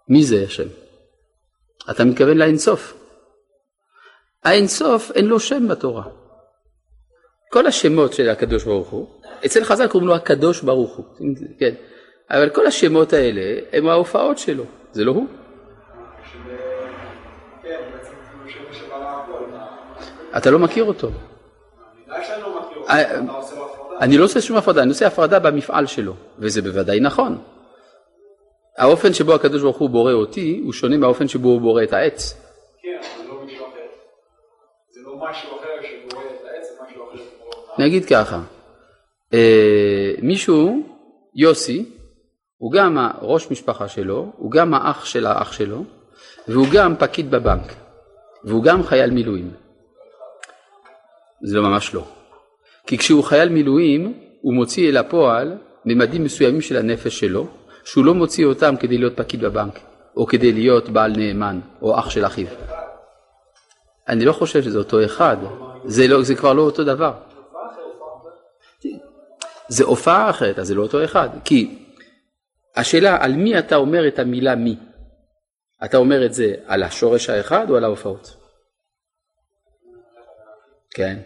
מי 0.09 0.25
זה 0.25 0.45
השם? 0.47 0.69
אתה 1.91 2.05
מתכוון 2.05 2.39
לאינסוף. 2.39 3.02
האינסוף 4.45 5.11
אין 5.15 5.27
לו 5.27 5.41
שם 5.41 5.69
בתורה. 5.69 6.05
כל 7.51 7.67
השמות 7.67 8.13
של 8.13 8.29
הקדוש 8.29 8.65
ברוך 8.65 8.89
הוא, 8.89 9.07
אצל 9.47 9.65
חז"ל 9.65 9.87
קוראים 9.87 10.09
לו 10.09 10.15
הקדוש 10.15 10.61
ברוך 10.61 10.97
הוא, 10.97 11.05
כן, 11.59 11.75
אבל 12.31 12.51
כל 12.51 12.67
השמות 12.67 13.13
האלה 13.13 13.61
הם 13.73 13.89
ההופעות 13.89 14.39
שלו, 14.39 14.65
זה 14.93 15.05
לא 15.05 15.13
הוא. 15.13 15.27
אתה 20.37 20.51
לא 20.51 20.59
מכיר 20.59 20.85
אותו. 20.85 21.11
אני 24.01 24.19
לא 24.19 24.25
עושה 24.25 24.41
שום 24.41 24.57
הפרדה, 24.57 24.83
אני 24.83 24.89
עושה 24.89 25.07
הפרדה 25.07 25.39
במפעל 25.39 25.87
שלו, 25.87 26.15
וזה 26.39 26.63
בוודאי 26.63 27.01
נכון. 27.01 27.39
האופן 28.79 29.13
שבו 29.13 29.35
הקדוש 29.35 29.63
ברוך 29.63 29.79
הוא 29.79 29.91
בורא 29.91 30.13
אותי, 30.13 30.61
הוא 30.65 30.73
שונה 30.73 30.97
מהאופן 30.97 31.29
שבו 31.29 31.49
הוא 31.49 31.61
בורא 31.61 31.83
את 31.83 31.93
העץ. 31.93 32.42
נגיד 37.79 38.05
ככה, 38.05 38.41
אה, 39.35 40.13
מישהו, 40.23 40.83
יוסי, 41.35 41.85
הוא 42.59 42.73
גם 42.73 42.99
הראש 42.99 43.51
משפחה 43.51 43.89
שלו, 43.89 44.33
הוא 44.37 44.51
גם 44.51 44.75
האח 44.75 45.05
של 45.05 45.27
האח 45.27 45.53
שלו, 45.53 45.85
והוא 46.49 46.67
גם 46.73 46.97
פקיד 46.97 47.31
בבנק, 47.31 47.73
והוא 48.45 48.65
גם 48.65 48.83
חייל 48.83 49.11
מילואים. 49.11 49.51
זה 51.43 51.57
לא 51.57 51.63
ממש 51.63 51.95
לא. 51.95 52.05
כי 52.87 52.99
כשהוא 52.99 53.25
חייל 53.25 53.49
מילואים, 53.49 54.15
הוא 54.41 54.55
מוציא 54.55 54.89
אל 54.89 54.97
הפועל 54.97 55.59
ממדים 55.85 56.25
מסוימים 56.25 56.61
של 56.61 56.77
הנפש 56.77 57.21
שלו, 57.21 57.47
שהוא 57.85 58.05
לא 58.05 58.15
מוציא 58.15 58.47
אותם 58.47 58.75
כדי 58.77 58.99
להיות 58.99 59.17
פקיד 59.17 59.41
בבנק, 59.41 59.79
או 60.17 60.27
כדי 60.27 60.53
להיות 60.53 60.89
בעל 60.89 61.13
נאמן, 61.17 61.61
או 61.83 61.99
אח 61.99 62.11
של 62.11 62.27
אחיו. 62.27 62.47
אני 64.09 64.25
לא 64.25 64.33
חושב 64.33 64.63
שזה 64.63 64.79
אותו 64.79 65.05
אחד, 65.05 65.37
זה, 65.85 66.09
לא, 66.09 66.23
זה 66.23 66.35
כבר 66.35 66.53
לא 66.53 66.63
אותו 66.63 66.85
דבר. 66.85 67.13
זה 69.69 69.85
הופעה 69.85 70.31
אחרת, 70.31 70.59
אז 70.59 70.67
זה 70.67 70.75
לא 70.75 70.83
אותו 70.83 71.05
אחד. 71.05 71.29
כי 71.45 71.85
השאלה 72.77 73.25
על 73.25 73.33
מי 73.33 73.59
אתה 73.59 73.77
אומר 73.77 74.09
את 74.09 74.19
המילה 74.19 74.55
מי. 74.55 74.77
אתה 75.85 75.97
אומר 75.97 76.27
את 76.27 76.35
זה 76.35 76.55
על 76.67 76.83
השורש 76.83 77.31
האחד 77.31 77.71
או 77.71 77.77
על 77.77 77.85
ההופעות? 77.85 78.37
כן. 80.95 81.19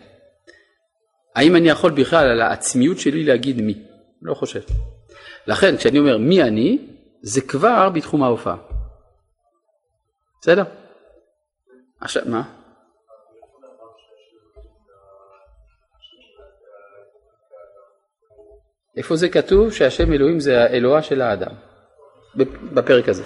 האם 1.35 1.57
אני 1.57 1.69
יכול 1.69 1.91
בכלל 1.91 2.29
על 2.29 2.41
העצמיות 2.41 2.99
שלי 2.99 3.25
להגיד 3.25 3.61
מי? 3.61 3.87
לא 4.23 4.35
חושב. 4.35 4.61
לכן 5.47 5.77
כשאני 5.77 5.99
אומר 5.99 6.19
מי 6.19 6.43
אני, 6.43 6.79
זה 7.23 7.41
כבר 7.41 7.91
בתחום 7.91 8.23
ההופעה. 8.23 8.57
בסדר? 10.41 10.65
עכשיו, 12.01 12.23
מה? 12.27 12.56
איפה 18.97 19.17
זה 19.17 19.29
כתוב 19.29 19.73
שהשם 19.73 20.13
אלוהים 20.13 20.41
זה 20.41 20.63
האלוה 20.63 21.03
של 21.03 21.21
האדם? 21.23 21.53
בפרק 22.73 23.09
הזה. 23.09 23.23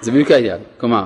זה 0.00 0.10
בדיוק 0.10 0.30
העניין. 0.30 0.60
כלומר, 0.78 1.04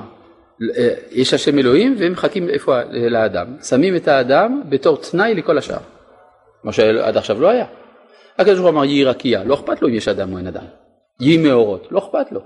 אה, 0.76 0.95
יש 1.11 1.34
השם 1.34 1.59
אלוהים 1.59 1.97
והם 1.99 2.12
מחכים 2.12 2.49
איפה 2.49 2.82
לאדם. 3.11 3.57
שמים 3.62 3.97
את 3.97 4.09
האדם 4.09 4.62
בתור 4.68 4.97
תנאי 4.97 5.34
לכל 5.34 5.59
השאר. 5.59 5.78
מה 6.64 6.72
שעד 6.72 7.16
עכשיו 7.16 7.40
לא 7.40 7.49
היה. 7.49 7.66
הקדוש 8.38 8.55
ברוך 8.55 8.70
הוא 8.70 8.70
אמר 8.70 8.84
יהי 8.84 9.05
רקיע, 9.05 9.45
לא 9.45 9.55
אכפת 9.55 9.82
לו 9.82 9.88
אם 9.88 9.95
יש 9.95 10.09
אדם 10.09 10.32
או 10.32 10.38
אין 10.38 10.47
אדם. 10.47 10.64
יהי 11.20 11.38
מאורות, 11.38 11.88
לא 11.90 11.99
אכפת 11.99 12.32
לו. 12.32 12.40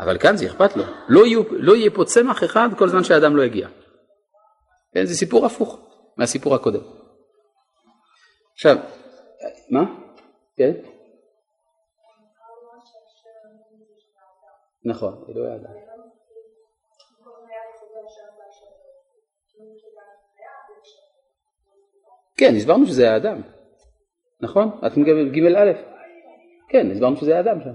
אבל 0.00 0.18
כאן 0.18 0.36
זה 0.36 0.46
אכפת 0.46 0.76
לו. 0.76 0.84
לא, 1.08 1.26
יהיו, 1.26 1.42
לא 1.50 1.76
יהיה 1.76 1.90
פה 1.90 2.04
צמח 2.04 2.44
אחד 2.44 2.68
כל 2.78 2.88
זמן 2.88 3.04
שהאדם 3.04 3.36
לא 3.36 3.42
יגיע. 3.42 3.68
כן, 4.94 5.04
זה 5.04 5.14
סיפור 5.14 5.46
הפוך 5.46 5.80
מהסיפור 6.16 6.54
הקודם. 6.54 6.80
עכשיו, 8.54 8.76
מה? 9.70 9.84
כן? 10.56 10.72
נכון, 14.84 15.24
אלוהי 15.28 15.52
האדם. 15.52 15.70
כן, 22.36 22.54
הסברנו 22.56 22.86
שזה 22.86 23.12
האדם. 23.12 23.42
נכון? 24.40 24.80
אתם 24.86 25.02
ג' 25.04 25.56
א'. 25.56 25.72
כן, 26.68 26.90
הסברנו 26.90 27.16
שזה 27.16 27.36
האדם 27.36 27.60
שם. 27.60 27.74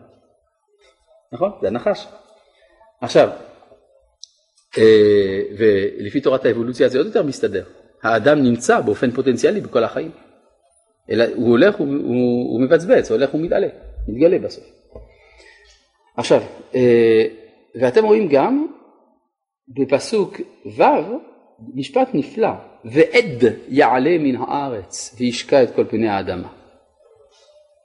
נכון? 1.31 1.51
זה 1.61 1.67
הנחש. 1.67 2.07
עכשיו, 3.01 3.29
אה, 4.77 5.41
ולפי 5.57 6.21
תורת 6.21 6.45
האבולוציה 6.45 6.89
זה 6.89 6.97
עוד 6.97 7.07
יותר 7.07 7.23
מסתדר. 7.23 7.63
האדם 8.03 8.43
נמצא 8.43 8.81
באופן 8.81 9.11
פוטנציאלי 9.11 9.61
בכל 9.61 9.83
החיים. 9.83 10.11
אלא 11.11 11.25
הוא 11.35 11.49
הולך, 11.49 11.75
הוא, 11.75 11.87
הוא, 11.87 12.51
הוא 12.51 12.61
מבצבץ, 12.61 13.11
הולך 13.11 13.33
ומתעלה, 13.33 13.67
מתגלה 14.07 14.39
בסוף. 14.39 14.63
עכשיו, 16.17 16.41
אה, 16.75 17.27
ואתם 17.81 18.05
רואים 18.05 18.27
גם 18.27 18.67
בפסוק 19.67 20.37
ו' 20.77 20.83
משפט 21.73 22.09
נפלא, 22.13 22.51
ועד 22.85 23.53
יעלה 23.67 24.17
מן 24.19 24.35
הארץ 24.35 25.15
וישקע 25.19 25.63
את 25.63 25.75
כל 25.75 25.85
פני 25.85 26.09
האדמה. 26.09 26.53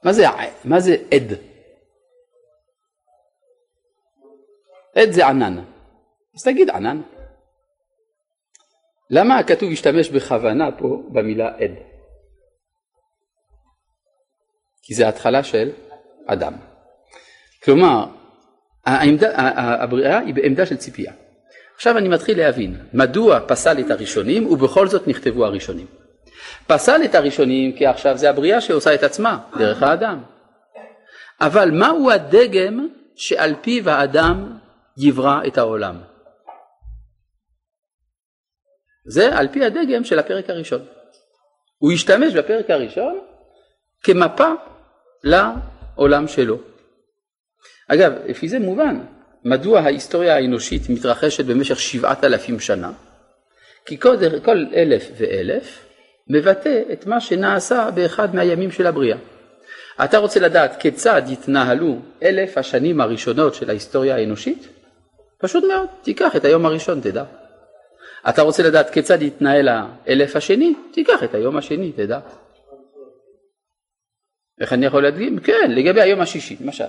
מה 0.05 0.13
זה, 0.13 0.25
מה 0.65 0.81
זה 0.81 0.97
עד? 1.15 1.33
עד 4.97 5.11
זה 5.11 5.27
ענן. 5.27 5.65
אז 6.35 6.43
תגיד 6.45 6.71
ענן. 6.71 7.01
למה 9.11 9.39
הכתוב 9.39 9.73
השתמש 9.73 10.11
בכוונה 10.11 10.73
פה 10.79 11.03
במילה 11.13 11.49
עד? 11.49 11.96
כי 14.87 14.95
זה 14.95 15.09
התחלה 15.09 15.45
של 15.45 15.71
אדם. 16.27 16.53
כלומר, 17.65 18.07
העמדה, 18.87 19.31
הבריאה 19.83 20.19
היא 20.19 20.35
בעמדה 20.35 20.67
של 20.67 20.77
ציפייה. 20.77 21.13
עכשיו 21.77 21.99
אני 21.99 22.09
מתחיל 22.09 22.39
להבין 22.39 22.77
מדוע 22.93 23.41
פסל 23.49 23.81
את 23.81 23.91
הראשונים 23.91 24.47
ובכל 24.47 24.89
זאת 24.89 25.09
נכתבו 25.09 25.45
הראשונים. 25.45 25.87
פסל 26.67 27.05
את 27.05 27.15
הראשונים 27.15 27.77
כי 27.77 27.87
עכשיו 27.87 28.19
זה 28.19 28.31
הבריאה 28.31 28.61
שעושה 28.61 28.95
את 28.95 29.03
עצמה 29.03 29.39
דרך 29.59 29.83
האדם. 29.83 30.23
אבל 31.41 31.71
מהו 31.71 32.11
הדגם 32.11 32.89
שעל 33.17 33.55
פיו 33.63 33.91
האדם 33.91 34.59
יברא 34.99 35.41
את 35.47 35.59
העולם? 35.59 36.01
זה 39.07 39.39
על 39.39 39.49
פי 39.49 39.65
הדגם 39.65 40.05
של 40.05 40.19
הפרק 40.19 40.51
הראשון. 40.51 40.85
הוא 41.79 41.93
השתמש 41.93 42.35
בפרק 42.35 42.71
הראשון 42.71 43.21
כמפה 44.03 44.53
לעולם 45.25 46.29
שלו. 46.29 46.59
אגב, 47.89 48.13
לפי 48.27 48.49
זה 48.49 48.59
מובן 48.59 49.01
מדוע 49.45 49.81
ההיסטוריה 49.81 50.37
האנושית 50.37 50.83
מתרחשת 50.89 51.45
במשך 51.45 51.81
שבעת 51.81 52.25
אלפים 52.25 52.61
שנה, 52.61 52.93
כי 53.87 54.01
כל, 54.01 54.17
כל 54.45 54.65
אלף 54.75 55.11
ואלף 55.19 55.87
מבטא 56.31 56.83
את 56.93 57.07
מה 57.07 57.21
שנעשה 57.21 57.91
באחד 57.95 58.35
מהימים 58.35 58.71
של 58.71 58.87
הבריאה. 58.87 59.19
אתה 60.05 60.19
רוצה 60.19 60.41
לדעת 60.41 60.81
כיצד 60.81 61.23
יתנהלו 61.29 61.99
אלף 62.23 62.59
השנים 62.59 63.01
הראשונות 63.01 63.55
של 63.55 63.71
ההיסטוריה 63.71 64.17
האנושית? 64.17 64.69
פשוט 65.39 65.65
מאוד, 65.65 65.89
תיקח 66.03 66.37
את 66.37 66.45
היום 66.45 66.67
הראשון, 66.67 67.01
תדע. 67.01 67.25
אתה 68.29 68.43
רוצה 68.43 68.63
לדעת 68.63 68.91
כיצד 68.91 69.23
יתנהל 69.23 69.69
האלף 69.69 70.37
השני? 70.37 70.75
תיקח 70.93 71.25
את 71.25 71.35
היום 71.35 71.57
השני, 71.57 71.93
תדע. 71.93 72.19
איך 74.61 74.73
אני 74.73 74.87
יכול 74.87 75.03
להדגים? 75.03 75.39
כן, 75.39 75.71
לגבי 75.71 76.01
היום 76.01 76.21
השישי, 76.21 76.57
למשל. 76.61 76.85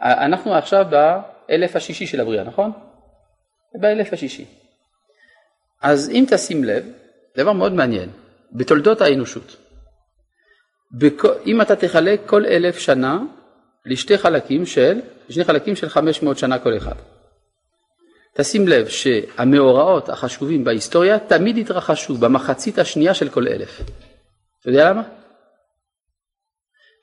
אנחנו 0.00 0.54
עכשיו 0.54 0.86
באלף 0.90 1.76
השישי 1.76 2.06
של 2.06 2.20
הבריאה, 2.20 2.44
נכון? 2.44 2.72
באלף 3.74 4.12
השישי. 4.12 4.44
אז 5.82 6.10
אם 6.10 6.24
תשים 6.28 6.64
לב, 6.64 6.84
דבר 7.36 7.52
מאוד 7.52 7.72
מעניין, 7.72 8.08
בתולדות 8.52 9.00
האנושות, 9.00 9.56
אם 11.46 11.62
אתה 11.62 11.76
תחלק 11.76 12.20
כל 12.26 12.46
אלף 12.46 12.78
שנה 12.78 13.18
לשתי 13.86 14.18
חלקים 14.18 14.66
של, 14.66 15.00
לשני 15.28 15.44
חלקים 15.44 15.76
של 15.76 15.88
500 15.88 16.38
שנה 16.38 16.58
כל 16.58 16.76
אחד. 16.76 16.94
תשים 18.34 18.68
לב 18.68 18.88
שהמאורעות 18.88 20.08
החשובים 20.08 20.64
בהיסטוריה 20.64 21.18
תמיד 21.18 21.58
התרחשו 21.58 22.14
במחצית 22.14 22.78
השנייה 22.78 23.14
של 23.14 23.28
כל 23.28 23.48
אלף. 23.48 23.80
אתה 24.60 24.68
יודע 24.68 24.90
למה? 24.90 25.02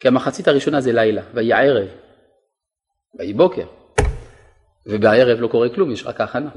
כי 0.03 0.07
המחצית 0.07 0.47
הראשונה 0.47 0.81
זה 0.81 0.93
לילה, 0.93 1.21
ויהי 1.33 1.53
ערב, 1.53 1.87
ויהי 3.19 3.33
בוקר, 3.33 3.65
ובערב 4.85 5.39
לא 5.39 5.47
קורה 5.47 5.69
כלום, 5.69 5.91
יש 5.91 6.05
רק 6.05 6.21
הכנה. 6.21 6.49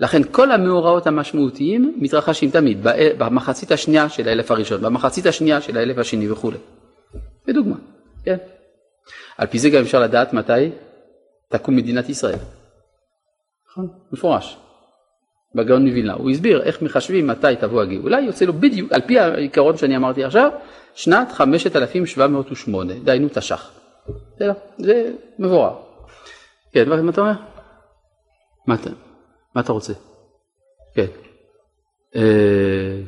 לכן 0.00 0.22
כל 0.30 0.52
המאורעות 0.52 1.06
המשמעותיים 1.06 1.94
מתרחשים 2.00 2.50
תמיד 2.50 2.78
במחצית 3.18 3.70
השנייה 3.70 4.08
של 4.08 4.28
האלף 4.28 4.50
הראשון, 4.50 4.80
במחצית 4.80 5.26
השנייה 5.26 5.60
של 5.60 5.76
האלף 5.76 5.98
השני 5.98 6.30
וכולי. 6.30 6.58
בדוגמה, 7.46 7.76
כן. 8.24 8.36
על 9.38 9.46
פי 9.46 9.58
זה 9.58 9.70
גם 9.70 9.82
אפשר 9.82 10.00
לדעת 10.00 10.32
מתי 10.32 10.70
תקום 11.48 11.76
מדינת 11.76 12.08
ישראל. 12.08 12.38
נכון? 13.70 13.88
מפורש. 14.12 14.56
בגאון 15.56 15.88
מווילנה. 15.88 16.14
הוא 16.14 16.30
הסביר 16.30 16.62
איך 16.62 16.82
מחשבים 16.82 17.26
מתי 17.26 17.56
תבוא 17.60 17.82
הגאולה, 17.82 18.20
יוצא 18.20 18.44
לו 18.44 18.52
בדיוק, 18.52 18.92
על 18.92 19.00
פי 19.00 19.18
העיקרון 19.18 19.76
שאני 19.76 19.96
אמרתי 19.96 20.24
עכשיו, 20.24 20.50
שנת 20.94 21.32
5708, 21.32 22.94
דהיינו 23.04 23.28
תש"ח. 23.32 23.72
זה, 24.38 24.46
זה 24.78 25.12
מבורר. 25.38 25.74
כן, 26.72 26.88
מה 26.88 27.10
אתה 27.10 27.20
אומר? 27.20 27.32
מה 28.66 28.74
אתה, 28.74 28.90
מה 29.54 29.60
אתה 29.60 29.72
רוצה? 29.72 29.92
כן. 30.94 31.06
אה, 32.16 33.00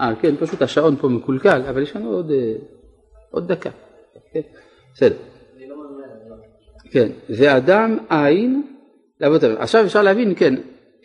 אה, 0.00 0.14
כן, 0.20 0.36
פשוט 0.36 0.62
השעון 0.62 0.96
פה 0.96 1.08
מקולקל, 1.08 1.62
אבל 1.68 1.82
יש 1.82 1.96
לנו 1.96 2.10
עוד, 2.10 2.30
אה, 2.30 2.54
עוד 3.30 3.52
דקה. 3.52 3.70
כן, 4.32 4.40
בסדר. 4.94 5.16
כן, 6.90 7.08
ואדם 7.28 7.98
עין. 8.08 8.62
עכשיו 9.58 9.84
אפשר 9.84 10.02
להבין, 10.02 10.34
כן, 10.36 10.54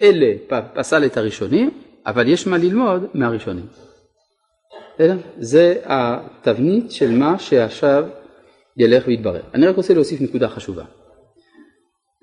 אלה 0.01 0.33
פסל 0.73 1.05
את 1.05 1.17
הראשונים, 1.17 1.71
אבל 2.05 2.27
יש 2.27 2.47
מה 2.47 2.57
ללמוד 2.57 3.05
מהראשונים. 3.13 3.65
זה 5.37 5.75
התבנית 5.85 6.91
של 6.91 7.11
מה 7.11 7.39
שעכשיו 7.39 8.05
ילך 8.77 9.03
ויתברר. 9.07 9.41
אני 9.53 9.67
רק 9.67 9.75
רוצה 9.75 9.93
להוסיף 9.93 10.21
נקודה 10.21 10.49
חשובה. 10.49 10.83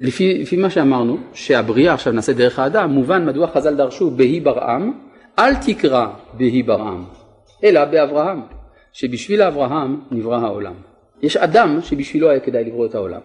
לפי, 0.00 0.42
לפי 0.42 0.56
מה 0.56 0.70
שאמרנו, 0.70 1.18
שהבריאה 1.32 1.94
עכשיו 1.94 2.12
נעשית 2.12 2.36
דרך 2.36 2.58
האדם, 2.58 2.90
מובן 2.90 3.26
מדוע 3.26 3.46
חז"ל 3.46 3.74
דרשו 3.74 4.10
בהי 4.10 4.40
ברעם, 4.40 5.00
אל 5.38 5.54
תקרא 5.66 6.06
בהי 6.32 6.62
ברעם, 6.62 7.04
אלא 7.64 7.84
באברהם, 7.84 8.42
שבשביל 8.92 9.42
אברהם 9.42 10.00
נברא 10.10 10.36
העולם. 10.36 10.74
יש 11.22 11.36
אדם 11.36 11.78
שבשבילו 11.82 12.30
היה 12.30 12.40
כדאי 12.40 12.64
לברוא 12.64 12.86
את 12.86 12.94
העולם. 12.94 13.20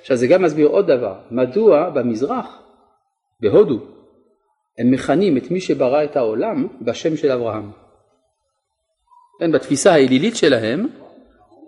עכשיו 0.00 0.16
זה 0.16 0.26
גם 0.26 0.42
מסביר 0.42 0.66
עוד 0.66 0.86
דבר, 0.86 1.14
מדוע 1.30 1.90
במזרח, 1.90 2.62
בהודו, 3.40 3.78
הם 4.78 4.90
מכנים 4.90 5.36
את 5.36 5.50
מי 5.50 5.60
שברא 5.60 6.04
את 6.04 6.16
העולם 6.16 6.66
בשם 6.80 7.16
של 7.16 7.30
אברהם. 7.30 7.70
כן, 9.38 9.52
בתפיסה 9.52 9.92
האלילית 9.92 10.36
שלהם, 10.36 10.88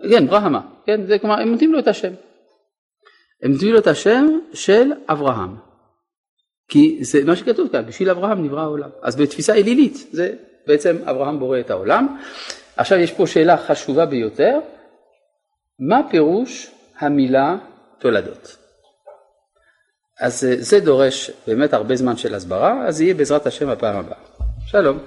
כן, 0.09 0.27
ברהמה, 0.27 0.61
כן, 0.85 1.05
זה 1.05 1.19
כלומר, 1.19 1.39
הם 1.39 1.51
נותנים 1.51 1.73
לו 1.73 1.79
את 1.79 1.87
השם. 1.87 2.13
הם 3.43 3.51
נותנים 3.51 3.73
לו 3.73 3.79
את 3.79 3.87
השם 3.87 4.25
של 4.53 4.91
אברהם. 5.07 5.55
כי 6.67 6.97
זה 7.01 7.25
מה 7.25 7.35
שכתוב 7.35 7.67
כאן, 7.71 7.85
בשביל 7.85 8.09
אברהם 8.09 8.43
נברא 8.43 8.61
העולם. 8.61 8.89
אז 9.01 9.15
בתפיסה 9.15 9.53
אלילית, 9.53 10.07
זה 10.11 10.33
בעצם 10.67 10.97
אברהם 11.05 11.39
בורא 11.39 11.59
את 11.59 11.71
העולם. 11.71 12.17
עכשיו 12.77 12.97
יש 12.97 13.11
פה 13.11 13.27
שאלה 13.27 13.57
חשובה 13.57 14.05
ביותר, 14.05 14.59
מה 15.79 16.01
פירוש 16.09 16.71
המילה 16.99 17.57
תולדות. 17.99 18.58
אז 20.19 20.45
אה, 20.45 20.55
זה 20.59 20.79
דורש 20.79 21.31
באמת 21.47 21.73
הרבה 21.73 21.95
זמן 21.95 22.17
של 22.17 22.35
הסברה, 22.35 22.87
אז 22.87 23.01
יהיה 23.01 23.13
בעזרת 23.13 23.47
השם 23.47 23.69
הפעם 23.69 23.95
הבאה. 23.95 24.17
שלום. 24.65 24.97